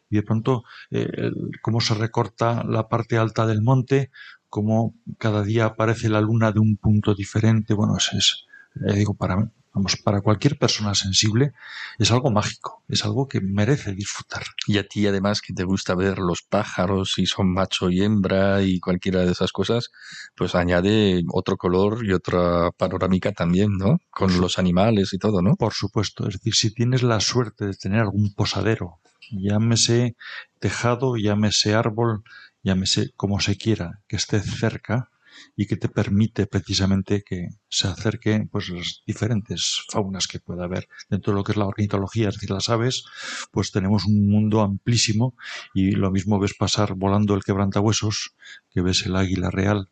Y 0.09 0.17
de 0.17 0.23
pronto, 0.23 0.63
eh, 0.91 1.31
cómo 1.61 1.81
se 1.81 1.93
recorta 1.93 2.63
la 2.63 2.87
parte 2.87 3.17
alta 3.17 3.45
del 3.45 3.61
monte, 3.61 4.09
cómo 4.49 4.95
cada 5.17 5.43
día 5.43 5.65
aparece 5.65 6.09
la 6.09 6.21
luna 6.21 6.51
de 6.51 6.59
un 6.59 6.77
punto 6.77 7.13
diferente, 7.13 7.73
bueno, 7.73 7.97
es, 7.97 8.13
es 8.13 8.47
eh, 8.85 8.93
digo, 8.93 9.13
para, 9.13 9.51
vamos, 9.73 9.97
para 9.97 10.21
cualquier 10.21 10.57
persona 10.57 10.93
sensible 10.95 11.53
es 11.97 12.11
algo 12.11 12.31
mágico, 12.31 12.83
es 12.87 13.05
algo 13.05 13.27
que 13.27 13.41
merece 13.41 13.93
disfrutar. 13.93 14.43
Y 14.67 14.77
a 14.77 14.87
ti 14.87 15.07
además 15.07 15.41
que 15.41 15.53
te 15.53 15.63
gusta 15.63 15.95
ver 15.95 16.19
los 16.19 16.41
pájaros, 16.41 17.13
si 17.15 17.25
son 17.25 17.53
macho 17.53 17.89
y 17.89 18.01
hembra 18.01 18.61
y 18.61 18.79
cualquiera 18.79 19.21
de 19.21 19.31
esas 19.31 19.51
cosas, 19.51 19.89
pues 20.35 20.55
añade 20.55 21.23
otro 21.31 21.57
color 21.57 22.05
y 22.05 22.13
otra 22.13 22.71
panorámica 22.71 23.31
también, 23.31 23.77
¿no? 23.77 23.99
Con 24.09 24.39
los 24.39 24.59
animales 24.59 25.13
y 25.13 25.17
todo, 25.17 25.41
¿no? 25.41 25.55
Por 25.55 25.73
supuesto, 25.73 26.27
es 26.27 26.35
decir, 26.35 26.55
si 26.55 26.73
tienes 26.73 27.03
la 27.03 27.19
suerte 27.19 27.65
de 27.65 27.73
tener 27.73 28.01
algún 28.01 28.33
posadero, 28.33 28.99
llámese 29.31 30.15
tejado, 30.59 31.17
llámese 31.17 31.75
árbol, 31.75 32.23
llámese 32.63 33.11
como 33.15 33.39
se 33.39 33.57
quiera, 33.57 34.01
que 34.07 34.15
esté 34.15 34.39
cerca 34.39 35.09
y 35.55 35.67
que 35.67 35.77
te 35.77 35.89
permite 35.89 36.47
precisamente 36.47 37.23
que 37.23 37.49
se 37.69 37.87
acerquen 37.87 38.47
pues 38.47 38.69
las 38.69 39.03
diferentes 39.05 39.83
faunas 39.89 40.27
que 40.27 40.39
pueda 40.39 40.65
haber 40.65 40.87
dentro 41.09 41.33
de 41.33 41.37
lo 41.37 41.43
que 41.43 41.51
es 41.51 41.57
la 41.57 41.65
ornitología, 41.65 42.29
es 42.29 42.35
decir, 42.35 42.51
las 42.51 42.69
aves, 42.69 43.05
pues 43.51 43.71
tenemos 43.71 44.05
un 44.05 44.29
mundo 44.29 44.61
amplísimo 44.61 45.35
y 45.73 45.91
lo 45.91 46.11
mismo 46.11 46.39
ves 46.39 46.53
pasar 46.53 46.93
volando 46.95 47.35
el 47.35 47.43
quebrantahuesos, 47.43 48.35
que 48.69 48.81
ves 48.81 49.05
el 49.05 49.15
águila 49.15 49.49
real, 49.49 49.89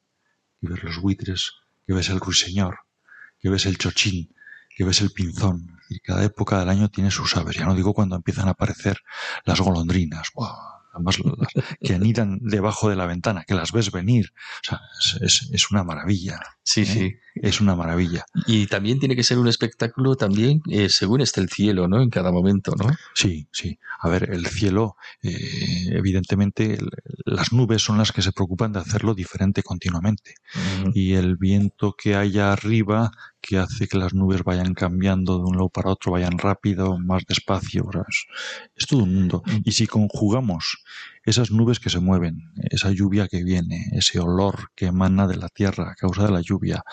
que 0.59 0.67
ves 0.67 0.83
los 0.83 0.99
buitres, 0.99 1.53
que 1.86 1.93
ves 1.93 2.09
el 2.09 2.19
ruiseñor, 2.19 2.79
que 3.39 3.49
ves 3.49 3.65
el 3.65 3.77
chochín, 3.77 4.33
que 4.75 4.83
ves 4.83 5.01
el 5.01 5.11
pinzón. 5.11 5.74
Y 5.89 5.99
cada 5.99 6.23
época 6.23 6.59
del 6.59 6.69
año 6.69 6.89
tiene 6.89 7.11
sus 7.11 7.36
aves. 7.38 7.55
Ya 7.57 7.65
no 7.65 7.75
digo 7.75 7.93
cuando 7.93 8.15
empiezan 8.15 8.47
a 8.47 8.51
aparecer 8.51 8.97
las 9.45 9.59
golondrinas. 9.59 10.29
¡buah! 10.33 10.75
Además, 10.93 11.17
las 11.19 11.49
que 11.81 11.93
anidan 11.93 12.39
debajo 12.41 12.89
de 12.89 12.95
la 12.95 13.05
ventana, 13.05 13.43
que 13.45 13.53
las 13.53 13.73
ves 13.73 13.91
venir. 13.91 14.31
O 14.33 14.65
sea, 14.69 14.79
es, 14.97 15.21
es- 15.21 15.49
es 15.51 15.69
una 15.71 15.83
maravilla. 15.83 16.39
Sí, 16.63 16.81
¿eh? 16.81 16.86
sí. 16.86 17.15
Es 17.36 17.59
una 17.59 17.75
maravilla. 17.75 18.23
Y 18.47 18.67
también 18.67 18.97
tiene 18.97 19.13
que 19.17 19.23
ser 19.23 19.38
un 19.38 19.49
espectáculo 19.49 20.15
también 20.15 20.61
eh, 20.71 20.88
según 20.88 21.19
esté 21.19 21.41
el 21.41 21.49
cielo, 21.49 21.89
¿no? 21.89 22.01
En 22.01 22.09
cada 22.09 22.31
momento, 22.31 22.73
¿no? 22.77 22.88
Sí, 23.13 23.45
sí. 23.51 23.77
A 23.99 24.07
ver, 24.07 24.29
el 24.31 24.47
cielo, 24.47 24.95
eh, 25.21 25.89
evidentemente, 25.91 26.75
el- 26.75 26.89
las 27.25 27.51
nubes 27.51 27.81
son 27.81 27.97
las 27.97 28.13
que 28.13 28.21
se 28.21 28.31
preocupan 28.31 28.71
de 28.71 28.79
hacerlo 28.79 29.13
diferente 29.13 29.63
continuamente. 29.63 30.36
y 30.93 31.13
el 31.15 31.36
viento 31.36 31.93
que 31.97 32.15
haya 32.15 32.53
arriba 32.53 33.11
que 33.46 33.60
hace 33.60 33.88
que 33.88 34.00
las 34.00 34.16
nubes 34.16 34.43
vayan 34.43 34.74
cambiando 34.74 35.38
de 35.38 35.43
un 35.43 35.56
lado 35.56 35.70
para 35.70 35.91
otro, 35.91 36.14
vayan 36.14 36.38
rápido, 36.39 36.98
más 36.98 37.24
despacio. 37.28 37.88
es, 38.10 38.26
es 38.76 38.88
todo 38.88 39.04
un 39.04 39.14
mundo. 39.14 39.43
Y 39.64 39.74
si 39.74 39.86
conjugamos 39.86 40.84
esas 41.24 41.52
nubes 41.52 41.80
que 41.80 41.91
se 41.91 42.00
mueven, 42.00 42.52
esa 42.56 42.91
lluvia 42.91 43.28
que 43.28 43.43
viene, 43.43 43.86
ese 43.91 44.20
olor 44.20 44.72
que 44.76 44.88
emana 44.88 45.28
de 45.28 45.38
la 45.38 45.50
tierra 45.50 45.91
a 45.91 45.96
causa 45.96 46.26
de 46.26 46.32
la 46.32 46.41
lluvia, 46.41 46.84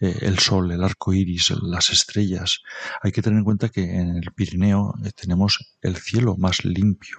eh, 0.00 0.18
el 0.22 0.40
sol, 0.40 0.72
el 0.72 0.82
arco 0.82 1.12
iris, 1.12 1.50
las 1.62 1.90
estrellas, 1.90 2.62
hay 3.02 3.12
que 3.12 3.22
tener 3.22 3.38
en 3.38 3.44
cuenta 3.44 3.68
que 3.68 3.84
en 3.84 4.16
el 4.16 4.32
Pirineo 4.34 4.94
eh, 5.04 5.12
tenemos 5.14 5.76
el 5.82 5.96
cielo 5.96 6.36
más 6.36 6.64
limpio. 6.64 7.18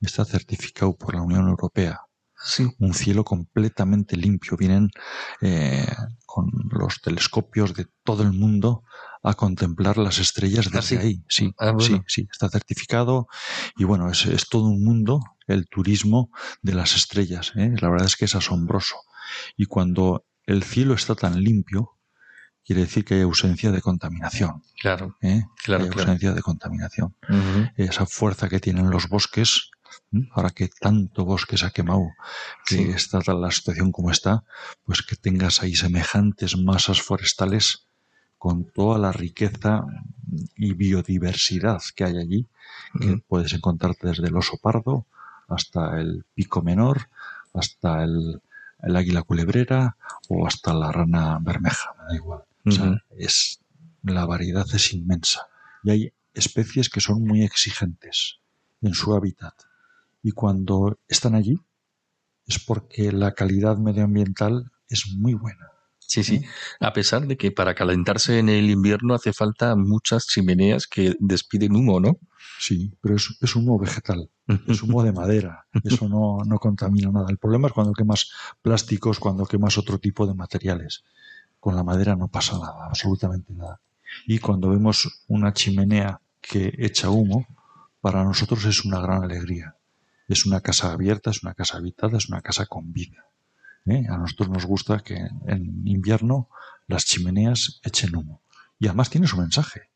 Está 0.00 0.24
certificado 0.24 0.96
por 0.96 1.14
la 1.14 1.22
Unión 1.22 1.46
Europea 1.48 2.00
Sí. 2.44 2.68
un 2.78 2.94
cielo 2.94 3.24
completamente 3.24 4.16
limpio. 4.16 4.56
Vienen 4.56 4.90
eh, 5.40 5.86
con 6.26 6.50
los 6.70 7.00
telescopios 7.00 7.74
de 7.74 7.86
todo 8.04 8.22
el 8.22 8.32
mundo 8.32 8.84
a 9.22 9.34
contemplar 9.34 9.98
las 9.98 10.18
estrellas 10.18 10.66
Ah, 10.68 10.70
desde 10.76 10.88
sí. 10.88 10.96
ahí. 10.96 11.24
Sí, 11.28 11.54
Ah, 11.58 11.70
bueno. 11.72 11.80
sí, 11.80 12.00
sí, 12.08 12.28
está 12.30 12.48
certificado 12.48 13.28
y 13.76 13.84
bueno, 13.84 14.10
es, 14.10 14.26
es 14.26 14.48
todo 14.48 14.64
un 14.64 14.82
mundo 14.84 15.20
el 15.46 15.68
turismo 15.68 16.30
de 16.62 16.74
las 16.74 16.96
estrellas. 16.96 17.52
¿eh? 17.56 17.72
La 17.80 17.88
verdad 17.88 18.06
es 18.06 18.16
que 18.16 18.24
es 18.24 18.34
asombroso. 18.34 18.96
Y 19.56 19.66
cuando 19.66 20.24
el 20.46 20.64
cielo 20.64 20.94
está 20.94 21.14
tan 21.14 21.40
limpio, 21.42 21.98
quiere 22.64 22.82
decir 22.82 23.04
que 23.04 23.14
hay 23.14 23.20
ausencia 23.22 23.70
de 23.70 23.80
contaminación. 23.80 24.62
Claro, 24.80 25.16
¿eh? 25.20 25.44
claro, 25.64 25.84
hay 25.84 25.90
claro. 25.90 26.02
ausencia 26.10 26.32
de 26.32 26.42
contaminación 26.42 27.14
esa 27.76 28.06
fuerza 28.06 28.48
que 28.48 28.58
tienen 28.60 28.90
los 28.90 29.08
bosques. 29.08 29.70
Ahora 30.32 30.50
que 30.50 30.68
tanto 30.68 31.24
bosque 31.24 31.56
se 31.56 31.66
ha 31.66 31.70
quemado, 31.70 32.08
que 32.66 32.76
Sí. 32.76 32.82
está 32.94 33.20
tal 33.20 33.40
la 33.40 33.50
situación 33.50 33.92
como 33.92 34.10
está, 34.10 34.44
pues 34.84 35.02
que 35.02 35.16
tengas 35.16 35.62
ahí 35.62 35.74
semejantes 35.74 36.56
masas 36.56 37.00
forestales 37.02 37.86
con 38.38 38.64
toda 38.64 38.98
la 38.98 39.12
riqueza 39.12 39.84
y 40.56 40.72
biodiversidad 40.72 41.80
que 41.94 42.04
hay 42.04 42.18
allí, 42.18 42.48
que 43.00 43.18
puedes 43.28 43.52
encontrarte 43.52 44.08
desde 44.08 44.26
el 44.26 44.36
oso 44.36 44.58
pardo 44.58 45.06
hasta 45.48 46.00
el 46.00 46.24
pico 46.34 46.62
menor, 46.62 47.08
hasta 47.54 48.02
el, 48.02 48.42
el 48.82 48.96
águila 48.96 49.22
culebrera 49.22 49.96
o 50.28 50.46
hasta 50.46 50.74
la 50.74 50.90
rana 50.90 51.38
bermeja, 51.40 51.94
me 51.98 52.04
da 52.06 52.14
igual. 52.16 52.42
O 52.64 52.70
sea, 52.70 53.02
es, 53.18 53.60
la 54.02 54.24
variedad 54.26 54.66
es 54.74 54.92
inmensa. 54.92 55.46
Y 55.84 55.90
hay 55.90 56.12
especies 56.34 56.88
que 56.88 57.00
son 57.00 57.22
muy 57.24 57.42
exigentes 57.42 58.38
en 58.80 58.94
su 58.94 59.14
hábitat. 59.14 59.54
Y 60.22 60.32
cuando 60.32 60.98
están 61.08 61.34
allí 61.34 61.58
es 62.46 62.58
porque 62.58 63.12
la 63.12 63.32
calidad 63.32 63.76
medioambiental 63.78 64.70
es 64.88 65.06
muy 65.16 65.34
buena. 65.34 65.72
Sí, 65.98 66.22
sí. 66.24 66.42
A 66.80 66.92
pesar 66.92 67.26
de 67.26 67.36
que 67.38 67.52
para 67.52 67.74
calentarse 67.74 68.38
en 68.38 68.50
el 68.50 68.68
invierno 68.68 69.14
hace 69.14 69.32
falta 69.32 69.74
muchas 69.76 70.26
chimeneas 70.26 70.86
que 70.86 71.16
despiden 71.18 71.74
humo, 71.74 72.00
¿no? 72.00 72.18
Sí, 72.58 72.92
pero 73.00 73.16
es, 73.16 73.34
es 73.40 73.56
humo 73.56 73.78
vegetal, 73.78 74.30
es 74.66 74.82
humo 74.82 75.02
de 75.02 75.12
madera, 75.12 75.66
eso 75.84 76.08
no, 76.08 76.38
no 76.44 76.58
contamina 76.58 77.10
nada. 77.10 77.26
El 77.30 77.38
problema 77.38 77.68
es 77.68 77.72
cuando 77.72 77.94
quemas 77.94 78.30
plásticos, 78.60 79.18
cuando 79.18 79.46
quemas 79.46 79.78
otro 79.78 79.98
tipo 79.98 80.26
de 80.26 80.34
materiales. 80.34 81.02
Con 81.58 81.76
la 81.76 81.82
madera 81.82 82.14
no 82.14 82.28
pasa 82.28 82.58
nada, 82.58 82.86
absolutamente 82.88 83.54
nada. 83.54 83.80
Y 84.26 84.38
cuando 84.38 84.68
vemos 84.68 85.24
una 85.28 85.54
chimenea 85.54 86.20
que 86.40 86.74
echa 86.78 87.08
humo, 87.08 87.46
para 88.00 88.22
nosotros 88.22 88.64
es 88.66 88.84
una 88.84 89.00
gran 89.00 89.22
alegría. 89.22 89.76
Es 90.28 90.46
una 90.46 90.60
casa 90.60 90.92
abierta, 90.92 91.30
es 91.30 91.42
una 91.42 91.54
casa 91.54 91.78
habitada, 91.78 92.16
es 92.18 92.28
una 92.28 92.40
casa 92.40 92.66
con 92.66 92.92
vida. 92.92 93.26
¿eh? 93.86 94.04
A 94.08 94.16
nosotros 94.16 94.48
nos 94.48 94.64
gusta 94.66 95.00
que 95.00 95.16
en 95.46 95.82
invierno 95.86 96.48
las 96.86 97.04
chimeneas 97.04 97.80
echen 97.82 98.14
humo. 98.16 98.42
Y 98.78 98.86
además 98.86 99.10
tiene 99.10 99.26
su 99.26 99.36
mensaje. 99.36 99.90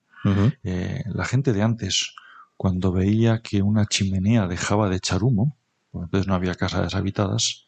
Eh, 0.64 1.04
la 1.06 1.24
gente 1.24 1.52
de 1.52 1.62
antes, 1.62 2.12
cuando 2.56 2.90
veía 2.90 3.42
que 3.42 3.62
una 3.62 3.86
chimenea 3.86 4.48
dejaba 4.48 4.88
de 4.88 4.96
echar 4.96 5.22
humo, 5.22 5.56
porque 5.92 6.06
entonces 6.06 6.26
no 6.26 6.34
había 6.34 6.54
casas 6.56 6.82
deshabitadas, 6.82 7.66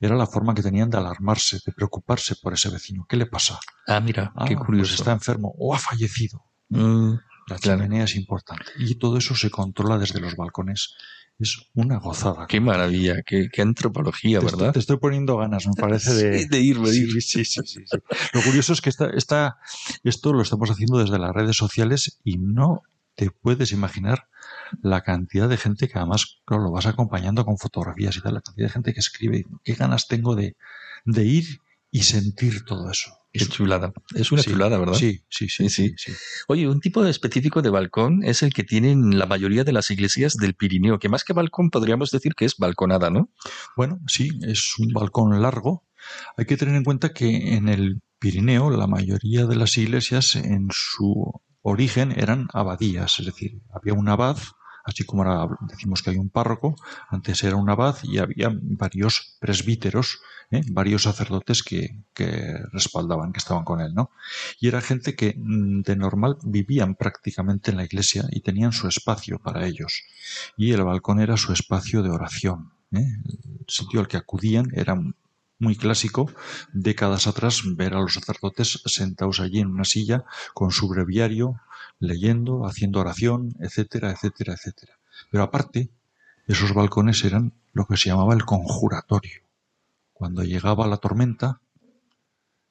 era 0.00 0.14
la 0.14 0.26
forma 0.28 0.54
que 0.54 0.62
tenían 0.62 0.90
de 0.90 0.98
alarmarse, 0.98 1.58
de 1.66 1.72
preocuparse 1.72 2.36
por 2.36 2.52
ese 2.54 2.70
vecino. 2.70 3.04
¿Qué 3.08 3.16
le 3.16 3.26
pasa? 3.26 3.58
Ah, 3.88 3.98
mira, 4.00 4.32
Ah, 4.36 4.44
qué 4.46 4.54
curioso. 4.54 4.90
Pues 4.90 5.00
está 5.00 5.10
enfermo 5.12 5.52
o 5.58 5.74
ha 5.74 5.78
fallecido. 5.78 6.44
Mm, 6.68 7.14
La 7.48 7.56
Claro. 7.58 7.82
chimenea 7.82 8.04
es 8.04 8.14
importante. 8.14 8.66
Y 8.78 8.94
todo 8.96 9.16
eso 9.18 9.34
se 9.34 9.50
controla 9.50 9.98
desde 9.98 10.20
los 10.20 10.36
balcones. 10.36 10.94
Es 11.38 11.70
una 11.74 11.98
gozada. 11.98 12.46
qué 12.48 12.60
maravilla, 12.60 13.22
qué, 13.24 13.48
qué 13.52 13.62
antropología, 13.62 14.40
te, 14.40 14.46
¿verdad? 14.46 14.60
Estoy, 14.60 14.72
te 14.72 14.78
estoy 14.80 14.96
poniendo 14.96 15.36
ganas, 15.36 15.66
me 15.66 15.74
parece, 15.80 16.12
de, 16.14 16.38
Sí, 16.40 16.48
de 16.48 16.60
ir, 16.60 16.78
de 16.80 16.96
ir. 16.96 17.12
Sí, 17.12 17.20
sí, 17.20 17.44
sí, 17.44 17.62
sí, 17.64 17.84
sí. 17.86 17.96
Lo 18.32 18.42
curioso 18.42 18.72
es 18.72 18.80
que 18.80 18.90
esta, 18.90 19.10
esta, 19.10 19.58
esto 20.02 20.32
lo 20.32 20.42
estamos 20.42 20.70
haciendo 20.70 20.98
desde 20.98 21.18
las 21.18 21.32
redes 21.32 21.56
sociales 21.56 22.18
y 22.24 22.38
no 22.38 22.82
te 23.14 23.30
puedes 23.30 23.72
imaginar 23.72 24.28
la 24.82 25.02
cantidad 25.02 25.48
de 25.48 25.56
gente 25.56 25.88
que 25.88 25.98
además, 25.98 26.38
claro, 26.44 26.64
lo 26.64 26.70
vas 26.72 26.86
acompañando 26.86 27.44
con 27.44 27.58
fotografías 27.58 28.16
y 28.16 28.20
tal, 28.20 28.34
la 28.34 28.40
cantidad 28.40 28.66
de 28.66 28.72
gente 28.72 28.94
que 28.94 29.00
escribe, 29.00 29.44
qué 29.64 29.74
ganas 29.74 30.08
tengo 30.08 30.34
de, 30.34 30.56
de 31.04 31.24
ir 31.24 31.60
y 31.90 32.02
sentir 32.02 32.64
todo 32.64 32.90
eso. 32.90 33.17
Qué 33.32 33.46
chulada. 33.46 33.92
Es 34.14 34.32
una 34.32 34.42
Sí, 34.42 34.50
chulada, 34.50 34.78
¿verdad? 34.78 34.94
Sí, 34.94 35.20
Sí, 35.28 35.48
sí, 35.48 35.68
sí. 35.68 35.94
Oye, 36.48 36.66
un 36.68 36.80
tipo 36.80 37.04
específico 37.04 37.62
de 37.62 37.70
balcón 37.70 38.24
es 38.24 38.42
el 38.42 38.52
que 38.52 38.64
tienen 38.64 39.18
la 39.18 39.26
mayoría 39.26 39.64
de 39.64 39.72
las 39.72 39.90
iglesias 39.90 40.34
del 40.34 40.54
Pirineo, 40.54 40.98
que 40.98 41.08
más 41.08 41.24
que 41.24 41.32
balcón 41.34 41.70
podríamos 41.70 42.10
decir 42.10 42.34
que 42.34 42.46
es 42.46 42.56
balconada, 42.56 43.10
¿no? 43.10 43.30
Bueno, 43.76 44.00
sí, 44.06 44.30
es 44.42 44.78
un 44.78 44.92
balcón 44.92 45.40
largo. 45.42 45.86
Hay 46.36 46.46
que 46.46 46.56
tener 46.56 46.74
en 46.74 46.84
cuenta 46.84 47.12
que 47.12 47.54
en 47.54 47.68
el 47.68 48.00
Pirineo 48.18 48.70
la 48.70 48.86
mayoría 48.86 49.46
de 49.46 49.56
las 49.56 49.76
iglesias 49.76 50.34
en 50.34 50.68
su 50.72 51.32
origen 51.62 52.12
eran 52.12 52.48
abadías, 52.52 53.20
es 53.20 53.26
decir, 53.26 53.60
había 53.72 53.92
un 53.94 54.08
abad, 54.08 54.38
así 54.84 55.04
como 55.04 55.22
ahora 55.22 55.54
decimos 55.68 56.02
que 56.02 56.10
hay 56.10 56.16
un 56.16 56.30
párroco, 56.30 56.76
antes 57.10 57.42
era 57.44 57.56
un 57.56 57.68
abad 57.68 57.96
y 58.04 58.18
había 58.18 58.50
varios 58.60 59.36
presbíteros, 59.40 60.20
¿eh? 60.50 60.62
varios 60.68 61.02
sacerdotes 61.02 61.62
que, 61.62 61.96
que 62.14 62.58
respaldaban, 62.72 63.32
que 63.32 63.38
estaban 63.38 63.64
con 63.64 63.80
él, 63.80 63.94
¿no? 63.94 64.10
Y 64.60 64.68
era 64.68 64.80
gente 64.80 65.14
que 65.14 65.34
mm, 65.36 65.82
de 65.82 65.96
normal 65.96 66.38
vivían 66.42 66.94
prácticamente 66.94 67.70
en 67.70 67.76
la 67.76 67.84
iglesia 67.84 68.24
y 68.30 68.40
tenían 68.40 68.72
su 68.72 68.88
espacio 68.88 69.38
para 69.38 69.66
ellos. 69.66 70.02
Y 70.56 70.72
el 70.72 70.84
balcón 70.84 71.20
era 71.20 71.36
su 71.36 71.52
espacio 71.52 72.02
de 72.02 72.10
oración. 72.10 72.72
¿eh? 72.92 73.06
El 73.26 73.64
sitio 73.68 74.00
al 74.00 74.08
que 74.08 74.16
acudían 74.16 74.66
era 74.74 74.96
muy 75.58 75.76
clásico, 75.76 76.30
décadas 76.72 77.26
atrás, 77.26 77.62
ver 77.64 77.94
a 77.94 78.00
los 78.00 78.14
sacerdotes 78.14 78.80
sentados 78.86 79.40
allí 79.40 79.58
en 79.58 79.68
una 79.68 79.84
silla 79.84 80.24
con 80.54 80.70
su 80.70 80.88
breviario, 80.88 81.60
leyendo, 81.98 82.64
haciendo 82.66 83.00
oración, 83.00 83.56
etcétera, 83.58 84.12
etcétera, 84.12 84.54
etcétera. 84.54 84.98
Pero 85.30 85.42
aparte, 85.42 85.90
esos 86.46 86.72
balcones 86.74 87.24
eran 87.24 87.52
lo 87.72 87.86
que 87.86 87.96
se 87.96 88.08
llamaba 88.08 88.34
el 88.34 88.44
conjuratorio. 88.44 89.47
Cuando 90.18 90.42
llegaba 90.42 90.86
la 90.88 90.96
tormenta, 90.96 91.60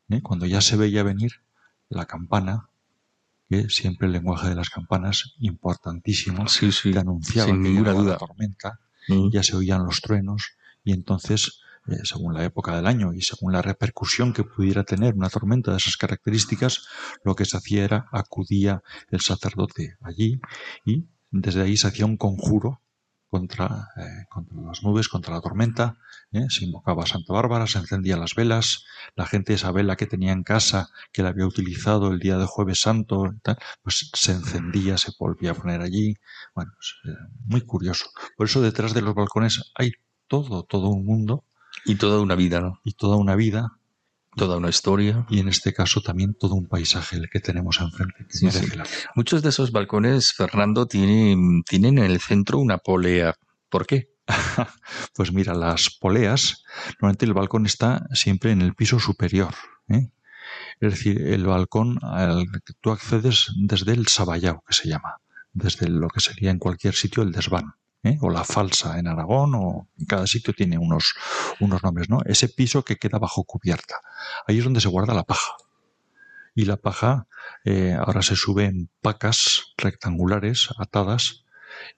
¿eh? 0.10 0.22
cuando 0.22 0.46
ya 0.46 0.60
se 0.62 0.76
veía 0.76 1.02
venir 1.04 1.32
la 1.90 2.06
campana, 2.06 2.70
que 3.50 3.70
siempre 3.70 4.08
el 4.08 4.14
lenguaje 4.14 4.50
de 4.50 4.56
las 4.56 4.70
campanas, 4.70 5.34
importantísimo, 5.40 6.48
Sí, 6.50 6.72
sí. 6.74 6.92
que 6.92 7.00
anunciaba 7.00 7.52
que 7.54 7.70
llegaba 7.70 8.00
duda. 8.00 8.12
la 8.14 8.18
tormenta, 8.18 8.80
Mm. 9.08 9.30
ya 9.32 9.42
se 9.44 9.56
oían 9.56 9.86
los 9.86 10.02
truenos 10.02 10.58
y 10.84 10.92
entonces, 10.92 11.62
eh, 11.88 12.00
según 12.04 12.34
la 12.34 12.44
época 12.44 12.76
del 12.76 12.86
año 12.86 13.14
y 13.14 13.22
según 13.22 13.54
la 13.54 13.62
repercusión 13.62 14.34
que 14.34 14.44
pudiera 14.44 14.84
tener 14.84 15.14
una 15.16 15.30
tormenta 15.30 15.72
de 15.72 15.78
esas 15.78 15.96
características, 15.96 16.86
lo 17.24 17.34
que 17.34 17.46
se 17.46 17.56
hacía 17.56 17.86
era 17.86 18.08
acudía 18.12 18.84
el 19.10 19.22
sacerdote 19.22 19.96
allí 20.02 20.42
y 20.84 21.06
desde 21.32 21.62
ahí 21.62 21.78
se 21.78 21.88
hacía 21.88 22.06
un 22.06 22.18
conjuro 22.18 22.82
contra, 23.30 23.90
eh, 23.98 24.26
contra 24.30 24.62
las 24.62 24.84
nubes, 24.84 25.10
contra 25.10 25.34
la 25.34 25.42
tormenta, 25.42 25.98
¿eh? 26.32 26.46
se 26.50 26.66
invocaba 26.66 27.04
a 27.04 27.08
Santa 27.08 27.34
Bárbara, 27.34 27.68
se 27.68 27.80
encendían 27.80 28.20
las 28.20 28.36
velas, 28.36 28.86
la 29.16 29.26
gente 29.26 29.54
esa 29.54 29.72
vela 29.72 29.96
que 29.96 30.08
tenía 30.08 30.32
en 30.32 30.44
casa, 30.44 30.90
que 31.12 31.24
la 31.24 31.30
había 31.30 31.46
utilizado 31.46 32.12
el 32.12 32.20
día 32.20 32.38
de 32.38 32.46
jueves 32.46 32.82
santo, 32.82 33.34
tal, 33.44 33.58
pues 33.82 34.10
se 34.14 34.32
encendía, 34.32 34.98
se 34.98 35.12
volvía 35.20 35.52
a 35.52 35.56
poner 35.56 35.82
allí, 35.82 36.16
bueno, 36.56 36.72
es 36.80 36.96
eh, 37.10 37.16
muy 37.46 37.62
curioso. 37.62 38.06
Por 38.36 38.48
eso 38.48 38.62
detrás 38.62 38.94
de 38.94 39.02
los 39.02 39.16
balcones 39.16 39.72
hay 39.76 39.92
todo, 40.28 40.64
todo 40.64 40.90
un 40.90 41.06
mundo 41.06 41.46
Y 41.86 41.96
toda 41.96 42.20
una 42.22 42.36
vida, 42.36 42.60
¿no? 42.62 42.82
y 42.84 42.94
toda 42.94 43.18
una 43.18 43.36
vida 43.36 43.77
Toda 44.38 44.58
una 44.58 44.70
historia. 44.70 45.26
y 45.30 45.40
en 45.40 45.50
este 45.50 45.74
caso 45.74 46.02
también 46.02 46.36
todo 46.36 46.56
un 46.56 46.68
paisaje 46.68 47.18
el 47.18 47.30
que 47.30 47.40
tenemos 47.40 47.82
enfrente 47.82 48.26
que 48.26 48.38
Sí, 48.38 48.52
sí. 48.52 48.68
Muchos 49.16 49.42
de 49.42 49.50
esos 49.50 49.72
balcones, 49.72 50.34
Fernando, 50.34 50.86
tienen, 50.86 51.64
tienen 51.64 51.98
en 51.98 52.06
el 52.06 52.20
centro 52.22 52.60
una 52.60 52.78
polea. 52.78 53.34
¿Por 53.70 53.86
qué? 53.86 54.10
Pues 55.16 55.34
mira, 55.34 55.56
las 55.56 55.90
poleas, 55.90 56.64
normalmente 57.00 57.26
el 57.26 57.34
balcón 57.34 57.66
está 57.66 58.06
siempre 58.14 58.52
en 58.52 58.62
el 58.62 58.76
piso 58.76 59.00
superior. 59.00 59.54
¿eh? 59.90 60.10
Es 60.80 60.94
decir, 60.94 61.22
el 61.22 61.46
balcón 61.46 61.98
al 62.04 62.46
que 62.66 62.74
tú 62.80 62.92
accedes 62.92 63.52
desde 63.58 63.94
el 63.94 64.08
saballao, 64.08 64.64
que 64.68 64.74
se 64.74 64.88
llama, 64.88 65.18
desde 65.54 65.90
lo 65.90 66.08
que 66.10 66.20
sería 66.20 66.52
en 66.52 66.60
cualquier 66.60 66.94
sitio 66.94 67.24
el 67.24 67.32
desván. 67.32 67.74
¿Eh? 68.04 68.18
o 68.22 68.30
la 68.30 68.44
falsa 68.44 69.00
en 69.00 69.08
Aragón, 69.08 69.56
o 69.56 69.90
en 69.98 70.06
cada 70.06 70.28
sitio 70.28 70.54
tiene 70.54 70.78
unos, 70.78 71.16
unos 71.60 71.84
nombres, 71.84 72.10
¿no? 72.10 72.20
Ese 72.26 72.50
piso 72.50 72.84
que 72.84 72.98
queda 72.98 73.20
bajo 73.20 73.44
cubierta. 73.44 74.02
Ahí 74.48 74.58
es 74.60 74.64
donde 74.64 74.82
se 74.82 74.90
guarda 74.90 75.14
la 75.14 75.24
paja. 75.24 75.54
Y 76.56 76.66
la 76.66 76.78
paja 76.78 77.28
eh, 77.66 77.94
ahora 77.94 78.22
se 78.22 78.36
sube 78.36 78.66
en 78.66 78.90
pacas 79.02 79.74
rectangulares 79.78 80.70
atadas 80.78 81.46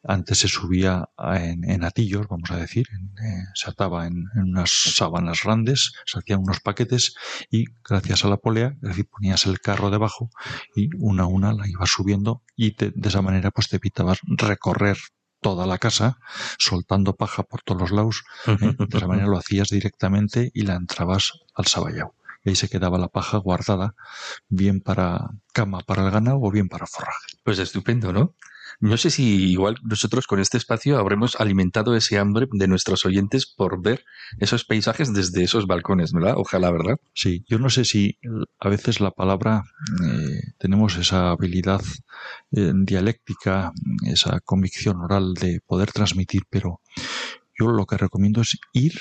antes 0.03 0.39
se 0.39 0.47
subía 0.47 1.09
en, 1.17 1.83
atillos, 1.83 2.27
vamos 2.27 2.51
a 2.51 2.57
decir, 2.57 2.87
en, 2.91 3.25
eh, 3.25 3.45
se 3.53 3.69
ataba 3.69 4.07
en, 4.07 4.25
unas 4.35 4.69
sábanas 4.71 5.41
grandes, 5.43 5.93
se 6.05 6.19
hacían 6.19 6.39
unos 6.39 6.59
paquetes 6.59 7.15
y 7.49 7.65
gracias 7.87 8.25
a 8.25 8.29
la 8.29 8.37
polea, 8.37 8.75
ponías 9.09 9.45
el 9.45 9.59
carro 9.59 9.89
debajo 9.89 10.29
y 10.75 10.89
una 10.97 11.23
a 11.23 11.27
una 11.27 11.53
la 11.53 11.67
ibas 11.67 11.89
subiendo 11.89 12.43
y 12.55 12.71
te, 12.71 12.91
de 12.91 13.09
esa 13.09 13.21
manera 13.21 13.51
pues 13.51 13.69
te 13.69 13.77
evitabas 13.77 14.19
recorrer 14.23 14.97
toda 15.41 15.65
la 15.65 15.77
casa 15.77 16.19
soltando 16.57 17.15
paja 17.15 17.43
por 17.43 17.61
todos 17.61 17.81
los 17.81 17.91
lados. 17.91 18.23
¿eh? 18.47 18.55
De 18.77 18.97
esa 18.97 19.07
manera 19.07 19.27
lo 19.27 19.37
hacías 19.37 19.69
directamente 19.69 20.51
y 20.53 20.63
la 20.63 20.75
entrabas 20.75 21.33
al 21.55 21.65
saballao. 21.67 22.15
Y 22.43 22.49
ahí 22.49 22.55
se 22.55 22.69
quedaba 22.69 22.97
la 22.97 23.09
paja 23.09 23.37
guardada, 23.37 23.95
bien 24.47 24.79
para 24.79 25.29
cama 25.53 25.81
para 25.81 26.05
el 26.05 26.11
ganado 26.11 26.39
o 26.41 26.51
bien 26.51 26.69
para 26.69 26.87
forraje. 26.87 27.37
Pues 27.43 27.59
estupendo, 27.59 28.13
¿no? 28.13 28.35
No 28.81 28.95
sé 28.95 29.09
si 29.09 29.51
igual 29.51 29.75
nosotros 29.83 30.25
con 30.25 30.39
este 30.39 30.57
espacio 30.57 30.97
habremos 30.97 31.35
alimentado 31.35 31.95
ese 31.95 32.17
hambre 32.17 32.47
de 32.49 32.67
nuestros 32.67 33.05
oyentes 33.05 33.45
por 33.45 33.81
ver 33.81 34.05
esos 34.39 34.63
paisajes 34.63 35.13
desde 35.13 35.43
esos 35.43 35.67
balcones, 35.67 36.13
¿verdad? 36.13 36.35
Ojalá, 36.37 36.71
¿verdad? 36.71 36.97
Sí, 37.13 37.43
yo 37.49 37.59
no 37.59 37.69
sé 37.69 37.83
si 37.83 38.17
a 38.57 38.69
veces 38.69 39.01
la 39.01 39.11
palabra 39.11 39.63
eh, 40.01 40.53
tenemos 40.57 40.95
esa 40.95 41.31
habilidad 41.31 41.81
eh, 42.51 42.71
dialéctica, 42.73 43.73
esa 44.05 44.39
convicción 44.39 45.01
oral 45.01 45.33
de 45.33 45.59
poder 45.59 45.91
transmitir, 45.91 46.43
pero 46.49 46.79
yo 47.59 47.67
lo 47.67 47.85
que 47.85 47.97
recomiendo 47.97 48.41
es 48.41 48.57
ir 48.71 48.93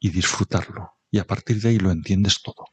y 0.00 0.10
disfrutarlo. 0.10 0.94
Y 1.12 1.18
a 1.18 1.24
partir 1.24 1.60
de 1.60 1.68
ahí 1.68 1.78
lo 1.78 1.92
entiendes 1.92 2.42
todo. 2.42 2.66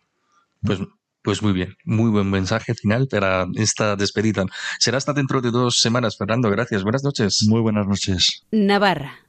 Pues 0.62 0.80
pues 1.24 1.42
muy 1.42 1.54
bien, 1.54 1.76
muy 1.86 2.12
buen 2.12 2.30
mensaje 2.30 2.76
final 2.76 3.08
para 3.08 3.48
esta 3.56 3.96
despedida. 3.96 4.46
Será 4.80 4.98
hasta 4.98 5.14
dentro 5.14 5.42
de 5.42 5.52
dos 5.52 5.80
semanas, 5.80 6.18
Fernando. 6.18 6.50
Gracias. 6.50 6.84
Buenas 6.84 7.04
noches. 7.04 7.46
Muy 7.48 7.62
buenas 7.62 7.88
noches. 7.88 8.44
Navarra, 8.52 9.23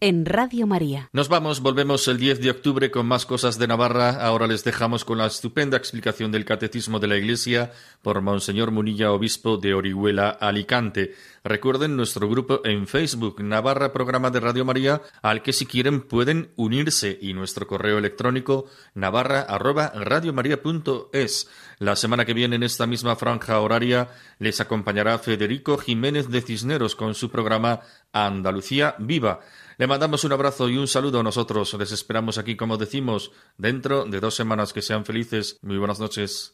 en 0.00 0.24
Radio 0.24 0.66
María. 0.66 1.10
Nos 1.12 1.28
vamos, 1.28 1.60
volvemos 1.60 2.08
el 2.08 2.16
10 2.16 2.40
de 2.40 2.50
octubre 2.50 2.90
con 2.90 3.06
más 3.06 3.26
cosas 3.26 3.58
de 3.58 3.68
Navarra. 3.68 4.24
Ahora 4.24 4.46
les 4.46 4.64
dejamos 4.64 5.04
con 5.04 5.18
la 5.18 5.26
estupenda 5.26 5.76
explicación 5.76 6.32
del 6.32 6.46
Catecismo 6.46 6.98
de 6.98 7.06
la 7.06 7.18
Iglesia 7.18 7.72
por 8.00 8.22
Monseñor 8.22 8.70
Munilla, 8.70 9.12
obispo 9.12 9.58
de 9.58 9.74
Orihuela, 9.74 10.30
Alicante. 10.30 11.14
Recuerden 11.44 11.96
nuestro 11.96 12.28
grupo 12.28 12.62
en 12.64 12.86
Facebook, 12.86 13.42
Navarra 13.42 13.92
Programa 13.92 14.30
de 14.30 14.40
Radio 14.40 14.64
María, 14.64 15.02
al 15.20 15.42
que 15.42 15.52
si 15.52 15.66
quieren 15.66 16.00
pueden 16.00 16.50
unirse, 16.56 17.18
y 17.20 17.34
nuestro 17.34 17.66
correo 17.66 17.98
electrónico 17.98 18.66
navarra 18.94 19.40
arroba 19.42 19.92
radiomaria.es. 19.94 21.48
La 21.78 21.96
semana 21.96 22.24
que 22.24 22.34
viene 22.34 22.56
en 22.56 22.62
esta 22.62 22.86
misma 22.86 23.16
franja 23.16 23.58
horaria 23.60 24.08
les 24.38 24.60
acompañará 24.60 25.18
Federico 25.18 25.78
Jiménez 25.78 26.28
de 26.28 26.42
Cisneros 26.42 26.94
con 26.94 27.14
su 27.14 27.30
programa 27.30 27.80
Andalucía 28.12 28.96
Viva. 28.98 29.40
Le 29.80 29.86
mandamos 29.86 30.24
un 30.24 30.32
abrazo 30.32 30.68
y 30.68 30.76
un 30.76 30.86
saludo 30.86 31.20
a 31.20 31.22
nosotros. 31.22 31.72
Les 31.72 31.90
esperamos 31.90 32.36
aquí, 32.36 32.54
como 32.54 32.76
decimos, 32.76 33.32
dentro 33.56 34.04
de 34.04 34.20
dos 34.20 34.34
semanas. 34.34 34.74
Que 34.74 34.82
sean 34.82 35.06
felices. 35.06 35.58
Muy 35.62 35.78
buenas 35.78 35.98
noches. 35.98 36.52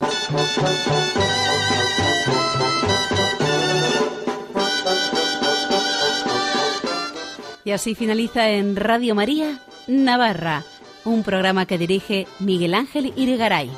Y 7.64 7.72
así 7.72 7.97
finaliza 7.97 8.49
en 8.51 8.77
Radio 8.77 9.16
María 9.16 9.61
Navarra, 9.89 10.62
un 11.05 11.24
programa 11.24 11.66
que 11.66 11.79
dirige 11.79 12.29
Miguel 12.39 12.74
Ángel 12.74 13.12
Irigaray. 13.16 13.68